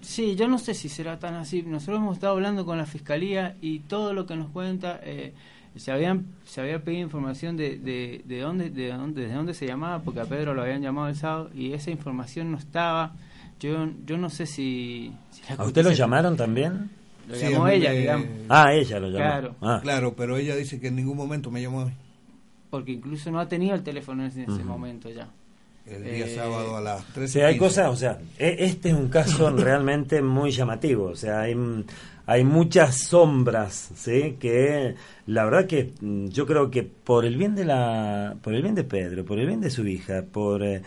Sí, 0.00 0.36
yo 0.36 0.48
no 0.48 0.58
sé 0.58 0.74
si 0.74 0.88
será 0.88 1.18
tan 1.18 1.34
así. 1.34 1.62
Nosotros 1.62 1.98
hemos 1.98 2.16
estado 2.16 2.34
hablando 2.34 2.66
con 2.66 2.76
la 2.76 2.84
fiscalía 2.84 3.56
y 3.62 3.80
todo 3.80 4.12
lo 4.12 4.26
que 4.26 4.36
nos 4.36 4.50
cuenta. 4.50 5.00
Eh, 5.02 5.32
se 5.76 5.92
habían 5.92 6.26
se 6.44 6.60
había 6.60 6.82
pedido 6.82 7.02
información 7.02 7.56
de, 7.56 7.78
de, 7.78 8.22
de 8.24 8.40
dónde 8.40 8.70
de 8.70 8.88
dónde 8.88 9.22
desde 9.22 9.34
dónde 9.34 9.54
se 9.54 9.66
llamaba 9.66 10.02
porque 10.02 10.20
a 10.20 10.24
Pedro 10.24 10.54
lo 10.54 10.62
habían 10.62 10.82
llamado 10.82 11.08
el 11.08 11.16
sábado 11.16 11.50
y 11.54 11.72
esa 11.72 11.90
información 11.90 12.52
no 12.52 12.58
estaba. 12.58 13.14
Yo 13.60 13.88
yo 14.04 14.18
no 14.18 14.30
sé 14.30 14.46
si, 14.46 15.12
a 15.56 15.64
usted 15.64 15.84
lo 15.84 15.92
llamaron 15.92 16.36
también 16.36 16.90
lo 17.28 17.36
llamó 17.36 17.68
ella 17.68 17.92
digamos. 17.92 18.26
Ah 18.48 18.74
ella 18.74 19.00
lo 19.00 19.08
llamó. 19.08 19.18
Claro. 19.18 19.56
Ah. 19.62 19.80
claro 19.82 20.14
pero 20.14 20.36
ella 20.36 20.54
dice 20.56 20.80
que 20.80 20.88
en 20.88 20.96
ningún 20.96 21.16
momento 21.16 21.50
me 21.50 21.62
llamó 21.62 21.90
porque 22.74 22.90
incluso 22.90 23.30
no 23.30 23.38
ha 23.38 23.46
tenido 23.46 23.76
el 23.76 23.84
teléfono 23.84 24.24
en 24.24 24.30
ese, 24.30 24.64
momento 24.64 25.08
ya. 25.08 25.28
El 25.86 26.02
día 26.02 26.26
eh, 26.26 26.34
sábado 26.34 26.76
a 26.76 26.80
las 26.80 27.04
13. 27.04 27.32
Sí, 27.32 27.40
hay 27.40 27.56
cosas, 27.56 27.86
o 27.88 27.94
sea, 27.94 28.18
e, 28.36 28.56
este 28.58 28.88
es 28.88 28.96
un 28.96 29.08
caso 29.08 29.48
realmente 29.56 30.20
muy 30.20 30.50
llamativo, 30.50 31.04
o 31.04 31.14
sea, 31.14 31.42
hay 31.42 31.54
hay 32.26 32.44
muchas 32.44 32.96
sombras, 32.96 33.90
¿sí? 33.94 34.36
Que 34.40 34.94
la 35.26 35.44
verdad 35.44 35.66
que 35.66 35.92
mm, 36.00 36.28
yo 36.28 36.46
creo 36.46 36.70
que 36.70 36.82
por 36.82 37.24
el 37.24 37.36
bien 37.36 37.54
de 37.54 37.64
la, 37.64 38.36
por 38.42 38.54
el 38.54 38.62
bien 38.62 38.74
de 38.74 38.84
Pedro, 38.84 39.24
por 39.24 39.38
el 39.38 39.46
bien 39.46 39.60
de 39.60 39.70
su 39.70 39.86
hija, 39.86 40.24
por 40.30 40.62
eh, 40.62 40.82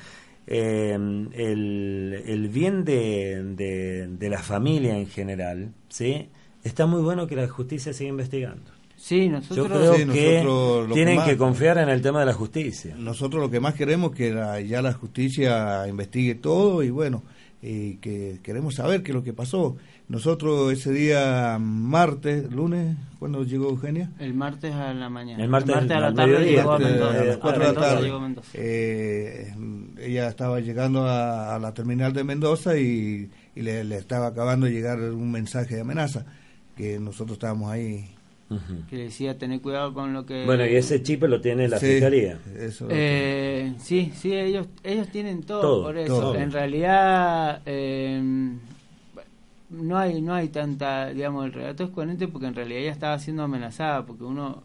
em, 0.48 1.30
el, 1.34 2.24
el, 2.26 2.48
bien 2.50 2.84
de, 2.84 4.08
de, 4.08 4.30
la 4.30 4.40
familia 4.40 4.98
en 4.98 5.08
general, 5.08 5.74
¿sí? 5.90 6.30
Está 6.64 6.86
muy 6.86 7.02
bueno 7.02 7.28
que 7.28 7.36
la 7.36 7.48
justicia 7.48 7.94
siga 7.94 8.10
investigando. 8.10 8.72
Sí, 8.96 9.30
nosotros, 9.30 9.58
Yo 9.58 9.66
creo 9.66 9.94
que 9.94 10.94
tienen 10.94 11.24
que, 11.24 11.38
confiar 11.38 11.78
en 11.78 11.90
el 11.90 12.02
tema 12.02 12.22
de 12.22 12.26
la 12.26 12.34
justicia. 12.34 12.96
Nosotros 12.98 13.40
lo 13.40 13.52
que 13.52 13.60
más 13.60 13.76
queremos 13.76 14.12
es 14.12 14.18
que 14.18 14.68
ya 14.68 14.82
la 14.82 14.92
justicia 14.92 15.88
investigue 15.88 16.34
todo 16.34 16.82
y 16.82 16.90
bueno, 16.90 17.22
y 17.62 17.98
que 17.98 18.40
queremos 18.42 18.74
saber 18.76 19.04
qué 19.04 19.12
es 19.12 19.16
lo 19.16 19.24
que 19.24 19.34
pasó. 19.34 19.78
Nosotros 20.10 20.72
ese 20.72 20.94
día, 20.94 21.58
martes, 21.60 22.50
lunes, 22.50 22.96
¿cuándo 23.20 23.44
llegó 23.44 23.68
Eugenia? 23.68 24.10
El 24.20 24.34
martes 24.34 24.74
a 24.74 24.94
la 24.94 25.10
mañana. 25.10 25.44
El 25.44 25.50
martes, 25.50 25.76
a 25.76 26.00
la 26.00 26.14
tarde 26.14 26.46
llegó 26.46 26.72
a 26.72 26.80
Mendoza. 26.80 27.20
A 27.20 27.26
las 27.26 27.38
4 27.38 27.60
de 27.60 27.74
la 27.74 27.74
tarde. 27.74 28.36
Eh, 28.54 29.54
ella 30.00 30.30
estaba 30.30 30.62
llegando 30.62 31.06
a, 31.06 31.60
la 31.60 31.74
terminal 31.74 32.14
de 32.14 32.24
Mendoza 32.24 32.78
y, 32.78 33.30
le, 33.56 33.82
estaba 33.98 34.28
acabando 34.28 34.66
de 34.66 34.72
llegar 34.72 34.98
un 34.98 35.30
mensaje 35.30 35.76
de 35.76 35.82
amenaza, 35.82 36.26
que 36.78 37.00
nosotros 37.00 37.34
estábamos 37.34 37.70
ahí 37.70 38.06
que 38.90 38.96
decía 38.96 39.38
tener 39.38 39.60
cuidado 39.60 39.94
con 39.94 40.14
lo 40.14 40.26
que 40.26 40.46
bueno 40.46 40.66
y 40.66 40.78
ese 40.78 41.04
chip 41.04 41.22
lo 41.24 41.42
tiene 41.42 41.68
la 41.68 41.80
fiscalía 41.80 42.40
eh, 42.90 43.74
sí 43.78 44.14
sí 44.16 44.34
ellos 44.34 44.68
ellos 44.86 45.10
tienen 45.10 45.44
todo, 45.44 45.84
por 45.84 45.98
eso 45.98 46.34
en 46.34 46.54
realidad 46.54 47.62
eh, 47.66 48.56
no 49.70 49.98
hay 49.98 50.22
no 50.22 50.34
hay 50.34 50.50
tanta 50.50 51.10
digamos 51.10 51.46
el 51.46 51.54
relato 51.54 51.84
es 51.84 51.90
coherente 51.90 52.28
porque 52.28 52.48
en 52.48 52.56
realidad 52.56 52.82
ella 52.82 52.92
estaba 52.92 53.20
siendo 53.20 53.44
amenazada 53.44 54.06
porque 54.06 54.24
uno 54.24 54.64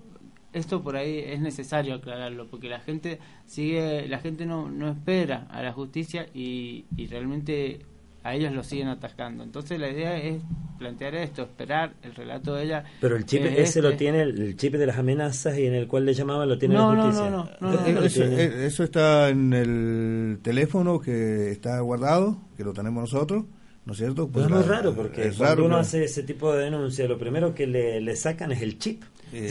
esto 0.53 0.83
por 0.83 0.97
ahí 0.97 1.19
es 1.19 1.41
necesario 1.41 1.95
aclararlo 1.95 2.47
porque 2.49 2.69
la 2.69 2.81
gente 2.81 3.19
sigue 3.47 4.07
la 4.09 4.19
gente 4.19 4.47
no 4.47 4.71
no 4.71 4.89
espera 4.89 5.47
a 5.51 5.63
la 5.63 5.73
justicia 5.73 6.27
y, 6.35 6.85
y 6.97 7.07
realmente 7.07 7.81
a 8.25 8.35
ellos 8.35 8.53
lo 8.53 8.63
siguen 8.63 8.89
atascando. 8.89 9.43
Entonces 9.43 9.79
la 9.79 9.91
idea 9.91 10.17
es 10.17 10.43
plantear 10.79 11.15
esto 11.15 11.43
esperar 11.43 11.95
el 12.03 12.15
relato 12.15 12.55
de 12.55 12.65
ella. 12.65 12.85
Pero 13.01 13.17
el 13.17 13.25
chip 13.25 13.45
ese 13.45 13.83
lo 13.83 13.91
este. 13.91 13.99
tiene 13.99 14.23
el, 14.23 14.57
chip 14.57 14.75
de 14.75 14.87
las 14.87 14.99
amenazas 14.99 15.59
y 15.59 15.67
en 15.67 15.75
el 15.75 15.87
cual 15.89 16.05
le 16.05 16.15
llamaba 16.15 16.47
lo 16.47 16.59
tiene 16.59 16.75
la 16.75 16.85
justicia. 16.85 17.31
no 17.31 17.45
no 17.45 17.51
no, 17.61 17.71
no, 17.73 18.05
eso, 18.05 18.25
eso 18.25 18.85
está 18.85 19.29
en 19.29 19.53
el 19.53 20.39
teléfono 20.43 21.01
que 21.01 21.51
está 21.51 21.81
guardado 21.81 22.39
que 22.57 22.65
lo 22.65 22.73
tenemos 22.73 23.03
nosotros 23.03 23.45
¿no 23.85 23.93
es 23.93 23.99
cierto? 23.99 24.29
Pues 24.29 24.47
es 24.47 24.51
muy 24.51 24.63
raro 24.63 24.95
porque 24.95 25.33
cuando 25.37 25.65
uno 25.65 25.77
hace 25.77 26.05
ese 26.05 26.23
tipo 26.23 26.53
de 26.53 26.65
denuncia, 26.65 27.07
lo 27.09 27.19
primero 27.19 27.55
que 27.55 27.67
le, 27.67 28.17
sacan 28.17 28.53
es 28.53 28.63
el 28.63 28.79
chip. 28.79 29.03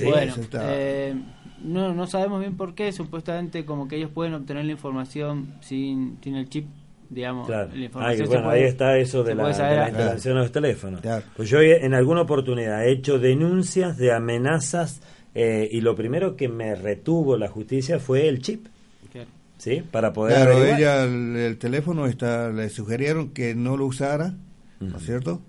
bueno, 0.03 0.33
eh, 0.53 1.15
no, 1.63 1.93
no 1.93 2.07
sabemos 2.07 2.39
bien 2.39 2.55
por 2.55 2.73
qué, 2.75 2.91
supuestamente 2.91 3.65
como 3.65 3.87
que 3.87 3.97
ellos 3.97 4.11
pueden 4.13 4.33
obtener 4.33 4.65
la 4.65 4.71
información 4.71 5.55
sin, 5.61 6.17
sin 6.23 6.35
el 6.35 6.49
chip, 6.49 6.67
digamos. 7.09 7.49
La 7.49 7.67
información 7.75 8.27
bueno, 8.27 8.49
ahí 8.49 8.63
está 8.63 8.97
eso 8.97 9.23
de 9.23 9.35
la, 9.35 9.49
instalación 9.49 10.35
de 10.35 10.41
los 10.41 10.51
teléfonos. 10.51 11.01
Pues 11.35 11.49
yo 11.49 11.59
en 11.61 11.93
alguna 11.93 12.21
oportunidad 12.21 12.85
he 12.85 12.91
hecho 12.91 13.19
denuncias 13.19 13.97
de 13.97 14.13
amenazas 14.13 15.01
eh, 15.33 15.67
y 15.71 15.81
lo 15.81 15.95
primero 15.95 16.35
que 16.35 16.49
me 16.49 16.75
retuvo 16.75 17.37
la 17.37 17.47
justicia 17.47 17.99
fue 17.99 18.27
el 18.27 18.41
chip. 18.41 18.67
¿Sí? 19.61 19.83
Para 19.91 20.11
poder 20.11 20.37
Claro, 20.37 20.65
ella, 20.65 21.03
el, 21.03 21.57
teléfono 21.59 22.07
está, 22.07 22.49
le 22.49 22.69
sugirieron 22.69 23.29
que 23.29 23.53
no 23.53 23.77
lo 23.77 23.85
usara, 23.85 24.33
¿no 24.79 24.97
es 24.97 25.05
cierto? 25.05 25.39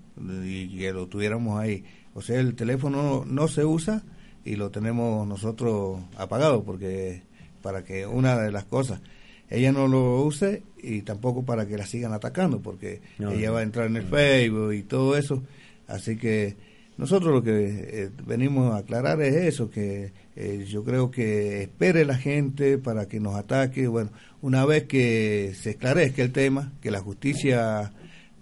Y 0.43 0.77
que 0.77 0.93
lo 0.93 1.07
tuviéramos 1.07 1.59
ahí. 1.59 1.83
O 2.13 2.21
sea, 2.21 2.39
el 2.39 2.53
teléfono 2.53 3.25
no, 3.25 3.47
se 3.47 3.65
usa 3.65 4.03
y 4.45 4.55
lo 4.55 4.69
tenemos 4.69 5.27
nosotros 5.27 5.99
apagado 6.15 6.63
porque 6.63 7.23
para 7.63 7.83
que 7.83 8.05
una 8.05 8.37
de 8.37 8.51
las 8.51 8.65
cosas 8.65 9.01
ella 9.49 9.71
no 9.71 9.87
lo 9.87 10.21
use 10.21 10.61
y 10.77 11.01
tampoco 11.01 11.43
para 11.43 11.65
que 11.65 11.77
la 11.77 11.85
sigan 11.85 12.13
atacando 12.13 12.59
porque 12.61 13.01
ella 13.19 13.51
va 13.51 13.59
a 13.59 13.63
entrar 13.63 13.87
en 13.87 13.95
el 13.95 14.03
Facebook 14.03 14.73
y 14.73 14.83
todo 14.83 15.15
eso 15.15 15.41
así 15.87 16.17
que 16.17 16.57
nosotros 16.97 17.33
lo 17.33 17.43
que 17.43 17.51
eh, 17.51 18.09
venimos 18.25 18.73
a 18.73 18.77
aclarar 18.77 19.21
es 19.21 19.35
eso 19.35 19.69
que 19.69 20.11
eh, 20.35 20.65
yo 20.67 20.83
creo 20.83 21.09
que 21.09 21.63
espere 21.63 22.05
la 22.05 22.15
gente 22.15 22.77
para 22.77 23.07
que 23.07 23.19
nos 23.19 23.35
ataque. 23.35 23.87
Bueno, 23.87 24.11
una 24.41 24.65
vez 24.65 24.83
que 24.83 25.53
se 25.55 25.71
esclarezca 25.71 26.21
el 26.21 26.31
tema, 26.31 26.71
que 26.81 26.91
la 26.91 26.99
justicia 26.99 27.91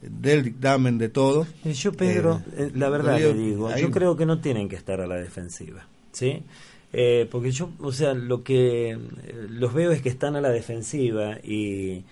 del 0.01 0.43
dictamen 0.43 0.97
de 0.97 1.09
todo. 1.09 1.47
Eh, 1.63 1.73
yo, 1.73 1.93
Pedro, 1.93 2.41
la 2.73 2.89
verdad 2.89 3.19
le 3.19 3.33
digo, 3.33 3.73
yo 3.75 3.91
creo 3.91 4.17
que 4.17 4.25
no 4.25 4.39
tienen 4.39 4.67
que 4.67 4.75
estar 4.75 4.99
a 4.99 5.07
la 5.07 5.15
defensiva, 5.15 5.85
¿sí? 6.11 6.43
porque 7.31 7.51
yo, 7.51 7.69
o 7.79 7.93
sea, 7.93 8.13
lo 8.13 8.43
que 8.43 8.99
los 9.47 9.73
veo 9.73 9.91
es 9.91 10.01
que 10.01 10.09
están 10.09 10.35
a 10.35 10.41
la 10.41 10.49
defensiva 10.49 11.37
y, 11.41 12.03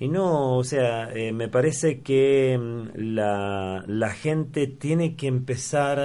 y 0.00 0.08
no, 0.08 0.56
o 0.56 0.64
sea, 0.64 1.10
me 1.32 1.48
parece 1.48 2.00
que 2.00 2.58
mm, 2.58 3.14
la, 3.14 3.84
la 3.86 4.10
gente 4.10 4.66
tiene 4.66 5.16
que 5.16 5.26
empezar 5.26 5.98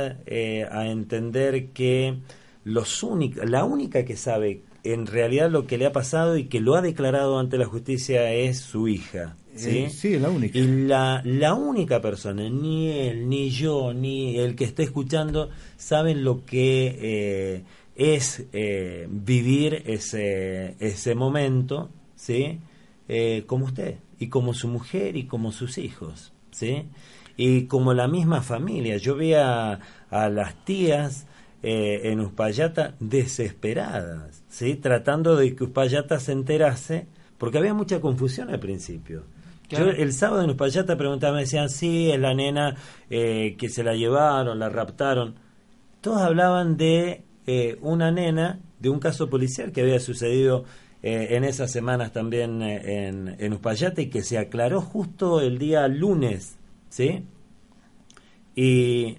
a 0.72 0.88
entender 0.88 1.70
que 1.70 2.18
los 2.64 3.06
la 3.44 3.66
única 3.66 4.06
que 4.06 4.16
sabe 4.16 4.62
en 4.84 5.08
realidad 5.08 5.50
lo 5.50 5.66
que 5.66 5.78
le 5.78 5.86
ha 5.86 5.92
pasado 5.92 6.38
y 6.38 6.46
que 6.46 6.60
lo 6.60 6.76
ha 6.76 6.82
declarado 6.82 7.40
ante 7.40 7.58
la 7.58 7.66
justicia 7.66 8.32
es 8.34 8.60
su 8.60 8.88
hija. 8.88 9.36
¿sí? 9.56 9.80
Eh, 9.80 9.90
sí, 9.90 10.20
la 10.20 10.30
única. 10.30 10.58
Y 10.58 10.86
la, 10.86 11.22
la 11.24 11.54
única 11.54 12.02
persona, 12.02 12.50
ni 12.50 12.90
él, 12.92 13.30
ni 13.30 13.50
yo, 13.50 13.94
ni 13.94 14.38
el 14.38 14.56
que 14.56 14.66
esté 14.66 14.84
escuchando, 14.84 15.50
saben 15.78 16.24
lo 16.24 16.46
que 16.46 16.98
eh, 17.02 17.64
es 17.96 18.46
eh, 18.52 19.08
vivir 19.10 19.84
ese, 19.86 20.76
ese 20.80 21.16
momento, 21.16 21.90
¿sí? 22.16 22.60
Como 23.48 23.66
usted, 23.66 23.98
y 24.20 24.28
como 24.30 24.54
su 24.54 24.68
mujer, 24.68 25.16
y 25.16 25.26
como 25.26 25.52
sus 25.52 25.78
hijos, 25.78 26.34
¿sí? 26.52 26.88
Y 27.38 27.66
como 27.66 27.94
la 27.94 28.08
misma 28.08 28.42
familia. 28.42 28.98
Yo 28.98 29.16
vi 29.16 29.34
a, 29.34 29.80
a 30.10 30.30
las 30.30 30.64
tías 30.66 31.28
eh, 31.66 32.12
en 32.12 32.20
Uspallata 32.20 32.94
desesperadas, 33.00 34.44
¿sí? 34.50 34.76
tratando 34.76 35.38
de 35.38 35.56
que 35.56 35.64
Uspallata 35.64 36.20
se 36.20 36.34
enterase, 36.34 37.08
porque 37.38 37.58
había 37.58 37.74
mucha 37.74 38.02
confusión 38.02 38.50
al 38.50 38.60
principio. 38.60 39.24
Yo 39.70 39.90
el 39.90 40.12
sábado 40.12 40.44
en 40.44 40.50
Uspallata 40.50 40.98
preguntaba, 40.98 41.36
me 41.36 41.44
decían, 41.44 41.70
sí, 41.70 42.12
es 42.12 42.20
la 42.20 42.34
nena 42.34 42.76
eh, 43.10 43.56
que 43.58 43.70
se 43.70 43.82
la 43.82 43.96
llevaron, 43.96 44.60
la 44.60 44.68
raptaron. 44.68 45.36
Todos 46.02 46.22
hablaban 46.22 46.76
de 46.76 47.24
eh, 47.48 47.78
una 47.80 48.12
nena, 48.12 48.60
de 48.80 48.90
un 48.90 49.00
caso 49.00 49.30
policial 49.30 49.72
que 49.72 49.80
había 49.80 50.02
sucedido 50.02 50.66
en 51.04 51.44
esas 51.44 51.72
semanas 51.72 52.14
también 52.14 52.62
en, 52.62 53.36
en 53.38 53.54
Uspallata 53.54 54.02
y 54.02 54.10
que 54.10 54.24
se 54.24 54.38
aclaró 54.38 54.82
justo 54.82 55.42
el 55.42 55.58
día 55.60 55.88
lunes, 55.90 56.56
¿sí? 56.90 57.26
Y 58.56 59.18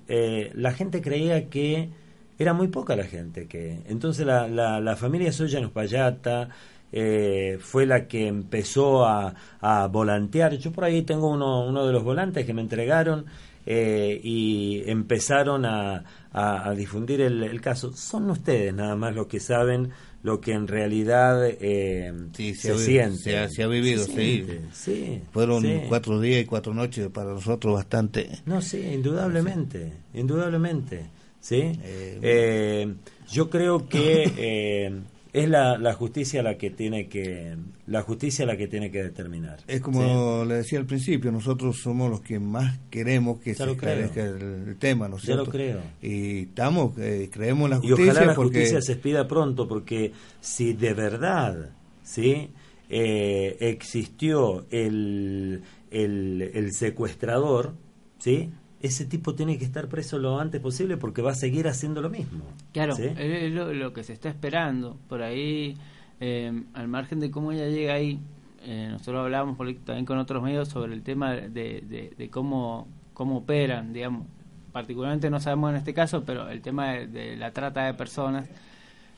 la 0.55 0.73
gente 0.73 1.03
creía 1.03 1.51
que 1.51 1.91
era 2.39 2.53
muy 2.53 2.69
poca 2.69 2.97
la 2.97 3.05
gente 3.05 3.47
que 3.47 3.83
entonces 3.87 4.27
la, 4.27 4.49
la, 4.49 4.81
la 4.81 4.97
familia 4.97 5.33
Soya 5.33 5.61
Nuspallata 5.61 6.49
eh, 6.93 7.59
fue 7.61 7.87
la 7.87 8.07
que 8.07 8.27
empezó 8.27 9.05
a, 9.05 9.35
a, 9.61 9.87
volantear 9.89 10.57
yo 10.57 10.73
por 10.73 10.85
ahí 10.85 11.03
tengo 11.03 11.29
uno, 11.31 11.67
uno 11.67 11.87
de 11.87 11.93
los 11.93 12.05
volantes 12.05 12.47
que 12.47 12.55
me 12.55 12.63
entregaron 12.63 13.27
eh, 13.67 14.21
y 14.23 14.83
empezaron 14.87 15.65
a, 15.65 16.05
a, 16.33 16.73
difundir 16.73 17.21
el, 17.21 17.61
caso 17.61 17.93
son 17.95 18.31
ustedes 18.31 18.75
nada 18.75 18.97
más 18.97 19.15
los 19.15 19.27
que 19.27 19.41
saben 19.41 19.91
lo 20.25 20.41
que 20.41 20.53
en 20.53 20.67
realidad 20.67 21.47
eh, 21.47 22.13
se, 22.33 22.55
siente. 22.79 23.49
Se 23.51 23.63
ha, 23.63 23.67
vivido, 23.67 24.05
sí. 24.05 24.47
sí. 24.73 25.21
Fueron 25.33 25.63
cuatro 25.87 26.19
días 26.19 26.41
y 26.41 26.47
cuatro 26.47 26.73
noches 26.73 27.09
para 27.11 27.35
nosotros 27.35 27.75
bastante. 27.75 28.31
No, 28.47 28.63
sí, 28.63 28.81
indudablemente, 28.81 29.93
indudablemente. 30.15 31.11
¿sí? 31.41 31.79
Eh, 31.83 32.19
eh, 32.23 32.95
yo 33.31 33.51
creo 33.51 33.87
que 33.87 34.33
eh, 34.39 35.03
es 35.35 35.49
la, 35.49 35.77
la, 35.79 35.95
justicia 35.95 36.45
la 36.45 36.57
que 36.57 36.71
tiene 36.71 37.09
que 37.09 37.57
la 37.89 38.03
justicia 38.03 38.47
la 38.47 38.57
que 38.57 38.69
tiene 38.69 38.93
que 38.93 39.03
determinar. 39.03 39.59
Es 39.67 39.81
como 39.81 40.45
le 40.45 40.55
decía 40.55 40.79
al 40.79 40.87
principio, 40.87 41.33
nosotros 41.33 41.77
somos 41.77 42.09
los 42.09 42.21
que 42.21 42.39
más 42.39 42.79
queremos 42.89 43.41
que 43.41 43.53
se 43.53 43.69
esclarezca 43.69 44.23
el, 44.23 44.77
tema, 44.79 45.09
¿no 45.09 45.17
es 45.17 45.23
cierto? 45.25 45.47
lo 45.47 45.51
creo. 45.51 45.81
Y 46.01 46.43
estamos, 46.43 46.95
creemos 46.95 47.65
en 47.65 47.71
la 47.71 47.77
justicia. 47.79 48.05
Y 48.05 48.09
ojalá 48.09 48.27
la 48.27 48.35
justicia 48.37 48.81
se 48.81 48.93
expida 48.93 49.27
pronto, 49.27 49.67
porque 49.67 50.13
si 50.41 50.73
de 50.73 50.95
verdad, 50.95 51.71
¿sí? 52.05 52.51
existió 52.89 54.67
el, 54.71 55.63
el, 55.91 56.51
el 56.55 56.73
secuestrador, 56.73 57.75
¿sí? 58.19 58.51
Ese 58.85 59.07
tipo 59.07 59.35
tiene 59.35 59.57
que 59.57 59.65
estar 59.65 59.89
preso 59.89 60.19
lo 60.19 60.39
antes 60.39 60.61
posible 60.61 60.99
porque 60.99 61.23
va 61.23 61.31
a 61.31 61.35
seguir 61.35 61.69
haciendo 61.69 62.03
lo 62.03 62.11
mismo. 62.11 62.45
Claro, 62.73 62.95
es 62.99 63.53
lo, 63.53 63.95
que 63.95 64.05
se 64.05 64.13
está 64.13 64.29
esperando. 64.29 64.99
Por 65.09 65.23
ahí, 65.23 65.79
eh, 66.21 66.53
al 66.75 66.89
margen 66.89 67.19
de 67.19 67.31
cómo 67.31 67.53
ella 67.53 67.67
llega 67.67 67.95
ahí, 67.95 68.21
eh, 68.63 68.89
nosotros 68.91 69.25
hablábamos 69.25 69.57
también 69.85 70.05
con 70.05 70.19
otros 70.19 70.43
medios 70.43 70.69
sobre 70.69 70.93
el 70.93 71.03
tema 71.03 71.33
de, 71.33 72.13
de, 72.19 72.31
cómo, 72.31 72.87
cómo 73.15 73.39
operan, 73.39 73.95
digamos. 73.95 74.27
Particularmente 74.71 75.31
no 75.31 75.41
sabemos 75.41 75.71
en 75.71 75.77
este 75.77 75.95
caso, 75.95 76.25
pero 76.27 76.51
el 76.51 76.61
tema 76.61 76.93
de 76.93 77.37
la 77.37 77.53
trata 77.53 77.87
de 77.87 77.95
personas, 77.95 78.51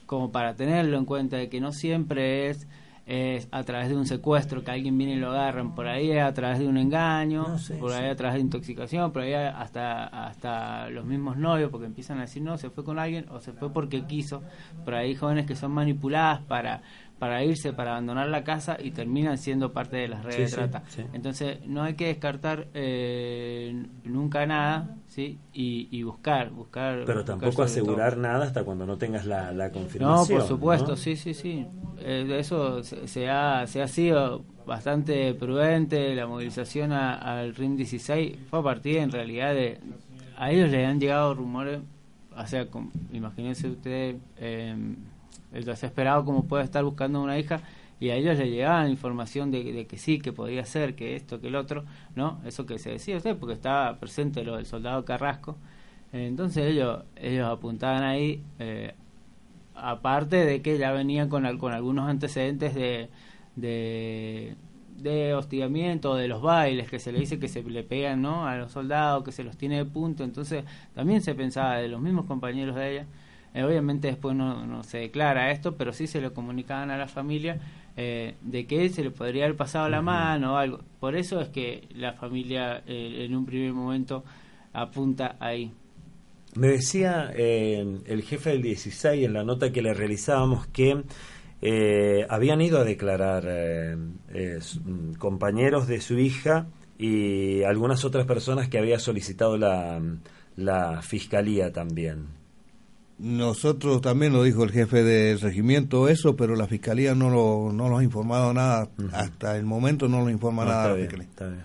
como 0.07 0.31
para 0.31 0.55
tenerlo 0.55 0.97
en 0.97 1.07
cuenta, 1.07 1.39
de 1.39 1.49
que 1.49 1.61
no 1.61 1.73
siempre 1.73 2.51
es 2.51 2.69
es 3.07 3.47
a 3.53 3.63
través 3.63 3.89
de 3.89 3.97
un 3.97 4.05
secuestro 4.05 4.65
que 4.65 4.73
alguien 4.73 4.99
viene 4.99 5.15
y 5.15 5.17
lo 5.17 5.31
agarran, 5.31 5.77
por 5.77 5.87
ahí 5.87 6.19
a 6.19 6.35
través 6.35 6.59
de 6.59 6.67
un 6.67 6.77
engaño, 6.77 7.57
por 7.79 7.93
ahí 7.93 8.11
a 8.11 8.17
través 8.17 8.35
de 8.35 8.41
intoxicación, 8.41 9.13
por 9.13 9.23
ahí 9.23 9.33
hasta 9.33 10.27
hasta 10.27 10.91
los 10.91 11.05
mismos 11.05 11.37
novios 11.37 11.71
porque 11.71 11.87
empiezan 11.87 12.19
a 12.19 12.23
decir 12.23 12.43
no, 12.43 12.59
se 12.59 12.69
fue 12.69 12.83
con 12.83 12.99
alguien 12.99 13.27
o 13.31 13.41
se 13.41 13.53
fue 13.53 13.73
porque 13.73 14.05
quiso, 14.07 14.43
por 14.85 14.95
ahí 14.95 15.15
jóvenes 15.15 15.47
que 15.47 15.55
son 15.55 15.71
manipuladas 15.71 16.41
para 16.43 16.83
para 17.19 17.43
irse, 17.43 17.73
para 17.73 17.93
abandonar 17.93 18.29
la 18.29 18.45
casa 18.45 18.77
y 18.79 18.91
terminan 18.91 19.39
siendo 19.39 19.73
parte 19.73 19.97
de 19.97 20.09
las 20.09 20.25
redes 20.25 20.51
de 20.51 20.57
trata. 20.57 20.83
Entonces 21.15 21.67
no 21.67 21.83
hay 21.83 21.95
que 21.95 22.09
descartar 22.09 22.69
eh, 22.75 23.87
nunca 24.05 24.45
nada, 24.45 24.97
¿sí? 25.07 25.39
Y, 25.53 26.03
buscar, 26.03 26.51
buscar. 26.51 27.05
Pero 27.07 27.25
tampoco 27.25 27.63
asegurar 27.63 28.19
nada 28.19 28.45
hasta 28.45 28.65
cuando 28.65 28.85
no 28.85 28.99
tengas 28.99 29.25
la, 29.25 29.53
la 29.53 29.71
confirmación. 29.71 30.39
No, 30.39 30.41
por 30.41 30.47
supuesto, 30.47 30.97
sí, 30.97 31.17
sí, 31.17 31.33
sí. 31.33 31.67
Eh, 32.01 32.37
eso 32.39 32.83
se, 32.83 33.31
ha, 33.31 33.67
se 33.67 33.81
ha 33.81 33.89
sido 33.89 34.45
bastante 34.67 35.33
prudente, 35.35 36.15
la 36.15 36.27
movilización 36.27 36.93
al 36.93 37.55
RIM 37.55 37.77
16 37.77 38.37
fue 38.51 38.59
a 38.59 38.63
partir 38.63 38.99
en 38.99 39.11
realidad 39.11 39.55
de... 39.55 39.79
A 40.37 40.51
ellos 40.51 40.71
les 40.71 40.87
han 40.87 41.01
llegado 41.01 41.35
rumores, 41.35 41.81
o 42.37 42.47
sea, 42.47 42.67
imagínense 43.11 43.69
ustedes... 43.69 44.17
Eh, 44.37 44.77
el 45.53 45.65
desesperado 45.65 46.25
como 46.25 46.47
puede 46.47 46.65
estar 46.65 46.85
buscando 46.85 47.23
una 47.23 47.39
hija 47.39 47.61
y 47.99 48.11
a 48.11 48.17
ellos 48.17 48.37
le 48.39 48.51
llegaban 48.51 48.91
información 48.91 49.51
de, 49.51 49.87
que 49.87 49.99
sí, 49.99 50.19
que 50.19 50.33
podía 50.33 50.65
ser, 50.67 50.95
que 50.95 51.17
esto, 51.17 51.41
que 51.41 51.49
el 51.49 51.57
otro, 51.57 51.85
¿no? 52.15 52.41
Eso 52.45 52.67
que 52.67 52.79
se 52.79 52.91
decía 52.91 53.17
usted, 53.17 53.37
porque 53.37 53.55
estaba 53.55 53.99
presente 53.99 54.45
lo 54.45 54.57
del 54.57 54.67
soldado 54.67 55.05
Carrasco. 55.05 55.57
entonces 56.13 56.67
ellos, 56.67 57.05
ellos 57.17 57.49
apuntaban 57.49 58.03
ahí, 58.03 58.43
eh, 58.59 58.95
aparte 59.75 60.45
de 60.45 60.63
que 60.63 60.79
ya 60.79 60.93
venían 60.93 61.29
con, 61.29 61.59
con 61.59 61.73
algunos 61.73 62.09
antecedentes 62.09 62.75
de, 62.75 63.09
de, 63.57 64.57
de 64.99 65.35
hostigamiento, 65.35 66.17
de 66.17 66.29
los 66.29 66.43
bailes, 66.43 66.91
que 66.91 66.99
se 66.99 67.13
le 67.13 67.21
dice 67.21 67.39
que 67.39 67.49
se 67.49 67.63
le 67.63 67.83
pegan 67.83 68.23
¿no? 68.23 68.47
a 68.47 68.57
los 68.57 68.73
soldados, 68.73 69.25
que 69.25 69.33
se 69.33 69.45
los 69.45 69.57
tiene 69.57 69.77
de 69.79 69.85
punto, 69.87 70.25
entonces 70.25 70.65
también 70.95 71.23
se 71.23 71.35
pensaba 71.35 71.77
de 71.79 71.89
los 71.89 72.01
mismos 72.01 72.27
compañeros 72.27 72.77
de 72.77 72.93
ella 72.93 73.07
eh, 73.57 73.65
obviamente 73.65 74.09
después 74.09 74.37
no, 74.37 74.83
se 74.83 74.99
declara 74.99 75.51
esto, 75.51 75.77
pero 75.77 75.91
sí 75.91 76.07
se 76.07 76.21
lo 76.21 76.35
comunicaban 76.35 76.91
a 76.91 76.99
la 76.99 77.09
familia 77.09 77.59
eh, 77.97 78.35
de 78.43 78.67
que 78.67 78.91
se 78.91 79.03
le 79.03 79.11
podría 79.11 79.45
haber 79.45 79.57
pasado 79.57 79.89
la 79.89 80.03
mano 80.03 80.53
o 80.53 80.57
algo. 80.59 80.81
Por 81.01 81.17
eso 81.17 81.41
es 81.41 81.49
que 81.49 81.89
la 81.95 82.13
familia 82.13 82.83
eh, 82.87 83.25
en 83.25 83.35
un 83.35 83.47
primer 83.47 83.73
momento 83.73 84.25
apunta 84.75 85.37
ahí. 85.41 85.73
Me 86.55 86.69
decía 86.69 87.33
el 87.35 88.23
jefe 88.23 88.51
del 88.51 88.61
16 88.61 89.25
en 89.25 89.33
la 89.33 89.43
nota 89.43 89.73
que 89.73 89.81
le 89.81 89.95
realizábamos 89.95 90.67
que 90.67 91.03
habían 92.29 92.61
ido 92.61 92.79
a 92.79 92.85
declarar 92.85 93.45
mm, 93.97 95.15
compañeros 95.15 95.89
de 95.89 96.03
su 96.03 96.19
hija 96.19 96.67
y 96.99 97.63
algunas 97.63 98.05
otras 98.05 98.27
personas 98.27 98.69
que 98.69 98.79
había 98.79 98.99
solicitado 98.99 99.57
la, 99.57 99.99
la 100.57 101.01
fiscalía 101.01 101.73
también. 101.73 102.37
Nosotros 103.19 104.03
también 104.03 104.33
lo 104.33 104.43
dijo 104.43 104.63
el 104.63 104.71
jefe 104.71 105.03
del 105.03 105.41
regimiento 105.41 106.09
eso, 106.09 106.37
pero 106.37 106.55
la 106.55 106.67
fiscalía 106.67 107.15
no 107.15 107.31
lo, 107.31 107.73
no 107.73 107.89
nos 107.89 108.01
ha 108.01 108.05
informado 108.05 108.53
nada, 108.53 108.89
hasta 109.13 109.57
el 109.57 109.65
momento 109.65 110.07
no 110.07 110.21
nos 110.21 110.31
informa 110.31 110.65
nada. 110.65 110.99
Está 110.99 111.17
bien, 111.17 111.23
está 111.23 111.49
bien, 111.49 111.65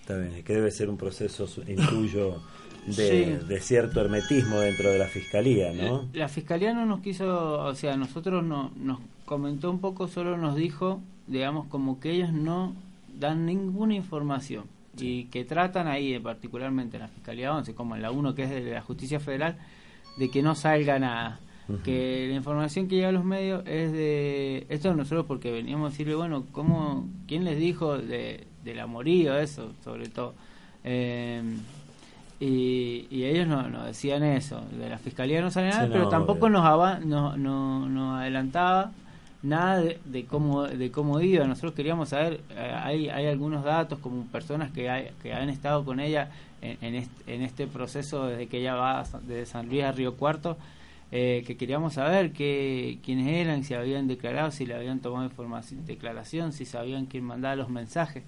está 0.00 0.16
bien, 0.16 0.32
es 0.34 0.44
que 0.44 0.54
debe 0.54 0.70
ser 0.72 0.90
un 0.90 0.96
proceso 0.96 1.46
intuyo 1.68 2.42
de, 2.86 3.38
de, 3.38 3.60
cierto 3.60 4.00
hermetismo 4.00 4.58
dentro 4.58 4.90
de 4.90 4.98
la 4.98 5.06
fiscalía, 5.06 5.72
¿no? 5.72 6.08
La 6.12 6.28
fiscalía 6.28 6.74
no 6.74 6.84
nos 6.86 7.00
quiso, 7.00 7.60
o 7.60 7.74
sea, 7.76 7.96
nosotros 7.96 8.42
no, 8.42 8.72
nos 8.76 8.98
comentó 9.24 9.70
un 9.70 9.78
poco, 9.78 10.08
solo 10.08 10.36
nos 10.36 10.56
dijo, 10.56 11.00
digamos, 11.28 11.68
como 11.68 12.00
que 12.00 12.10
ellos 12.10 12.32
no 12.32 12.74
dan 13.16 13.46
ninguna 13.46 13.94
información 13.94 14.64
y 14.98 15.26
que 15.26 15.44
tratan 15.44 15.86
ahí, 15.86 16.18
particularmente 16.18 16.96
en 16.96 17.02
la 17.02 17.08
Fiscalía 17.08 17.54
11, 17.54 17.74
como 17.74 17.94
en 17.94 18.02
la 18.02 18.10
1 18.10 18.34
que 18.34 18.42
es 18.42 18.50
de 18.50 18.72
la 18.72 18.82
Justicia 18.82 19.20
Federal, 19.20 19.56
de 20.20 20.30
que 20.30 20.42
no 20.42 20.54
salga 20.54 20.98
nada. 20.98 21.40
Que 21.84 22.26
la 22.28 22.34
información 22.34 22.88
que 22.88 22.96
llega 22.96 23.10
a 23.10 23.12
los 23.12 23.24
medios 23.24 23.62
es 23.64 23.92
de. 23.92 24.66
Esto 24.68 24.92
nosotros 24.92 25.24
porque 25.26 25.52
veníamos 25.52 25.86
a 25.86 25.90
decirle, 25.90 26.16
bueno, 26.16 26.44
¿cómo, 26.50 27.08
¿quién 27.28 27.44
les 27.44 27.58
dijo 27.60 27.96
de, 27.96 28.48
del 28.64 28.80
amorío, 28.80 29.38
eso, 29.38 29.72
sobre 29.84 30.08
todo? 30.08 30.34
Eh, 30.82 31.40
y, 32.40 33.06
y, 33.08 33.24
ellos 33.24 33.46
no, 33.46 33.68
no, 33.68 33.84
decían 33.84 34.24
eso. 34.24 34.60
De 34.76 34.88
la 34.88 34.98
fiscalía 34.98 35.40
no 35.40 35.50
sale 35.52 35.68
nada, 35.68 35.88
pero 35.90 36.08
tampoco 36.08 36.50
nos, 36.50 36.64
no, 37.06 37.36
no, 37.36 37.88
nos 37.88 38.20
adelantaba 38.20 38.90
nada 39.42 39.82
de, 40.04 40.24
cómo 40.26 40.64
de 40.64 40.90
cómo 40.90 41.20
iba. 41.20 41.46
Nosotros 41.46 41.74
queríamos 41.74 42.10
saber 42.10 42.40
eh, 42.50 42.74
hay 42.74 43.08
hay 43.08 43.26
algunos 43.26 43.64
datos 43.64 43.98
como 43.98 44.24
personas 44.26 44.70
que 44.70 44.90
hay, 44.90 45.10
que 45.22 45.32
han 45.32 45.48
estado 45.48 45.84
con 45.84 46.00
ella 46.00 46.30
en, 46.62 46.94
este, 46.94 47.34
en 47.34 47.42
este 47.42 47.66
proceso 47.66 48.26
desde 48.26 48.46
que 48.46 48.58
ella 48.58 48.74
va 48.74 49.04
de 49.22 49.46
San 49.46 49.68
Luis 49.68 49.82
a 49.84 49.92
Río 49.92 50.16
Cuarto 50.16 50.58
eh, 51.12 51.42
que 51.46 51.56
queríamos 51.56 51.94
saber 51.94 52.32
que, 52.32 52.98
quiénes 53.02 53.28
eran 53.28 53.64
si 53.64 53.74
habían 53.74 54.06
declarado 54.06 54.50
si 54.50 54.66
le 54.66 54.74
habían 54.74 55.00
tomado 55.00 55.24
información 55.24 55.84
declaración 55.86 56.52
si 56.52 56.66
sabían 56.66 57.06
quién 57.06 57.24
mandaba 57.24 57.56
los 57.56 57.70
mensajes 57.70 58.22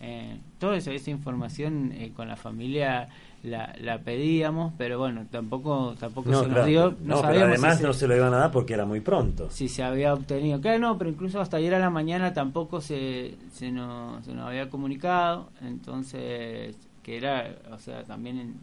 eh, 0.00 0.38
toda 0.58 0.76
esa, 0.76 0.92
esa 0.92 1.10
información 1.10 1.92
con 2.16 2.28
la 2.28 2.36
familia 2.36 3.08
la, 3.42 3.74
la 3.80 3.98
pedíamos, 3.98 4.72
pero 4.76 4.98
bueno, 4.98 5.26
tampoco 5.30 5.94
tampoco 5.98 6.42
se 6.42 6.48
nos 6.48 6.66
dio. 6.66 6.94
No, 7.02 7.18
además 7.22 7.80
no 7.80 7.92
se 7.92 8.06
lo 8.06 8.16
iban 8.16 8.34
a 8.34 8.38
dar 8.38 8.50
porque 8.50 8.74
era 8.74 8.84
muy 8.84 9.00
pronto. 9.00 9.48
Si 9.50 9.68
se 9.68 9.82
había 9.82 10.12
obtenido. 10.12 10.60
Claro, 10.60 10.78
no, 10.78 10.98
pero 10.98 11.10
incluso 11.10 11.40
hasta 11.40 11.56
ayer 11.56 11.74
a 11.74 11.78
la 11.78 11.90
mañana 11.90 12.32
tampoco 12.32 12.80
se, 12.80 13.36
se, 13.52 13.70
nos, 13.70 14.24
se 14.24 14.34
nos 14.34 14.46
había 14.46 14.68
comunicado. 14.68 15.50
Entonces, 15.62 16.76
que 17.02 17.16
era, 17.16 17.56
o 17.72 17.78
sea, 17.78 18.04
también 18.04 18.56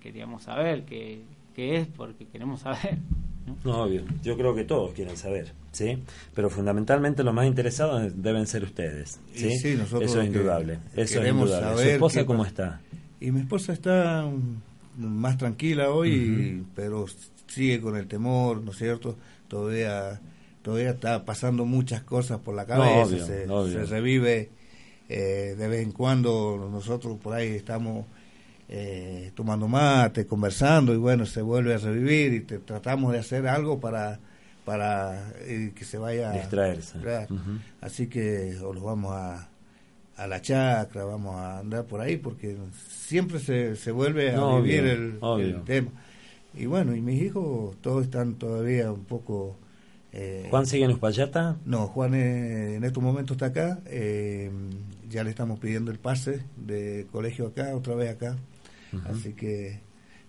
queríamos 0.00 0.42
saber 0.42 0.84
qué, 0.84 1.22
qué 1.54 1.76
es, 1.76 1.86
porque 1.86 2.26
queremos 2.26 2.60
saber. 2.60 2.98
¿No? 3.64 3.82
obvio. 3.82 4.02
Yo 4.22 4.36
creo 4.36 4.54
que 4.54 4.64
todos 4.64 4.92
quieren 4.92 5.16
saber, 5.16 5.52
¿sí? 5.72 5.98
Pero 6.34 6.50
fundamentalmente 6.50 7.22
los 7.22 7.34
más 7.34 7.46
interesados 7.46 8.12
deben 8.16 8.46
ser 8.46 8.64
ustedes, 8.64 9.18
¿sí? 9.34 9.48
Eso 9.48 10.00
es 10.00 10.14
indudable. 10.26 10.78
Eso 10.94 11.22
es 11.22 11.28
indudable. 11.28 11.82
¿Su 11.82 11.88
esposa 11.88 12.26
cómo 12.26 12.44
está? 12.44 12.80
Y 13.20 13.30
mi 13.30 13.40
esposa 13.40 13.72
está 13.72 14.28
más 14.96 15.38
tranquila 15.38 15.90
hoy, 15.90 16.64
pero 16.74 17.06
sigue 17.46 17.80
con 17.80 17.96
el 17.96 18.06
temor, 18.06 18.62
¿no 18.62 18.72
es 18.72 18.78
cierto? 18.78 19.16
Todavía 19.48 20.20
todavía 20.64 20.90
está 20.90 21.26
pasando 21.26 21.66
muchas 21.66 22.02
cosas 22.02 22.40
por 22.40 22.54
la 22.54 22.64
cabeza, 22.64 23.26
se, 23.26 23.84
revive 23.84 24.48
eh, 25.10 25.54
de 25.58 25.68
vez 25.68 25.82
en 25.82 25.92
cuando, 25.92 26.68
nosotros 26.72 27.18
por 27.22 27.34
ahí 27.34 27.48
estamos 27.48 28.06
eh, 28.68 29.32
tomando 29.34 29.68
mate, 29.68 30.26
conversando 30.26 30.94
y 30.94 30.96
bueno, 30.96 31.26
se 31.26 31.42
vuelve 31.42 31.74
a 31.74 31.78
revivir 31.78 32.34
y 32.34 32.40
tratamos 32.40 33.12
de 33.12 33.18
hacer 33.18 33.46
algo 33.46 33.80
para 33.80 34.18
para 34.64 35.30
eh, 35.40 35.72
que 35.74 35.84
se 35.84 35.98
vaya 35.98 36.30
a 36.30 36.32
distraerse. 36.34 36.98
Así 37.80 38.06
que 38.06 38.56
o 38.62 38.72
los 38.72 38.82
vamos 38.82 39.12
a 39.12 39.48
a 40.16 40.26
la 40.26 40.40
chacra, 40.40 41.04
vamos 41.04 41.36
a 41.36 41.58
andar 41.58 41.84
por 41.84 42.00
ahí, 42.00 42.16
porque 42.16 42.56
siempre 42.88 43.38
se, 43.38 43.76
se 43.76 43.90
vuelve 43.90 44.34
a 44.34 44.56
vivir 44.56 44.84
el, 44.84 45.62
tema. 45.64 45.90
Y 46.54 46.66
bueno, 46.66 46.94
y 46.94 47.00
mis 47.00 47.20
hijos 47.20 47.76
todos 47.80 48.04
están 48.04 48.34
todavía 48.34 48.92
un 48.92 49.04
poco... 49.04 49.56
Eh, 50.12 50.46
¿Juan 50.50 50.66
sigue 50.66 50.84
en 50.84 50.92
Uspallata? 50.92 51.56
No, 51.64 51.88
Juan 51.88 52.14
eh, 52.14 52.76
en 52.76 52.84
estos 52.84 53.02
momentos 53.02 53.34
está 53.34 53.46
acá, 53.46 53.80
eh, 53.86 54.52
ya 55.08 55.24
le 55.24 55.30
estamos 55.30 55.58
pidiendo 55.58 55.90
el 55.90 55.98
pase 55.98 56.42
de 56.56 57.08
colegio 57.10 57.48
acá, 57.48 57.74
otra 57.74 57.96
vez 57.96 58.10
acá, 58.10 58.36
así 59.08 59.32
que 59.34 59.80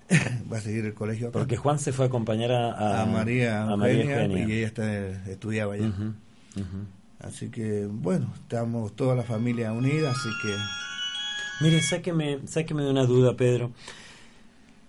va 0.52 0.58
a 0.58 0.62
seguir 0.62 0.86
el 0.86 0.94
colegio 0.94 1.30
acá. 1.30 1.40
Porque 1.40 1.58
Juan 1.58 1.80
se 1.80 1.92
fue 1.92 2.06
a 2.06 2.08
acompañar 2.08 2.52
a, 2.52 3.02
a, 3.02 3.06
María, 3.06 3.66
María 3.76 4.28
y 4.28 4.52
ella 4.52 4.68
está, 4.68 5.30
estudiaba 5.30 5.74
allá. 5.74 5.92
Así 7.20 7.50
que, 7.50 7.88
bueno, 7.90 8.32
estamos 8.36 8.96
toda 8.96 9.16
la 9.16 9.24
familia 9.24 9.72
unida, 9.72 10.12
así 10.12 10.30
que... 10.44 10.56
Mire, 11.62 11.82
sáqueme, 11.82 12.40
sáqueme 12.46 12.84
de 12.84 12.92
una 12.92 13.06
duda, 13.06 13.36
Pedro. 13.36 13.72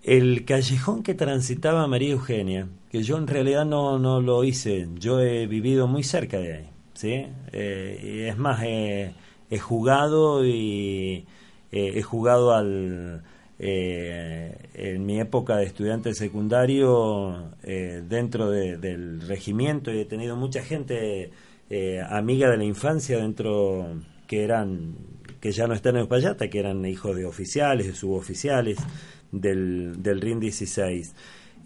El 0.03 0.45
callejón 0.45 1.03
que 1.03 1.15
transitaba 1.15 1.87
María 1.87 2.13
Eugenia, 2.13 2.69
que 2.91 3.03
yo 3.03 3.17
en 3.17 3.27
realidad 3.27 3.65
no, 3.65 3.99
no 3.99 4.21
lo 4.21 4.45
hice, 4.45 4.89
yo 4.97 5.21
he 5.21 5.47
vivido 5.47 5.87
muy 5.87 6.03
cerca 6.03 6.39
de 6.39 6.55
ahí, 6.55 6.71
¿sí? 6.95 7.27
Eh, 7.53 8.29
es 8.29 8.37
más, 8.37 8.63
he 8.63 9.15
jugado 9.59 10.45
y 10.45 11.27
he 11.73 12.03
jugado 12.03 12.55
al... 12.55 13.23
Eh, 13.59 14.55
en 14.75 15.07
mi 15.07 15.19
época 15.19 15.57
de 15.57 15.65
estudiante 15.65 16.13
secundario 16.13 17.53
eh, 17.63 18.03
dentro 18.07 18.51
del 18.51 19.23
regimiento 19.23 19.91
y 19.91 20.01
he 20.01 20.05
tenido 20.05 20.37
mucha 20.37 20.63
gente 20.63 21.31
eh, 21.71 22.01
amiga 22.07 22.51
de 22.51 22.59
la 22.59 22.65
infancia 22.65 23.17
dentro 23.17 23.99
que 24.27 24.45
eran 24.45 24.95
que 25.41 25.53
ya 25.53 25.67
no 25.67 25.75
están 25.75 25.97
en 25.97 26.03
Uspallata, 26.03 26.49
que 26.49 26.59
eran 26.59 26.85
hijos 26.85 27.17
de 27.17 27.25
oficiales, 27.25 27.87
de 27.87 27.95
suboficiales 27.95 28.79
del, 29.33 30.03
del 30.03 30.21
RIN 30.21 30.41
16. 30.41 31.15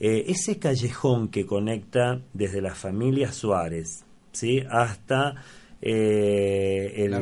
Eh, 0.00 0.24
ese 0.28 0.58
callejón 0.58 1.28
que 1.28 1.44
conecta 1.44 2.20
desde 2.32 2.62
la 2.62 2.74
familia 2.74 3.32
Suárez 3.32 4.04
¿sí? 4.32 4.62
hasta, 4.70 5.34
eh, 5.82 6.94
el, 6.96 7.14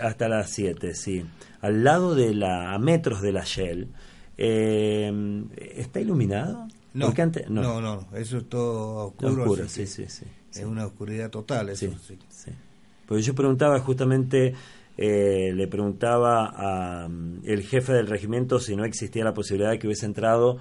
hasta 0.00 0.28
las 0.28 0.50
7, 0.50 0.94
sí. 0.94 1.24
al 1.60 1.84
lado 1.84 2.14
de 2.14 2.34
la, 2.34 2.72
a 2.72 2.78
metros 2.78 3.20
de 3.20 3.32
la 3.32 3.44
Shell, 3.44 3.88
¿está 4.36 6.00
iluminado? 6.00 6.68
No, 7.48 7.80
no, 7.80 7.80
no, 7.80 8.16
eso 8.16 8.38
es 8.38 8.48
todo 8.48 9.06
oscuro. 9.06 9.68
sí, 9.68 9.86
sí, 9.86 10.06
sí, 10.08 10.24
Es 10.52 10.64
una 10.64 10.86
oscuridad 10.86 11.30
total, 11.30 11.70
eso 11.70 11.90
sí. 12.06 12.18
sí. 12.28 12.50
Porque 13.06 13.22
yo 13.22 13.34
preguntaba 13.34 13.78
justamente, 13.80 14.54
eh, 14.96 15.52
le 15.52 15.66
preguntaba 15.66 16.52
a 16.56 17.08
mm, 17.08 17.42
jefe 17.62 17.92
del 17.92 18.06
regimiento 18.06 18.60
si 18.60 18.76
no 18.76 18.84
existía 18.84 19.24
la 19.24 19.34
posibilidad 19.34 19.70
de 19.70 19.78
que 19.78 19.86
hubiese 19.88 20.06
entrado 20.06 20.58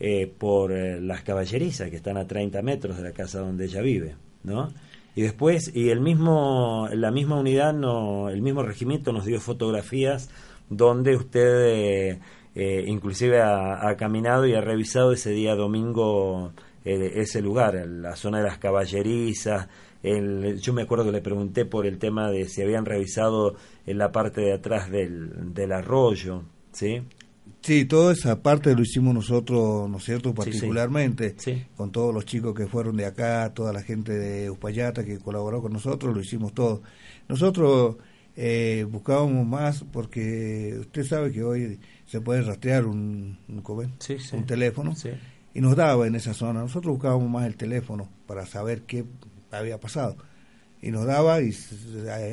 eh, 0.00 0.26
por 0.26 0.72
eh, 0.72 1.00
las 1.00 1.22
caballerizas 1.22 1.90
que 1.90 1.96
están 1.96 2.16
a 2.16 2.26
30 2.26 2.62
metros 2.62 2.96
de 2.96 3.02
la 3.04 3.12
casa 3.12 3.40
donde 3.40 3.66
ella 3.66 3.80
vive, 3.80 4.16
¿no? 4.42 4.72
Y 5.14 5.22
después, 5.22 5.70
y 5.72 5.90
el 5.90 6.00
mismo, 6.00 6.88
la 6.92 7.12
misma 7.12 7.38
unidad, 7.38 7.72
no, 7.72 8.28
el 8.28 8.42
mismo 8.42 8.64
regimiento 8.64 9.12
nos 9.12 9.24
dio 9.24 9.40
fotografías 9.40 10.28
donde 10.68 11.14
usted 11.14 11.66
eh, 11.66 12.20
inclusive 12.54 13.42
ha, 13.42 13.94
caminado 13.96 14.46
y 14.46 14.54
ha 14.54 14.60
revisado 14.60 15.12
ese 15.12 15.30
día 15.30 15.54
domingo 15.54 16.52
ese 16.84 17.40
lugar, 17.40 17.74
la 17.86 18.14
zona 18.14 18.38
de 18.38 18.44
las 18.44 18.58
caballerizas. 18.58 19.68
El, 20.02 20.60
yo 20.60 20.74
me 20.74 20.82
acuerdo 20.82 21.06
que 21.06 21.12
le 21.12 21.22
pregunté 21.22 21.64
por 21.64 21.86
el 21.86 21.98
tema 21.98 22.30
de 22.30 22.46
si 22.46 22.60
habían 22.62 22.84
revisado 22.84 23.56
en 23.86 23.96
la 23.96 24.12
parte 24.12 24.42
de 24.42 24.52
atrás 24.52 24.90
del, 24.90 25.54
del 25.54 25.72
arroyo, 25.72 26.42
¿sí? 26.72 27.02
Sí, 27.64 27.86
toda 27.86 28.12
esa 28.12 28.42
parte 28.42 28.74
lo 28.74 28.82
hicimos 28.82 29.14
nosotros, 29.14 29.88
¿no 29.88 29.96
es 29.96 30.04
cierto?, 30.04 30.34
particularmente, 30.34 31.34
con 31.76 31.90
todos 31.90 32.12
los 32.12 32.26
chicos 32.26 32.54
que 32.54 32.66
fueron 32.66 32.96
de 32.98 33.06
acá, 33.06 33.54
toda 33.54 33.72
la 33.72 33.82
gente 33.82 34.12
de 34.12 34.50
Uspallata 34.50 35.02
que 35.02 35.18
colaboró 35.18 35.62
con 35.62 35.72
nosotros, 35.72 36.14
lo 36.14 36.20
hicimos 36.20 36.52
todo. 36.52 36.82
Nosotros 37.26 37.96
eh, 38.36 38.86
buscábamos 38.90 39.46
más 39.46 39.82
porque 39.92 40.76
usted 40.78 41.04
sabe 41.04 41.32
que 41.32 41.42
hoy 41.42 41.80
se 42.06 42.20
puede 42.20 42.42
rastrear 42.42 42.86
un, 42.86 43.38
un, 43.48 44.46
teléfono, 44.46 44.94
y 45.54 45.60
nos 45.60 45.76
daba 45.76 46.06
en 46.06 46.14
esa 46.14 46.34
zona. 46.34 46.60
Nosotros 46.60 46.94
buscábamos 46.94 47.30
más 47.30 47.46
el 47.46 47.56
teléfono 47.56 48.08
para 48.26 48.44
saber 48.46 48.82
qué 48.82 49.04
había 49.50 49.78
pasado. 49.78 50.16
Y 50.82 50.90
nos 50.90 51.06
daba 51.06 51.40
y 51.40 51.54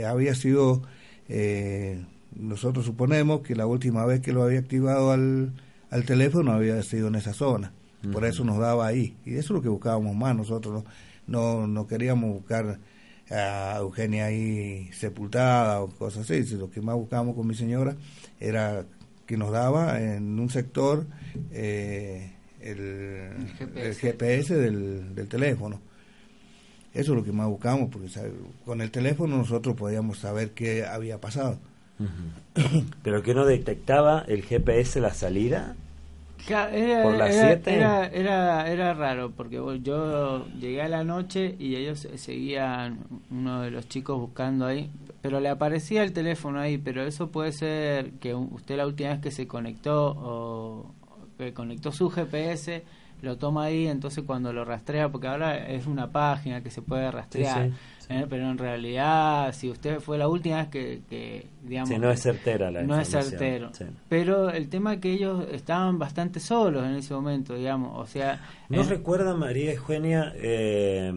había 0.05 0.35
sido... 0.35 0.81
Eh, 1.29 2.03
nosotros 2.35 2.85
suponemos 2.85 3.41
que 3.41 3.55
la 3.55 3.65
última 3.65 4.05
vez 4.05 4.21
que 4.21 4.31
lo 4.31 4.43
había 4.43 4.59
activado 4.59 5.11
al, 5.11 5.53
al 5.89 6.05
teléfono 6.05 6.51
había 6.53 6.81
sido 6.81 7.09
en 7.09 7.15
esa 7.15 7.33
zona. 7.33 7.73
Por 8.11 8.25
eso 8.25 8.43
nos 8.43 8.57
daba 8.57 8.87
ahí. 8.87 9.15
Y 9.25 9.31
eso 9.35 9.39
es 9.39 9.49
lo 9.51 9.61
que 9.61 9.69
buscábamos 9.69 10.15
más. 10.15 10.35
Nosotros 10.35 10.83
no, 11.27 11.67
no, 11.67 11.85
queríamos 11.85 12.31
buscar 12.33 12.79
a 13.29 13.77
Eugenia 13.79 14.25
ahí 14.25 14.89
sepultada 14.91 15.81
o 15.81 15.89
cosas 15.89 16.29
así. 16.29 16.55
Lo 16.55 16.71
que 16.71 16.81
más 16.81 16.95
buscábamos 16.95 17.35
con 17.35 17.45
mi 17.45 17.53
señora 17.53 17.95
era 18.39 18.85
que 19.25 19.37
nos 19.37 19.51
daba 19.51 20.01
en 20.01 20.39
un 20.39 20.49
sector 20.49 21.05
eh, 21.51 22.33
el, 22.59 23.95
GPS, 23.95 24.55
del, 24.55 25.15
del, 25.15 25.27
teléfono. 25.27 25.81
Eso 26.93 27.13
es 27.13 27.17
lo 27.17 27.23
que 27.23 27.31
más 27.31 27.47
buscamos, 27.47 27.89
porque 27.91 28.09
con 28.65 28.81
el 28.81 28.91
teléfono 28.91 29.37
nosotros 29.37 29.75
podíamos 29.75 30.19
saber 30.19 30.51
qué 30.51 30.85
había 30.85 31.21
pasado. 31.21 31.57
¿Pero 33.03 33.23
que 33.23 33.33
no 33.33 33.45
detectaba 33.45 34.23
el 34.27 34.43
GPS 34.43 34.99
la 34.99 35.13
salida? 35.13 35.75
Era, 36.47 37.03
¿Por 37.03 37.15
las 37.15 37.35
7? 37.35 37.75
Era, 37.75 38.07
era, 38.07 38.69
era, 38.69 38.93
raro, 38.93 39.31
porque 39.31 39.55
yo 39.81 40.47
llegué 40.59 40.81
a 40.81 40.87
la 40.87 41.03
noche 41.03 41.55
y 41.59 41.75
ellos 41.75 42.07
seguían, 42.15 42.99
uno 43.29 43.61
de 43.61 43.71
los 43.71 43.87
chicos 43.87 44.19
buscando 44.19 44.65
ahí, 44.65 44.89
pero 45.21 45.39
le 45.39 45.49
aparecía 45.49 46.03
el 46.03 46.13
teléfono 46.13 46.59
ahí, 46.59 46.77
pero 46.77 47.03
eso 47.03 47.29
puede 47.29 47.51
ser 47.51 48.11
que 48.13 48.33
usted 48.33 48.77
la 48.77 48.87
última 48.87 49.09
vez 49.09 49.19
que 49.19 49.31
se 49.31 49.47
conectó 49.47 50.15
o 50.17 50.85
que 51.37 51.53
conectó 51.53 51.91
su 51.91 52.09
GPS 52.09 52.83
lo 53.21 53.37
toma 53.37 53.65
ahí, 53.65 53.87
entonces 53.87 54.23
cuando 54.25 54.51
lo 54.51 54.65
rastrea, 54.65 55.09
porque 55.09 55.27
ahora 55.27 55.67
es 55.67 55.85
una 55.85 56.11
página 56.11 56.61
que 56.61 56.71
se 56.71 56.81
puede 56.81 57.11
rastrear, 57.11 57.69
¿eh? 58.11 58.25
pero 58.29 58.49
en 58.49 58.57
realidad, 58.57 59.53
si 59.53 59.69
usted 59.69 59.99
fue 59.99 60.17
la 60.17 60.27
última 60.27 60.57
vez 60.57 60.67
que, 60.69 61.47
digamos... 61.63 61.97
no 61.99 62.11
es 62.11 62.21
certera 62.21 62.71
la 62.71 62.83
No 62.83 62.99
es 62.99 63.09
certero. 63.09 63.71
Pero 64.09 64.49
el 64.49 64.69
tema 64.69 64.93
es 64.93 64.99
que 64.99 65.13
ellos 65.13 65.45
estaban 65.51 65.97
bastante 65.99 66.39
solos 66.39 66.85
en 66.85 66.95
ese 66.95 67.13
momento, 67.13 67.55
digamos, 67.55 67.97
o 67.97 68.05
sea... 68.05 68.41
¿No 68.69 68.83
recuerda 68.83 69.35
María 69.35 69.73
Eugenia 69.73 70.33
eh, 70.35 71.13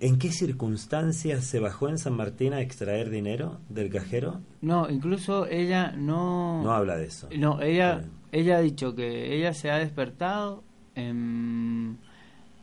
en 0.00 0.18
qué 0.18 0.30
circunstancias 0.30 1.44
se 1.44 1.60
bajó 1.60 1.88
en 1.88 1.98
San 1.98 2.14
Martín 2.14 2.52
a 2.52 2.60
extraer 2.60 3.10
dinero 3.10 3.60
del 3.68 3.90
cajero? 3.90 4.40
No, 4.60 4.88
incluso 4.90 5.46
ella 5.46 5.92
no... 5.96 6.62
No 6.62 6.72
habla 6.72 6.96
de 6.96 7.06
eso. 7.06 7.28
No, 7.38 7.60
ella, 7.60 8.04
ella 8.32 8.56
ha 8.58 8.60
dicho 8.60 8.94
que 8.94 9.36
ella 9.36 9.54
se 9.54 9.70
ha 9.70 9.78
despertado 9.78 10.64
en, 10.94 11.98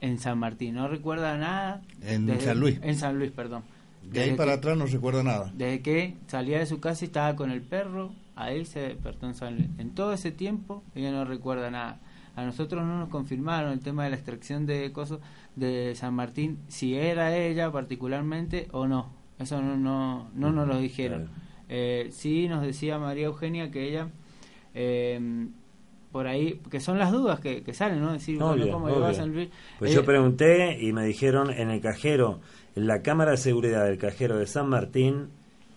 en 0.02 0.20
San 0.20 0.40
Martín, 0.40 0.76
no 0.76 0.88
recuerda 0.88 1.38
nada. 1.38 1.82
En 2.02 2.40
San 2.42 2.60
Luis. 2.60 2.80
En 2.82 2.96
San 2.96 3.18
Luis, 3.18 3.32
perdón. 3.32 3.64
De 4.04 4.22
ahí 4.22 4.34
para 4.34 4.54
atrás 4.54 4.78
no 4.78 4.86
recuerda 4.86 5.24
nada. 5.24 5.52
Desde 5.56 5.82
que 5.82 6.16
salía 6.28 6.60
de 6.60 6.66
su 6.66 6.80
casa 6.80 7.06
y 7.06 7.08
estaba 7.08 7.36
con 7.36 7.52
el 7.52 7.62
perro, 7.62 8.14
a 8.36 8.52
él 8.52 8.66
se 8.66 8.80
despertó 8.80 9.28
en 9.28 9.36
San 9.36 9.56
Luis. 9.56 9.68
En 9.78 9.92
todo 9.92 10.14
ese 10.14 10.32
tiempo 10.32 10.84
ella 10.96 11.12
no 11.12 11.26
recuerda 11.26 11.70
nada. 11.70 12.00
A 12.36 12.44
nosotros 12.44 12.84
no 12.86 13.00
nos 13.00 13.10
confirmaron 13.10 13.74
el 13.74 13.82
tema 13.82 14.06
de 14.06 14.12
la 14.12 14.16
extracción 14.16 14.66
de 14.66 14.92
cosas 14.94 15.20
de 15.56 15.94
San 15.96 16.14
Martín, 16.14 16.60
si 16.70 16.96
era 16.96 17.36
ella 17.36 17.72
particularmente 17.72 18.68
o 18.72 18.88
no. 18.88 19.12
Eso 19.38 19.62
no, 19.62 19.78
no, 19.78 20.30
no 20.34 20.52
nos 20.52 20.68
lo 20.68 20.80
dijeron. 20.80 21.30
Eh, 21.68 22.10
sí 22.12 22.48
nos 22.48 22.64
decía 22.64 22.98
María 22.98 23.26
Eugenia 23.26 23.72
que 23.72 23.88
ella 23.88 24.10
eh, 24.74 25.50
por 26.12 26.28
ahí, 26.28 26.60
que 26.72 26.80
son 26.80 26.98
las 26.98 27.12
dudas 27.12 27.40
que, 27.40 27.64
salen, 27.74 28.02
¿no? 28.02 28.14
Decir, 28.14 28.40
¿cómo 28.40 28.56
Pues 29.78 29.94
yo 29.94 30.04
pregunté 30.04 30.80
y 30.82 30.92
me 30.92 31.06
dijeron 31.06 31.52
en 31.52 31.70
el 31.70 31.82
cajero, 31.82 32.40
en 32.76 32.88
la 32.88 33.02
cámara 33.02 33.32
de 33.32 33.38
seguridad 33.38 33.86
del 33.86 33.98
cajero 33.98 34.38
de 34.38 34.48
San 34.48 34.70
Martín, 34.70 35.30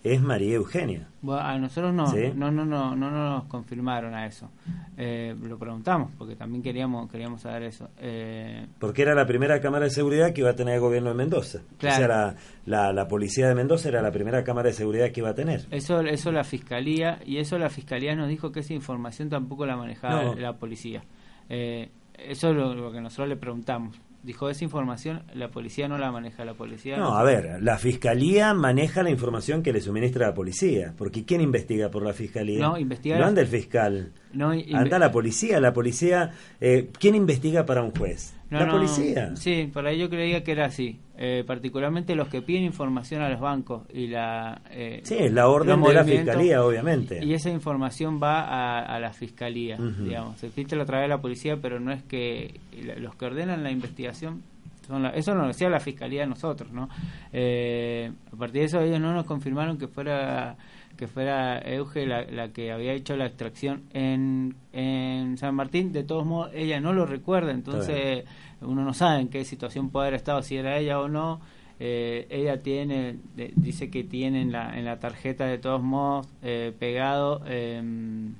es 0.03 0.21
María 0.21 0.55
Eugenia. 0.55 1.07
a 1.29 1.57
nosotros 1.57 1.93
no, 1.93 2.05
no, 2.35 2.51
no, 2.51 2.65
no, 2.65 2.95
no, 2.95 3.09
nos 3.09 3.45
confirmaron 3.45 4.13
a 4.13 4.25
eso. 4.25 4.49
Eh, 4.97 5.33
lo 5.41 5.57
preguntamos 5.57 6.11
porque 6.17 6.35
también 6.35 6.61
queríamos 6.61 7.09
queríamos 7.09 7.41
saber 7.41 7.63
eso. 7.63 7.89
Eh, 7.97 8.67
porque 8.79 9.01
era 9.01 9.15
la 9.15 9.25
primera 9.25 9.61
cámara 9.61 9.85
de 9.85 9.91
seguridad 9.91 10.33
que 10.33 10.41
iba 10.41 10.49
a 10.49 10.55
tener 10.55 10.75
el 10.75 10.81
gobierno 10.81 11.09
de 11.09 11.15
Mendoza. 11.15 11.61
Claro. 11.77 11.95
O 11.95 11.97
sea, 11.97 12.35
la, 12.65 12.91
la, 12.91 13.07
policía 13.07 13.47
de 13.47 13.55
Mendoza 13.55 13.87
era 13.87 14.01
la 14.01 14.11
primera 14.11 14.43
cámara 14.43 14.67
de 14.67 14.73
seguridad 14.73 15.09
que 15.11 15.21
iba 15.21 15.29
a 15.29 15.35
tener. 15.35 15.65
Eso, 15.71 16.01
eso 16.01 16.31
la 16.31 16.43
fiscalía 16.43 17.19
y 17.25 17.37
eso 17.37 17.57
la 17.57 17.69
fiscalía 17.69 18.13
nos 18.13 18.27
dijo 18.27 18.51
que 18.51 18.59
esa 18.59 18.73
información 18.73 19.29
tampoco 19.29 19.65
la 19.65 19.77
manejaba 19.77 20.35
la 20.35 20.53
policía. 20.57 21.03
Eh, 21.47 21.89
eso 22.17 22.49
es 22.49 22.55
lo 22.55 22.91
que 22.91 22.99
nosotros 22.99 23.29
le 23.29 23.37
preguntamos 23.37 23.97
dijo 24.23 24.49
esa 24.49 24.63
información, 24.63 25.23
la 25.33 25.49
policía 25.51 25.87
no 25.87 25.97
la 25.97 26.11
maneja, 26.11 26.45
la 26.45 26.53
policía... 26.53 26.97
No, 26.97 27.15
a 27.15 27.23
ver, 27.23 27.61
la 27.61 27.77
fiscalía 27.77 28.53
maneja 28.53 29.03
la 29.03 29.09
información 29.09 29.61
que 29.61 29.73
le 29.73 29.81
suministra 29.81 30.27
la 30.27 30.33
policía, 30.33 30.93
porque 30.97 31.25
¿quién 31.25 31.41
investiga 31.41 31.89
por 31.89 32.03
la 32.03 32.13
fiscalía? 32.13 32.59
No, 32.59 32.77
investiga... 32.77 33.19
No 33.19 33.25
anda 33.25 33.41
el 33.41 33.47
fiscal, 33.47 34.13
no, 34.33 34.51
anda 34.51 34.99
la 34.99 35.11
policía, 35.11 35.59
la 35.59 35.73
policía... 35.73 36.31
Eh, 36.59 36.89
¿Quién 36.99 37.15
investiga 37.15 37.65
para 37.65 37.83
un 37.83 37.91
juez? 37.91 38.33
la 38.59 38.69
policía. 38.69 39.35
Sí, 39.35 39.69
por 39.73 39.87
ahí 39.87 39.97
yo 39.97 40.09
creía 40.09 40.43
que 40.43 40.51
era 40.51 40.65
así. 40.65 40.99
Eh, 41.15 41.43
particularmente 41.45 42.15
los 42.15 42.27
que 42.27 42.41
piden 42.41 42.63
información 42.63 43.21
a 43.21 43.29
los 43.29 43.39
bancos 43.39 43.83
y 43.93 44.07
la... 44.07 44.61
Eh, 44.71 45.01
sí, 45.03 45.29
la 45.29 45.47
orden 45.47 45.81
de 45.81 45.93
la 45.93 46.03
fiscalía, 46.03 46.63
obviamente. 46.63 47.23
Y 47.23 47.33
esa 47.33 47.49
información 47.49 48.19
va 48.21 48.81
a, 48.81 48.99
la 48.99 49.13
fiscalía, 49.13 49.77
digamos. 49.77 50.37
Se 50.39 50.49
filtra 50.49 50.81
a 50.81 50.85
través 50.85 51.05
de 51.05 51.09
la 51.09 51.21
policía, 51.21 51.57
pero 51.61 51.79
no 51.79 51.91
es 51.91 52.03
que 52.03 52.59
los 52.97 53.15
que 53.15 53.25
ordenan 53.25 53.63
la 53.63 53.71
investigación... 53.71 54.41
Son 54.87 55.05
eso 55.05 55.33
nos 55.33 55.47
decía 55.47 55.69
la 55.69 55.79
fiscalía 55.79 56.23
a 56.23 56.25
nosotros, 56.25 56.73
¿no? 56.73 56.89
Eh, 57.31 58.11
a 58.33 58.35
partir 58.35 58.59
de 58.59 58.65
eso 58.65 58.81
ellos 58.81 58.99
no 58.99 59.13
nos 59.13 59.25
confirmaron 59.25 59.77
que 59.77 59.87
fuera 59.87 60.57
que 60.97 61.07
fuera 61.07 61.59
Euge 61.59 62.05
la, 62.05 62.49
que 62.49 62.71
había 62.71 62.93
hecho 62.93 63.15
la 63.15 63.25
extracción 63.25 63.83
en, 63.93 64.55
en 64.71 65.37
San 65.37 65.55
Martín. 65.55 65.91
De 65.91 66.03
todos 66.03 66.25
modos, 66.25 66.51
ella 66.53 66.79
no 66.79 66.93
lo 66.93 67.05
recuerda, 67.05 67.51
entonces 67.51 68.25
uno 68.61 68.83
no 68.83 68.93
sabe 68.93 69.21
en 69.21 69.29
qué 69.29 69.43
situación 69.45 69.89
puede 69.89 70.07
haber 70.07 70.17
estado, 70.17 70.41
si 70.41 70.57
era 70.57 70.77
ella 70.77 70.99
o 70.99 71.07
no. 71.07 71.41
Eh, 71.79 72.27
ella 72.29 72.61
tiene, 72.61 73.17
dice 73.55 73.89
que 73.89 74.03
tiene 74.03 74.41
en 74.41 74.51
la, 74.51 74.77
en 74.77 74.85
la 74.85 74.99
tarjeta 74.99 75.45
de 75.45 75.57
todos 75.57 75.81
modos 75.81 76.27
eh, 76.41 76.71
pegado 76.77 77.41
em, 77.47 78.35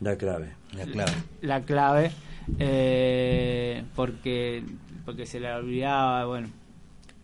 la 0.00 0.16
clave. 0.16 0.52
La 0.74 0.86
clave. 0.86 1.12
La 1.42 1.60
clave 1.62 2.12
eh, 2.58 3.84
porque, 3.94 4.62
porque 5.04 5.26
se 5.26 5.40
le 5.40 5.52
olvidaba, 5.52 6.24
bueno. 6.24 6.48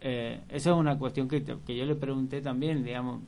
eso 0.00 0.40
es 0.50 0.66
una 0.66 0.98
cuestión 0.98 1.28
que, 1.28 1.42
que 1.42 1.76
yo 1.76 1.86
le 1.86 1.94
pregunté 1.94 2.42
también, 2.42 2.84
digamos, 2.84 3.22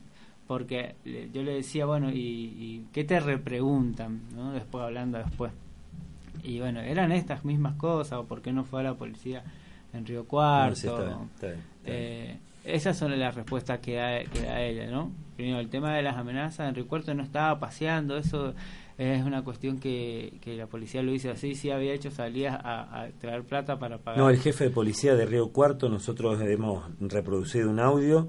porque 0.51 0.95
yo 1.33 1.43
le 1.43 1.53
decía, 1.53 1.85
bueno, 1.85 2.11
¿y, 2.11 2.17
y 2.19 2.85
qué 2.91 3.05
te 3.05 3.21
repreguntan? 3.21 4.19
¿no? 4.35 4.51
Después 4.51 4.83
hablando 4.83 5.17
después. 5.17 5.53
Y 6.43 6.59
bueno, 6.59 6.81
eran 6.81 7.13
estas 7.13 7.45
mismas 7.45 7.77
cosas, 7.77 8.19
o 8.19 8.25
por 8.25 8.41
qué 8.41 8.51
no 8.51 8.65
fue 8.65 8.81
a 8.81 8.83
la 8.83 8.93
policía 8.95 9.45
en 9.93 10.05
Río 10.05 10.25
Cuarto. 10.25 11.29
Eh, 11.85 12.37
esas 12.65 12.97
son 12.97 13.17
las 13.17 13.33
respuestas 13.33 13.79
que 13.79 13.95
da, 13.95 14.25
que 14.25 14.41
da 14.41 14.61
ella, 14.61 14.91
¿no? 14.91 15.13
Primero, 15.37 15.61
el 15.61 15.69
tema 15.69 15.95
de 15.95 16.01
las 16.01 16.17
amenazas, 16.17 16.67
en 16.67 16.75
Río 16.75 16.85
Cuarto 16.85 17.13
no 17.13 17.23
estaba 17.23 17.57
paseando, 17.57 18.17
eso 18.17 18.53
es 18.97 19.23
una 19.23 19.45
cuestión 19.45 19.79
que, 19.79 20.33
que 20.41 20.57
la 20.57 20.67
policía 20.67 21.01
lo 21.01 21.13
dice 21.13 21.29
así, 21.29 21.55
sí 21.55 21.71
había 21.71 21.93
hecho 21.93 22.11
salías 22.11 22.59
a, 22.61 23.07
traer 23.21 23.43
plata 23.43 23.79
para 23.79 23.99
pagar. 23.99 24.19
No, 24.19 24.29
el 24.29 24.37
jefe 24.37 24.65
de 24.65 24.71
policía 24.71 25.15
de 25.15 25.25
Río 25.25 25.53
Cuarto, 25.53 25.87
nosotros 25.87 26.41
hemos 26.41 26.89
reproducido 26.99 27.69
un 27.69 27.79
audio 27.79 28.27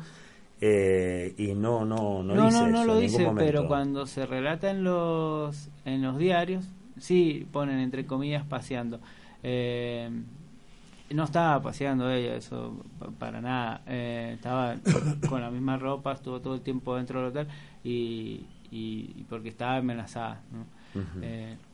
eh, 0.65 1.35
y 1.39 1.55
no 1.55 1.85
no 1.85 2.23
no, 2.23 2.37
no 2.37 2.51
no, 2.53 2.69
no 2.69 2.85
lo 2.85 2.99
dice 3.01 3.29
pero 3.37 3.67
cuando 3.67 4.07
se 4.07 4.27
relata 4.27 4.71
en 4.71 4.85
los 4.85 5.69
en 5.85 6.03
los 6.03 6.19
diarios 6.19 6.65
sí 7.01 7.49
ponen 7.51 7.81
entre 7.81 8.07
comillas 8.07 8.47
paseando 8.47 9.01
eh, 9.43 10.09
no 11.11 11.25
estaba 11.25 11.61
paseando 11.61 12.09
ella 12.09 12.37
eso 12.37 12.77
para 13.19 13.41
nada. 13.41 13.83
Eh, 13.89 14.35
estaba 14.37 14.77
con 15.29 15.41
la 15.41 15.51
misma 15.51 15.79
ropa 15.79 16.13
estuvo 16.13 16.41
todo 16.41 16.55
el 16.55 16.61
tiempo 16.61 16.95
dentro 16.95 17.19
del 17.19 17.31
hotel 17.31 17.49
y, 17.83 18.47
y, 18.71 19.27
porque 19.29 19.49
estaba 19.49 19.79
amenazada 19.79 20.43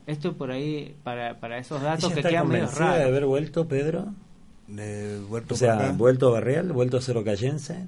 esto 0.07 0.33
por 0.33 0.49
ahí 0.49 0.95
para, 1.03 1.39
para 1.39 1.59
esos 1.59 1.79
datos 1.79 2.11
que 2.11 2.23
quedan 2.23 2.47
medio 2.47 2.71
raros 2.71 2.97
de 2.97 3.03
haber 3.03 3.25
vuelto 3.27 3.67
Pedro 3.67 4.07
de, 4.67 5.19
vuelto 5.29 5.53
o 5.53 5.57
sea 5.57 5.91
vuelto 5.91 6.29
a 6.29 6.31
Barreal 6.31 6.71
vuelto 6.71 6.97
a 6.97 7.01
Cerro 7.01 7.23
Callense 7.23 7.85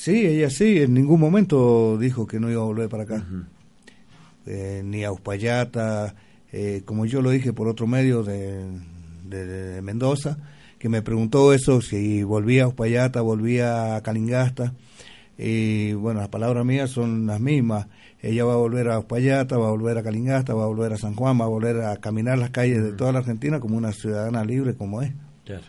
Sí, 0.00 0.26
ella 0.26 0.48
sí, 0.48 0.78
en 0.80 0.94
ningún 0.94 1.20
momento 1.20 1.98
dijo 1.98 2.26
que 2.26 2.40
no 2.40 2.50
iba 2.50 2.62
a 2.62 2.64
volver 2.64 2.88
para 2.88 3.02
acá. 3.02 3.22
Eh, 4.46 4.80
ni 4.82 5.04
a 5.04 5.12
Uspallata, 5.12 6.14
eh, 6.52 6.80
como 6.86 7.04
yo 7.04 7.20
lo 7.20 7.28
dije 7.28 7.52
por 7.52 7.68
otro 7.68 7.86
medio 7.86 8.22
de, 8.22 8.64
Mendoza, 9.82 10.38
que 10.78 10.88
me 10.88 11.02
preguntó 11.02 11.52
eso, 11.52 11.82
si 11.82 12.22
volvía 12.22 12.64
a 12.64 12.68
Uspallata, 12.68 13.20
volvía 13.20 13.96
a 13.96 14.02
Calingasta. 14.02 14.72
Y 15.36 15.92
bueno, 15.92 16.20
las 16.20 16.30
palabras 16.30 16.64
mías 16.64 16.88
son 16.88 17.26
las 17.26 17.38
mismas. 17.38 17.86
Ella 18.22 18.46
va 18.46 18.54
a 18.54 18.56
volver 18.56 18.88
a 18.88 19.00
Uspallata, 19.00 19.58
va 19.58 19.68
a 19.68 19.72
volver 19.72 19.98
a 19.98 20.02
Calingasta, 20.02 20.54
va 20.54 20.64
a 20.64 20.68
volver 20.68 20.94
a 20.94 20.96
San 20.96 21.14
Juan, 21.14 21.38
va 21.38 21.44
a 21.44 21.48
volver 21.48 21.82
a 21.82 21.98
caminar 21.98 22.38
las 22.38 22.48
calles 22.48 22.82
de 22.82 22.92
toda 22.92 23.12
la 23.12 23.18
Argentina 23.18 23.60
como 23.60 23.76
una 23.76 23.92
ciudadana 23.92 24.46
libre 24.46 24.74
como 24.74 25.02
es. 25.02 25.12
Claro. 25.44 25.64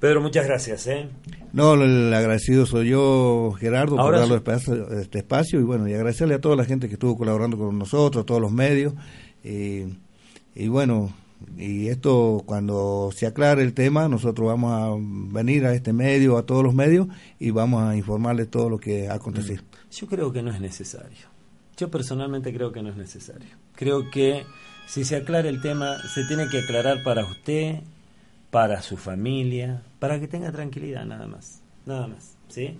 Pedro, 0.00 0.20
muchas 0.20 0.46
gracias. 0.46 0.86
¿eh? 0.86 1.08
No, 1.52 1.74
el 1.74 2.12
agradecido 2.12 2.66
soy 2.66 2.90
yo, 2.90 3.54
Gerardo, 3.58 3.96
por 3.96 4.14
darle 4.14 4.42
este 5.00 5.18
espacio 5.18 5.60
y 5.60 5.62
bueno, 5.62 5.88
y 5.88 5.94
agradecerle 5.94 6.34
a 6.34 6.40
toda 6.40 6.56
la 6.56 6.64
gente 6.64 6.88
que 6.88 6.94
estuvo 6.94 7.16
colaborando 7.16 7.56
con 7.56 7.78
nosotros, 7.78 8.26
todos 8.26 8.40
los 8.40 8.52
medios. 8.52 8.94
Y, 9.42 10.68
bueno, 10.68 11.12
y 11.56 11.88
esto 11.88 12.42
cuando 12.46 13.10
se 13.14 13.26
aclare 13.26 13.62
el 13.62 13.74
tema, 13.74 14.08
nosotros 14.08 14.46
vamos 14.46 14.72
a 14.72 14.94
venir 15.32 15.66
a 15.66 15.74
este 15.74 15.92
medio, 15.92 16.38
a 16.38 16.46
todos 16.46 16.62
los 16.62 16.74
medios 16.74 17.08
y 17.38 17.50
vamos 17.50 17.82
a 17.82 17.96
informarles 17.96 18.50
todo 18.50 18.70
lo 18.70 18.78
que 18.78 19.08
ha 19.08 19.14
acontecido. 19.14 19.62
Mm. 19.62 19.90
Yo 19.90 20.06
creo 20.06 20.32
que 20.32 20.42
no 20.42 20.50
es 20.50 20.60
necesario. 20.60 21.34
Yo 21.76 21.90
personalmente 21.90 22.52
creo 22.52 22.72
que 22.72 22.82
no 22.82 22.90
es 22.90 22.96
necesario. 22.96 23.48
Creo 23.74 24.10
que 24.10 24.44
si 24.86 25.04
se 25.04 25.16
aclara 25.16 25.48
el 25.48 25.60
tema, 25.60 25.96
se 26.14 26.24
tiene 26.24 26.48
que 26.48 26.58
aclarar 26.58 27.02
para 27.02 27.24
usted 27.24 27.80
para 28.54 28.80
su 28.82 28.96
familia, 28.96 29.82
para 29.98 30.20
que 30.20 30.28
tenga 30.28 30.52
tranquilidad 30.52 31.04
nada 31.04 31.26
más, 31.26 31.60
nada 31.86 32.06
más, 32.06 32.38
¿sí? 32.46 32.78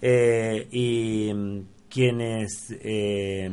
Eh, 0.00 0.66
y 0.72 1.32
mm, 1.32 1.60
quienes 1.88 2.74
eh, 2.80 3.48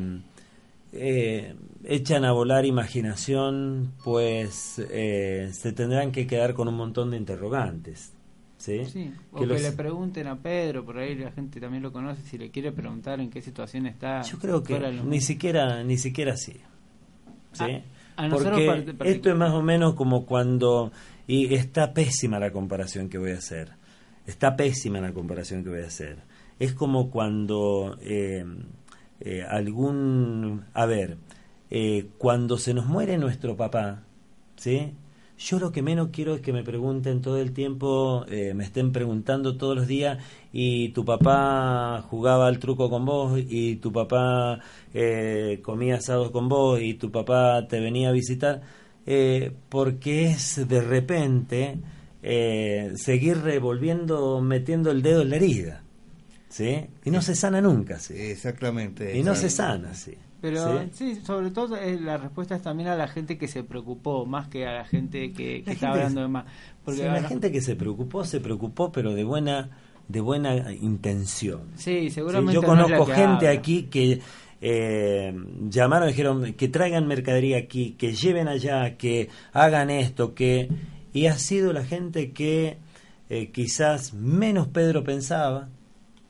eh, 0.91 1.55
echan 1.83 2.25
a 2.25 2.31
volar 2.31 2.65
imaginación, 2.65 3.93
pues 4.03 4.81
se 4.81 5.73
tendrán 5.73 6.11
que 6.11 6.25
quedar 6.25 6.55
con 6.55 6.67
un 6.67 6.73
montón 6.75 7.11
de 7.11 7.17
interrogantes. 7.17 8.13
¿Sí? 8.57 8.83
sí 8.85 9.13
o 9.31 9.39
que, 9.39 9.45
le 9.45 9.71
pregunten 9.71 10.25
a 10.25 10.37
Pedro, 10.37 10.83
por 10.83 10.97
ahí 10.97 11.15
la 11.15 11.31
gente 11.31 11.61
también 11.61 11.83
lo 11.83 11.93
conoce, 11.93 12.23
si 12.23 12.39
le 12.39 12.49
quiere 12.49 12.71
preguntar 12.71 13.19
en 13.19 13.29
qué 13.29 13.43
situación 13.43 13.85
está. 13.85 14.23
Yo 14.23 14.39
creo 14.39 14.63
que 14.63 14.79
ni 15.05 15.21
siquiera, 15.21 15.83
ni 15.83 15.99
siquiera 15.99 16.33
así. 16.33 16.59
¿sí? 17.53 17.83
Porque 18.97 19.11
esto 19.11 19.29
es 19.29 19.35
más 19.35 19.53
o 19.53 19.61
menos 19.61 19.93
como 19.93 20.25
cuando 20.25 20.91
y 21.29 21.53
está 21.53 21.93
pésima 21.93 22.39
la 22.39 22.51
comparación 22.51 23.07
que 23.07 23.19
voy 23.19 23.31
a 23.31 23.37
hacer. 23.37 23.73
Está 24.25 24.55
pésima 24.55 24.99
la 24.99 25.13
comparación 25.13 25.63
que 25.63 25.69
voy 25.69 25.81
a 25.81 25.85
hacer. 25.85 26.23
Es 26.57 26.73
como 26.73 27.11
cuando 27.11 27.99
eh, 28.01 28.43
eh, 29.19 29.43
algún... 29.47 30.65
A 30.73 30.87
ver, 30.87 31.17
eh, 31.69 32.07
cuando 32.17 32.57
se 32.57 32.73
nos 32.73 32.87
muere 32.87 33.19
nuestro 33.19 33.55
papá, 33.55 34.01
¿sí? 34.55 34.91
Yo 35.39 35.57
lo 35.57 35.71
que 35.71 35.81
menos 35.81 36.09
quiero 36.11 36.35
es 36.35 36.41
que 36.41 36.53
me 36.53 36.63
pregunten 36.63 37.21
todo 37.21 37.39
el 37.39 37.53
tiempo, 37.53 38.25
me 38.29 38.63
estén 38.63 38.91
preguntando 38.91 39.55
todos 39.57 39.75
los 39.75 39.87
días, 39.87 40.21
y 40.51 40.89
tu 40.89 41.05
papá 41.05 42.05
jugaba 42.09 42.47
al 42.47 42.59
truco 42.59 42.89
con 42.89 43.05
vos, 43.05 43.39
y 43.39 43.77
tu 43.77 43.91
papá 43.91 44.59
comía 45.63 45.95
asados 45.95 46.31
con 46.31 46.49
vos, 46.49 46.81
y 46.81 46.95
tu 46.95 47.09
papá 47.09 47.65
te 47.67 47.79
venía 47.79 48.09
a 48.09 48.11
visitar 48.11 48.61
eh, 49.11 49.51
porque 49.69 50.27
es 50.27 50.67
de 50.67 50.81
repente 50.81 51.79
eh, 52.21 52.91
seguir 52.95 53.39
revolviendo, 53.41 54.39
metiendo 54.39 54.91
el 54.91 55.01
dedo 55.01 55.23
en 55.23 55.31
la 55.31 55.35
herida. 55.37 55.83
¿Sí? 56.47 56.85
Y 57.05 57.09
no 57.09 57.21
se 57.21 57.33
sana 57.35 57.59
nunca, 57.59 57.99
¿sí? 57.99 58.13
Exactamente. 58.15 59.17
Y 59.17 59.23
no 59.23 59.33
se 59.33 59.49
sana, 59.49 59.95
sí. 59.95 60.13
Pero 60.41 60.85
¿Sí? 60.93 61.15
sobre 61.25 61.51
todo 61.51 61.75
eh, 61.75 61.99
la 61.99 62.17
respuesta 62.17 62.55
es 62.55 62.61
también 62.61 62.89
a 62.89 62.95
la 62.95 63.07
gente 63.07 63.37
que 63.37 63.47
se 63.47 63.63
preocupó, 63.63 64.25
más 64.25 64.47
que 64.47 64.65
a 64.65 64.73
la 64.73 64.85
gente 64.85 65.33
que, 65.33 65.63
que 65.63 65.71
está 65.71 65.91
hablando 65.91 66.21
de 66.21 66.27
más. 66.27 66.45
Porque 66.85 67.03
la 67.03 67.23
gente 67.23 67.51
que 67.51 67.61
se 67.61 67.75
preocupó, 67.75 68.23
se 68.23 68.39
preocupó, 68.39 68.91
pero 68.91 69.13
de 69.13 69.23
buena 69.23 69.69
de 70.09 70.21
buena 70.21 70.73
intención. 70.73 71.69
Sí, 71.75 72.09
seguramente. 72.09 72.53
Yo 72.53 72.63
conozco 72.63 73.05
gente 73.05 73.47
aquí 73.47 73.83
que 73.83 74.19
eh, 74.59 75.33
llamaron 75.69 76.09
y 76.09 76.11
dijeron 76.11 76.53
que 76.53 76.67
traigan 76.67 77.07
mercadería 77.07 77.59
aquí, 77.59 77.91
que 77.91 78.13
lleven 78.13 78.47
allá, 78.47 78.97
que 78.97 79.29
hagan 79.53 79.89
esto, 79.89 80.33
que... 80.33 80.69
Y 81.13 81.27
ha 81.27 81.37
sido 81.37 81.73
la 81.73 81.83
gente 81.83 82.31
que 82.31 82.77
eh, 83.29 83.51
quizás 83.51 84.13
menos 84.13 84.67
Pedro 84.67 85.03
pensaba, 85.03 85.69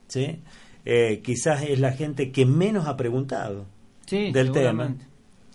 ¿sí? 0.08 0.40
Eh, 0.84 1.20
quizás 1.22 1.62
es 1.62 1.80
la 1.80 1.92
gente 1.92 2.32
que 2.32 2.46
menos 2.46 2.86
ha 2.86 2.96
preguntado 2.96 3.66
del 4.10 4.52
tema. 4.52 4.94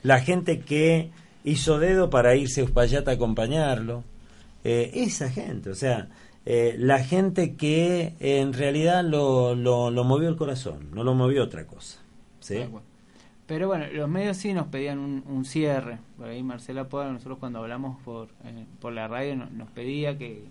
La 0.03 0.19
gente 0.19 0.59
que 0.59 1.11
hizo 1.43 1.79
dedo 1.79 2.09
para 2.09 2.35
irse 2.35 2.61
a 2.61 2.63
Uspallata 2.63 3.11
a 3.11 3.13
acompañarlo. 3.15 4.03
Eh, 4.63 4.91
esa 4.95 5.29
gente, 5.29 5.69
o 5.69 5.75
sea, 5.75 6.07
la 6.45 7.03
gente 7.03 7.55
que 7.55 8.13
en 8.19 8.53
realidad 8.53 9.03
lo, 9.03 9.55
lo, 9.55 9.91
lo 9.91 10.03
movió 10.03 10.29
el 10.29 10.35
corazón, 10.35 10.89
no 10.91 11.03
lo 11.03 11.13
movió 11.13 11.43
otra 11.43 11.65
cosa. 11.67 11.99
Pero 13.47 13.67
bueno, 13.67 13.85
los 13.91 14.09
medios 14.09 14.37
sí 14.37 14.53
nos 14.53 14.67
pedían 14.67 14.97
un, 14.99 15.45
cierre. 15.45 15.99
Por 16.17 16.27
ahí 16.27 16.41
Marcela 16.41 16.89
Poda, 16.89 17.11
nosotros 17.11 17.37
cuando 17.39 17.59
hablamos 17.59 18.01
por, 18.01 18.29
eh, 18.43 18.65
por 18.79 18.93
la 18.93 19.07
radio 19.07 19.35
nos 19.35 19.69
pedía 19.69 20.17
que 20.17 20.45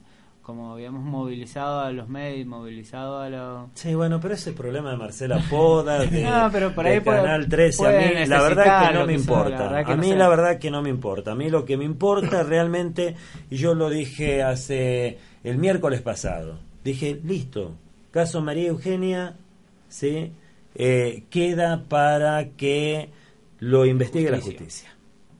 como 0.45 0.75
habíamos 0.75 1.03
movilizado 1.03 1.81
a 1.81 1.91
los 1.91 2.07
medios, 2.07 2.47
movilizado 2.47 3.19
a 3.19 3.31
los... 3.31 3.71
Sí, 3.75 3.95
bueno, 3.95 4.21
pero 4.21 4.35
ese 4.35 4.53
problema 4.53 4.91
de 4.91 4.99
Marcela 4.99 5.43
Poda, 5.49 5.99
de, 6.07 6.29
pero 6.53 6.75
por 6.75 6.87
ahí 6.87 7.01
Canal 7.01 7.49
13, 7.49 7.87
a 7.87 7.99
mí 7.99 8.27
la 8.27 8.43
verdad 8.43 8.87
que 8.87 8.95
no 8.95 9.07
me 9.07 9.15
importa. 9.15 9.79
a 9.79 9.97
mí 9.97 10.15
la 10.15 10.29
verdad 10.29 10.59
que 10.59 10.71
no 10.71 10.83
me 10.83 10.91
importa. 10.91 11.33
A 11.33 11.35
mí 11.35 11.49
lo 11.49 11.65
que 11.65 11.79
me 11.79 11.85
importa 11.87 12.43
realmente, 12.45 13.17
y 13.49 13.57
yo 13.57 13.75
lo 13.75 13.89
dije 13.89 14.43
hace 14.43 15.19
el 15.43 15.57
miércoles 15.57 16.03
pasado, 16.03 16.59
dije, 16.85 17.19
listo, 17.25 17.73
caso 18.11 18.43
María 18.43 18.69
Eugenia, 18.69 19.37
¿sí? 19.89 20.31
Eh, 20.75 21.25
queda 21.31 21.85
para 21.89 22.51
que 22.51 23.09
lo 23.61 23.87
investigue 23.87 24.31
la 24.31 24.43
justicia. 24.43 24.95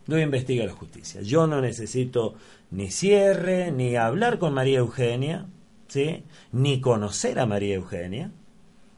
Lo 0.07 0.19
investigue 0.19 0.67
la 0.67 0.73
justicia. 0.73 1.21
Yo 1.21 1.47
no 1.47 1.61
necesito 1.61 2.37
ni 2.75 2.91
cierre, 2.91 3.71
ni 3.71 3.95
hablar 3.95 4.39
con 4.39 4.53
María 4.53 4.81
Eugenia, 4.81 5.47
¿sí? 5.87 6.25
ni 6.51 6.81
conocer 6.81 7.39
a 7.39 7.47
María 7.47 7.77
Eugenia, 7.77 8.33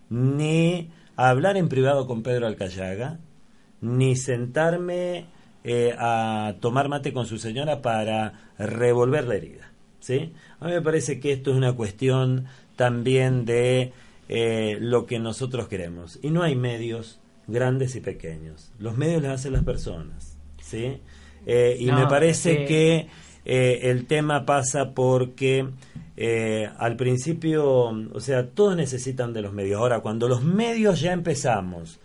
ni 0.08 0.90
hablar 1.14 1.58
en 1.58 1.68
privado 1.68 2.06
con 2.06 2.22
Pedro 2.22 2.46
Alcayaga, 2.46 3.18
ni 3.82 4.16
sentarme 4.16 5.26
eh, 5.62 5.94
a 5.98 6.54
tomar 6.60 6.88
mate 6.88 7.12
con 7.12 7.26
su 7.26 7.36
señora 7.36 7.82
para 7.82 8.52
revolver 8.58 9.24
la 9.24 9.34
herida. 9.34 9.70
¿sí? 10.00 10.32
A 10.58 10.68
mí 10.68 10.72
me 10.72 10.80
parece 10.80 11.20
que 11.20 11.32
esto 11.32 11.50
es 11.50 11.58
una 11.58 11.74
cuestión 11.74 12.46
también 12.76 13.44
de 13.44 13.92
eh, 14.30 14.78
lo 14.80 15.04
que 15.04 15.18
nosotros 15.18 15.68
queremos. 15.68 16.18
Y 16.22 16.30
no 16.30 16.42
hay 16.42 16.56
medios 16.56 17.20
grandes 17.46 17.94
y 17.94 18.00
pequeños. 18.00 18.72
Los 18.78 18.96
medios 18.96 19.22
los 19.22 19.32
hacen 19.32 19.52
las 19.52 19.64
personas. 19.64 20.38
¿sí? 20.62 20.98
Eh, 21.44 21.76
y 21.78 21.92
me 21.92 22.06
parece 22.06 22.64
que 22.64 23.08
eh, 23.46 23.90
el 23.90 24.06
tema 24.06 24.44
pasa 24.44 24.92
porque 24.94 25.68
al 26.78 26.96
principio, 26.96 27.88
o 28.12 28.20
sea, 28.20 28.48
todos 28.48 28.74
necesitan 28.74 29.32
de 29.32 29.42
los 29.42 29.52
medios. 29.52 29.80
Ahora, 29.80 30.00
cuando 30.00 30.28
los 30.28 30.42
medios 30.42 31.00
ya 31.00 31.12
empezamos 31.12 32.00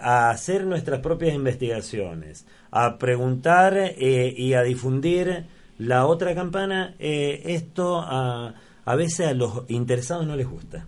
a 0.00 0.30
hacer 0.30 0.64
nuestras 0.64 1.00
propias 1.00 1.34
investigaciones, 1.34 2.46
a 2.70 2.96
preguntar 2.98 3.92
y 3.98 4.54
a 4.54 4.62
difundir 4.62 5.44
la 5.76 6.06
otra 6.06 6.34
campana, 6.34 6.94
esto 6.98 8.00
a, 8.00 8.54
a 8.88 8.96
veces 8.96 9.26
a 9.26 9.34
los 9.34 9.68
interesados 9.68 10.26
no 10.26 10.34
les 10.34 10.48
gusta. 10.48 10.86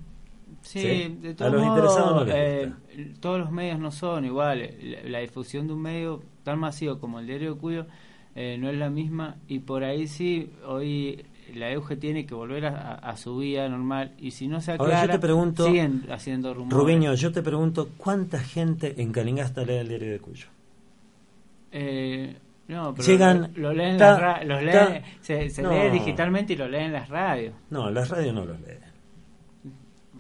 Sí, 0.63 1.19
de 1.21 1.35
todos 1.35 1.53
a 1.53 1.55
los 1.55 1.67
interesados 1.67 2.27
no 2.27 2.33
eh, 2.33 2.73
todos 3.21 3.41
los 3.41 3.51
medios 3.51 3.79
no 3.79 3.91
son 3.91 4.25
iguales. 4.25 4.75
La, 5.05 5.19
difusión 5.19 5.67
de 5.67 5.75
un 5.75 5.83
medio 5.83 6.23
tan 6.43 6.59
masivo 6.59 6.99
como 6.99 7.19
el 7.21 7.27
diario 7.27 7.59
Cuyo 7.59 7.87
eh, 8.43 8.57
no 8.57 8.71
es 8.71 8.79
la 8.79 8.89
misma 8.89 9.37
y 9.49 9.59
por 9.59 9.85
ahí 9.85 10.07
sí, 10.07 10.51
hoy 10.67 11.27
la 11.55 11.71
EUGE 11.73 11.97
tiene 11.97 12.25
que 12.25 12.35
volver 12.35 12.65
a, 12.65 13.15
su 13.19 13.37
vida 13.37 13.69
normal 13.69 14.15
y 14.19 14.31
si 14.31 14.49
no 14.49 14.63
se 14.63 14.73
aclara, 14.73 15.05
yo 15.05 15.13
te 15.13 15.19
pregunto, 15.19 15.67
siguen 15.67 16.07
haciendo 16.11 16.55
rumores. 16.55 16.79
Rubiño, 16.79 17.13
yo 17.13 17.33
te 17.33 17.43
pregunto, 17.43 17.91
¿cuánta 17.99 18.39
gente 18.39 18.95
en 18.97 19.13
Calingasta 19.13 19.63
lee 19.63 19.75
el 19.75 19.89
diario 19.89 20.13
de 20.13 20.19
Cuyo? 20.21 20.47
Eh, 21.71 22.35
no, 22.69 22.95
pero 22.95 23.07
Llegan, 23.07 23.53
lo, 23.57 23.75
leen, 23.75 23.99
se, 25.21 25.49
lee 25.63 25.91
digitalmente 25.93 26.55
y 26.55 26.57
lo 26.57 26.67
leen 26.67 26.95
las 26.95 27.11
radios. 27.11 27.53
No, 27.69 27.91
las 27.91 28.09
radios 28.09 28.35
no 28.35 28.47
los 28.47 28.59
leen. 28.63 28.79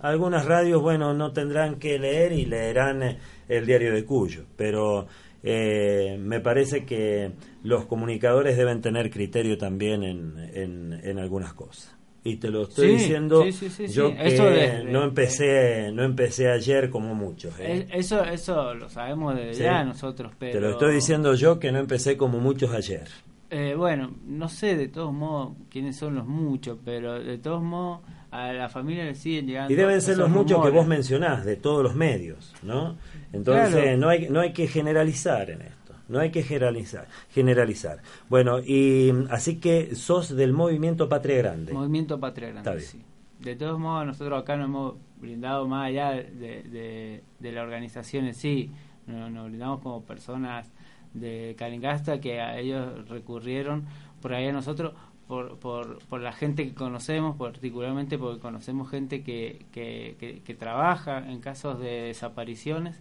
Algunas 0.00 0.44
radios, 0.44 0.82
bueno, 0.82 1.14
no 1.14 1.32
tendrán 1.32 1.76
que 1.76 1.98
leer 1.98 2.32
y 2.32 2.44
leerán 2.44 3.02
eh, 3.02 3.18
el 3.48 3.64
diario 3.64 3.94
de 3.94 4.04
Cuyo, 4.04 4.44
pero 4.56 5.06
eh, 5.42 6.18
me 6.20 6.40
parece 6.40 6.84
que 6.84 7.32
los 7.62 7.86
comunicadores 7.86 8.56
deben 8.56 8.80
tener 8.80 9.10
criterio 9.10 9.56
también 9.56 10.02
en, 10.02 10.92
en, 11.02 11.18
algunas 11.18 11.54
cosas. 11.54 11.96
Y 12.22 12.36
te 12.36 12.50
lo 12.50 12.64
estoy 12.64 12.96
diciendo 12.96 13.46
yo 13.88 14.14
que 14.14 14.84
no 14.84 15.02
empecé 15.04 15.90
no 15.92 16.04
empecé 16.04 16.50
ayer 16.50 16.90
como 16.90 17.14
muchos 17.14 17.58
¿eh? 17.58 17.88
eso 17.94 18.22
eso 18.22 18.74
lo 18.74 18.90
sabemos 18.90 19.34
de 19.34 19.54
ya 19.54 19.82
nosotros 19.84 20.30
pero 20.38 20.52
te 20.52 20.60
lo 20.60 20.70
estoy 20.72 20.94
diciendo 20.96 21.32
yo 21.34 21.58
que 21.58 21.72
no 21.72 21.78
empecé 21.78 22.18
como 22.18 22.38
muchos 22.38 22.74
ayer 22.74 23.08
eh, 23.50 23.74
bueno 23.76 24.12
no 24.26 24.48
sé 24.48 24.76
de 24.76 24.88
todos 24.88 25.12
modos 25.12 25.56
quiénes 25.68 25.96
son 25.96 26.14
los 26.14 26.26
muchos 26.26 26.78
pero 26.84 27.22
de 27.22 27.38
todos 27.38 27.62
modos 27.62 28.00
a 28.30 28.52
la 28.52 28.68
familia 28.68 29.04
le 29.04 29.14
siguen 29.14 29.46
llegando 29.46 29.72
y 29.72 29.76
deben 29.76 30.00
ser 30.00 30.16
los 30.16 30.30
muchos 30.30 30.64
que 30.64 30.70
vos 30.70 30.86
mencionás 30.86 31.44
de 31.44 31.56
todos 31.56 31.82
los 31.82 31.94
medios 31.94 32.54
no 32.62 32.96
entonces 33.32 33.98
no 33.98 34.08
hay 34.08 34.28
no 34.28 34.40
hay 34.40 34.52
que 34.52 34.66
generalizar 34.66 35.50
en 35.50 35.62
esto 35.62 35.80
no 36.10 36.18
hay 36.18 36.30
que 36.30 36.42
generalizar. 36.42 37.06
generalizar. 37.30 38.02
Bueno, 38.28 38.58
y 38.58 39.12
así 39.30 39.60
que 39.60 39.94
sos 39.94 40.34
del 40.34 40.52
movimiento 40.52 41.08
Patria 41.08 41.36
Grande. 41.36 41.72
Movimiento 41.72 42.18
Patria 42.18 42.48
Grande, 42.48 42.80
sí. 42.80 43.00
De 43.38 43.54
todos 43.54 43.78
modos, 43.78 44.06
nosotros 44.06 44.42
acá 44.42 44.56
nos 44.56 44.66
hemos 44.66 44.94
brindado 45.20 45.68
más 45.68 45.86
allá 45.86 46.10
de, 46.10 47.22
la 47.40 47.62
organización 47.62 48.26
en 48.26 48.34
sí, 48.34 48.70
nos, 49.06 49.48
brindamos 49.48 49.80
como 49.80 50.02
personas 50.02 50.70
de 51.14 51.54
Calingasta 51.58 52.20
que 52.20 52.40
a 52.40 52.58
ellos 52.58 53.08
recurrieron 53.08 53.84
por 54.20 54.34
ahí 54.34 54.46
a 54.46 54.52
nosotros 54.52 54.94
por, 55.26 55.58
por, 55.58 55.98
por, 56.06 56.20
la 56.20 56.32
gente 56.32 56.66
que 56.66 56.74
conocemos, 56.74 57.36
particularmente 57.36 58.18
porque 58.18 58.40
conocemos 58.40 58.90
gente 58.90 59.22
que, 59.22 59.64
que, 59.70 60.42
que 60.44 60.54
trabaja 60.54 61.30
en 61.30 61.40
casos 61.40 61.78
de 61.78 62.02
desapariciones 62.02 63.00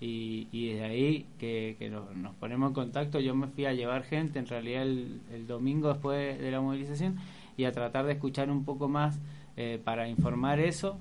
y, 0.00 0.48
y 0.50 0.70
desde 0.70 0.84
ahí 0.84 1.26
que, 1.38 1.90
nos, 1.90 2.34
ponemos 2.36 2.68
en 2.68 2.74
contacto, 2.74 3.20
yo 3.20 3.34
me 3.34 3.48
fui 3.48 3.66
a 3.66 3.74
llevar 3.74 4.02
gente, 4.04 4.38
en 4.38 4.46
realidad 4.46 4.82
el, 4.82 5.46
domingo 5.46 5.88
después 5.88 6.38
de 6.40 6.50
la 6.50 6.60
movilización, 6.60 7.18
y 7.56 7.64
a 7.64 7.72
tratar 7.72 8.06
de 8.06 8.12
escuchar 8.12 8.50
un 8.50 8.64
poco 8.64 8.88
más 8.88 9.18
eh, 9.58 9.78
para 9.84 10.08
informar 10.08 10.58
eso. 10.58 10.96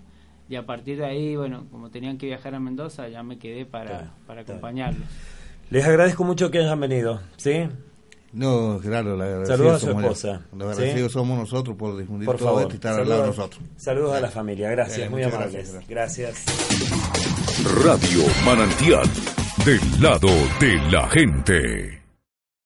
Y 0.49 0.55
a 0.55 0.65
partir 0.65 0.97
de 0.97 1.05
ahí, 1.05 1.35
bueno, 1.37 1.65
como 1.71 1.89
tenían 1.89 2.17
que 2.17 2.25
viajar 2.25 2.55
a 2.55 2.59
Mendoza, 2.59 3.07
ya 3.07 3.23
me 3.23 3.37
quedé 3.37 3.65
para, 3.65 4.11
para 4.27 4.41
acompañarlos. 4.41 5.07
Les 5.69 5.85
agradezco 5.85 6.23
mucho 6.23 6.49
que 6.49 6.59
hayan 6.59 6.79
venido, 6.79 7.21
¿sí? 7.37 7.69
No, 8.31 8.79
claro, 8.81 9.15
la 9.15 9.45
Saludos 9.45 9.75
a 9.75 9.79
su 9.79 9.91
esposa. 9.91 10.41
Los 10.55 10.71
agradecidos 10.71 11.11
somos 11.11 11.37
nosotros 11.37 11.75
por 11.75 11.97
difundir 11.97 12.25
por 12.25 12.37
todo 12.37 12.61
esto 12.61 12.73
y 12.73 12.75
estar 12.75 12.99
al 12.99 13.09
lado 13.09 13.21
de 13.21 13.27
nosotros. 13.27 13.61
Saludos 13.77 14.15
a 14.15 14.19
la 14.19 14.29
familia, 14.29 14.69
gracias, 14.71 15.09
muy 15.09 15.23
amables. 15.23 15.75
gracias. 15.87 16.45
Radio 17.83 18.23
Manantial, 18.45 19.07
del 19.65 20.01
lado 20.01 20.29
de 20.59 20.77
la 20.91 21.07
gente. 21.09 21.98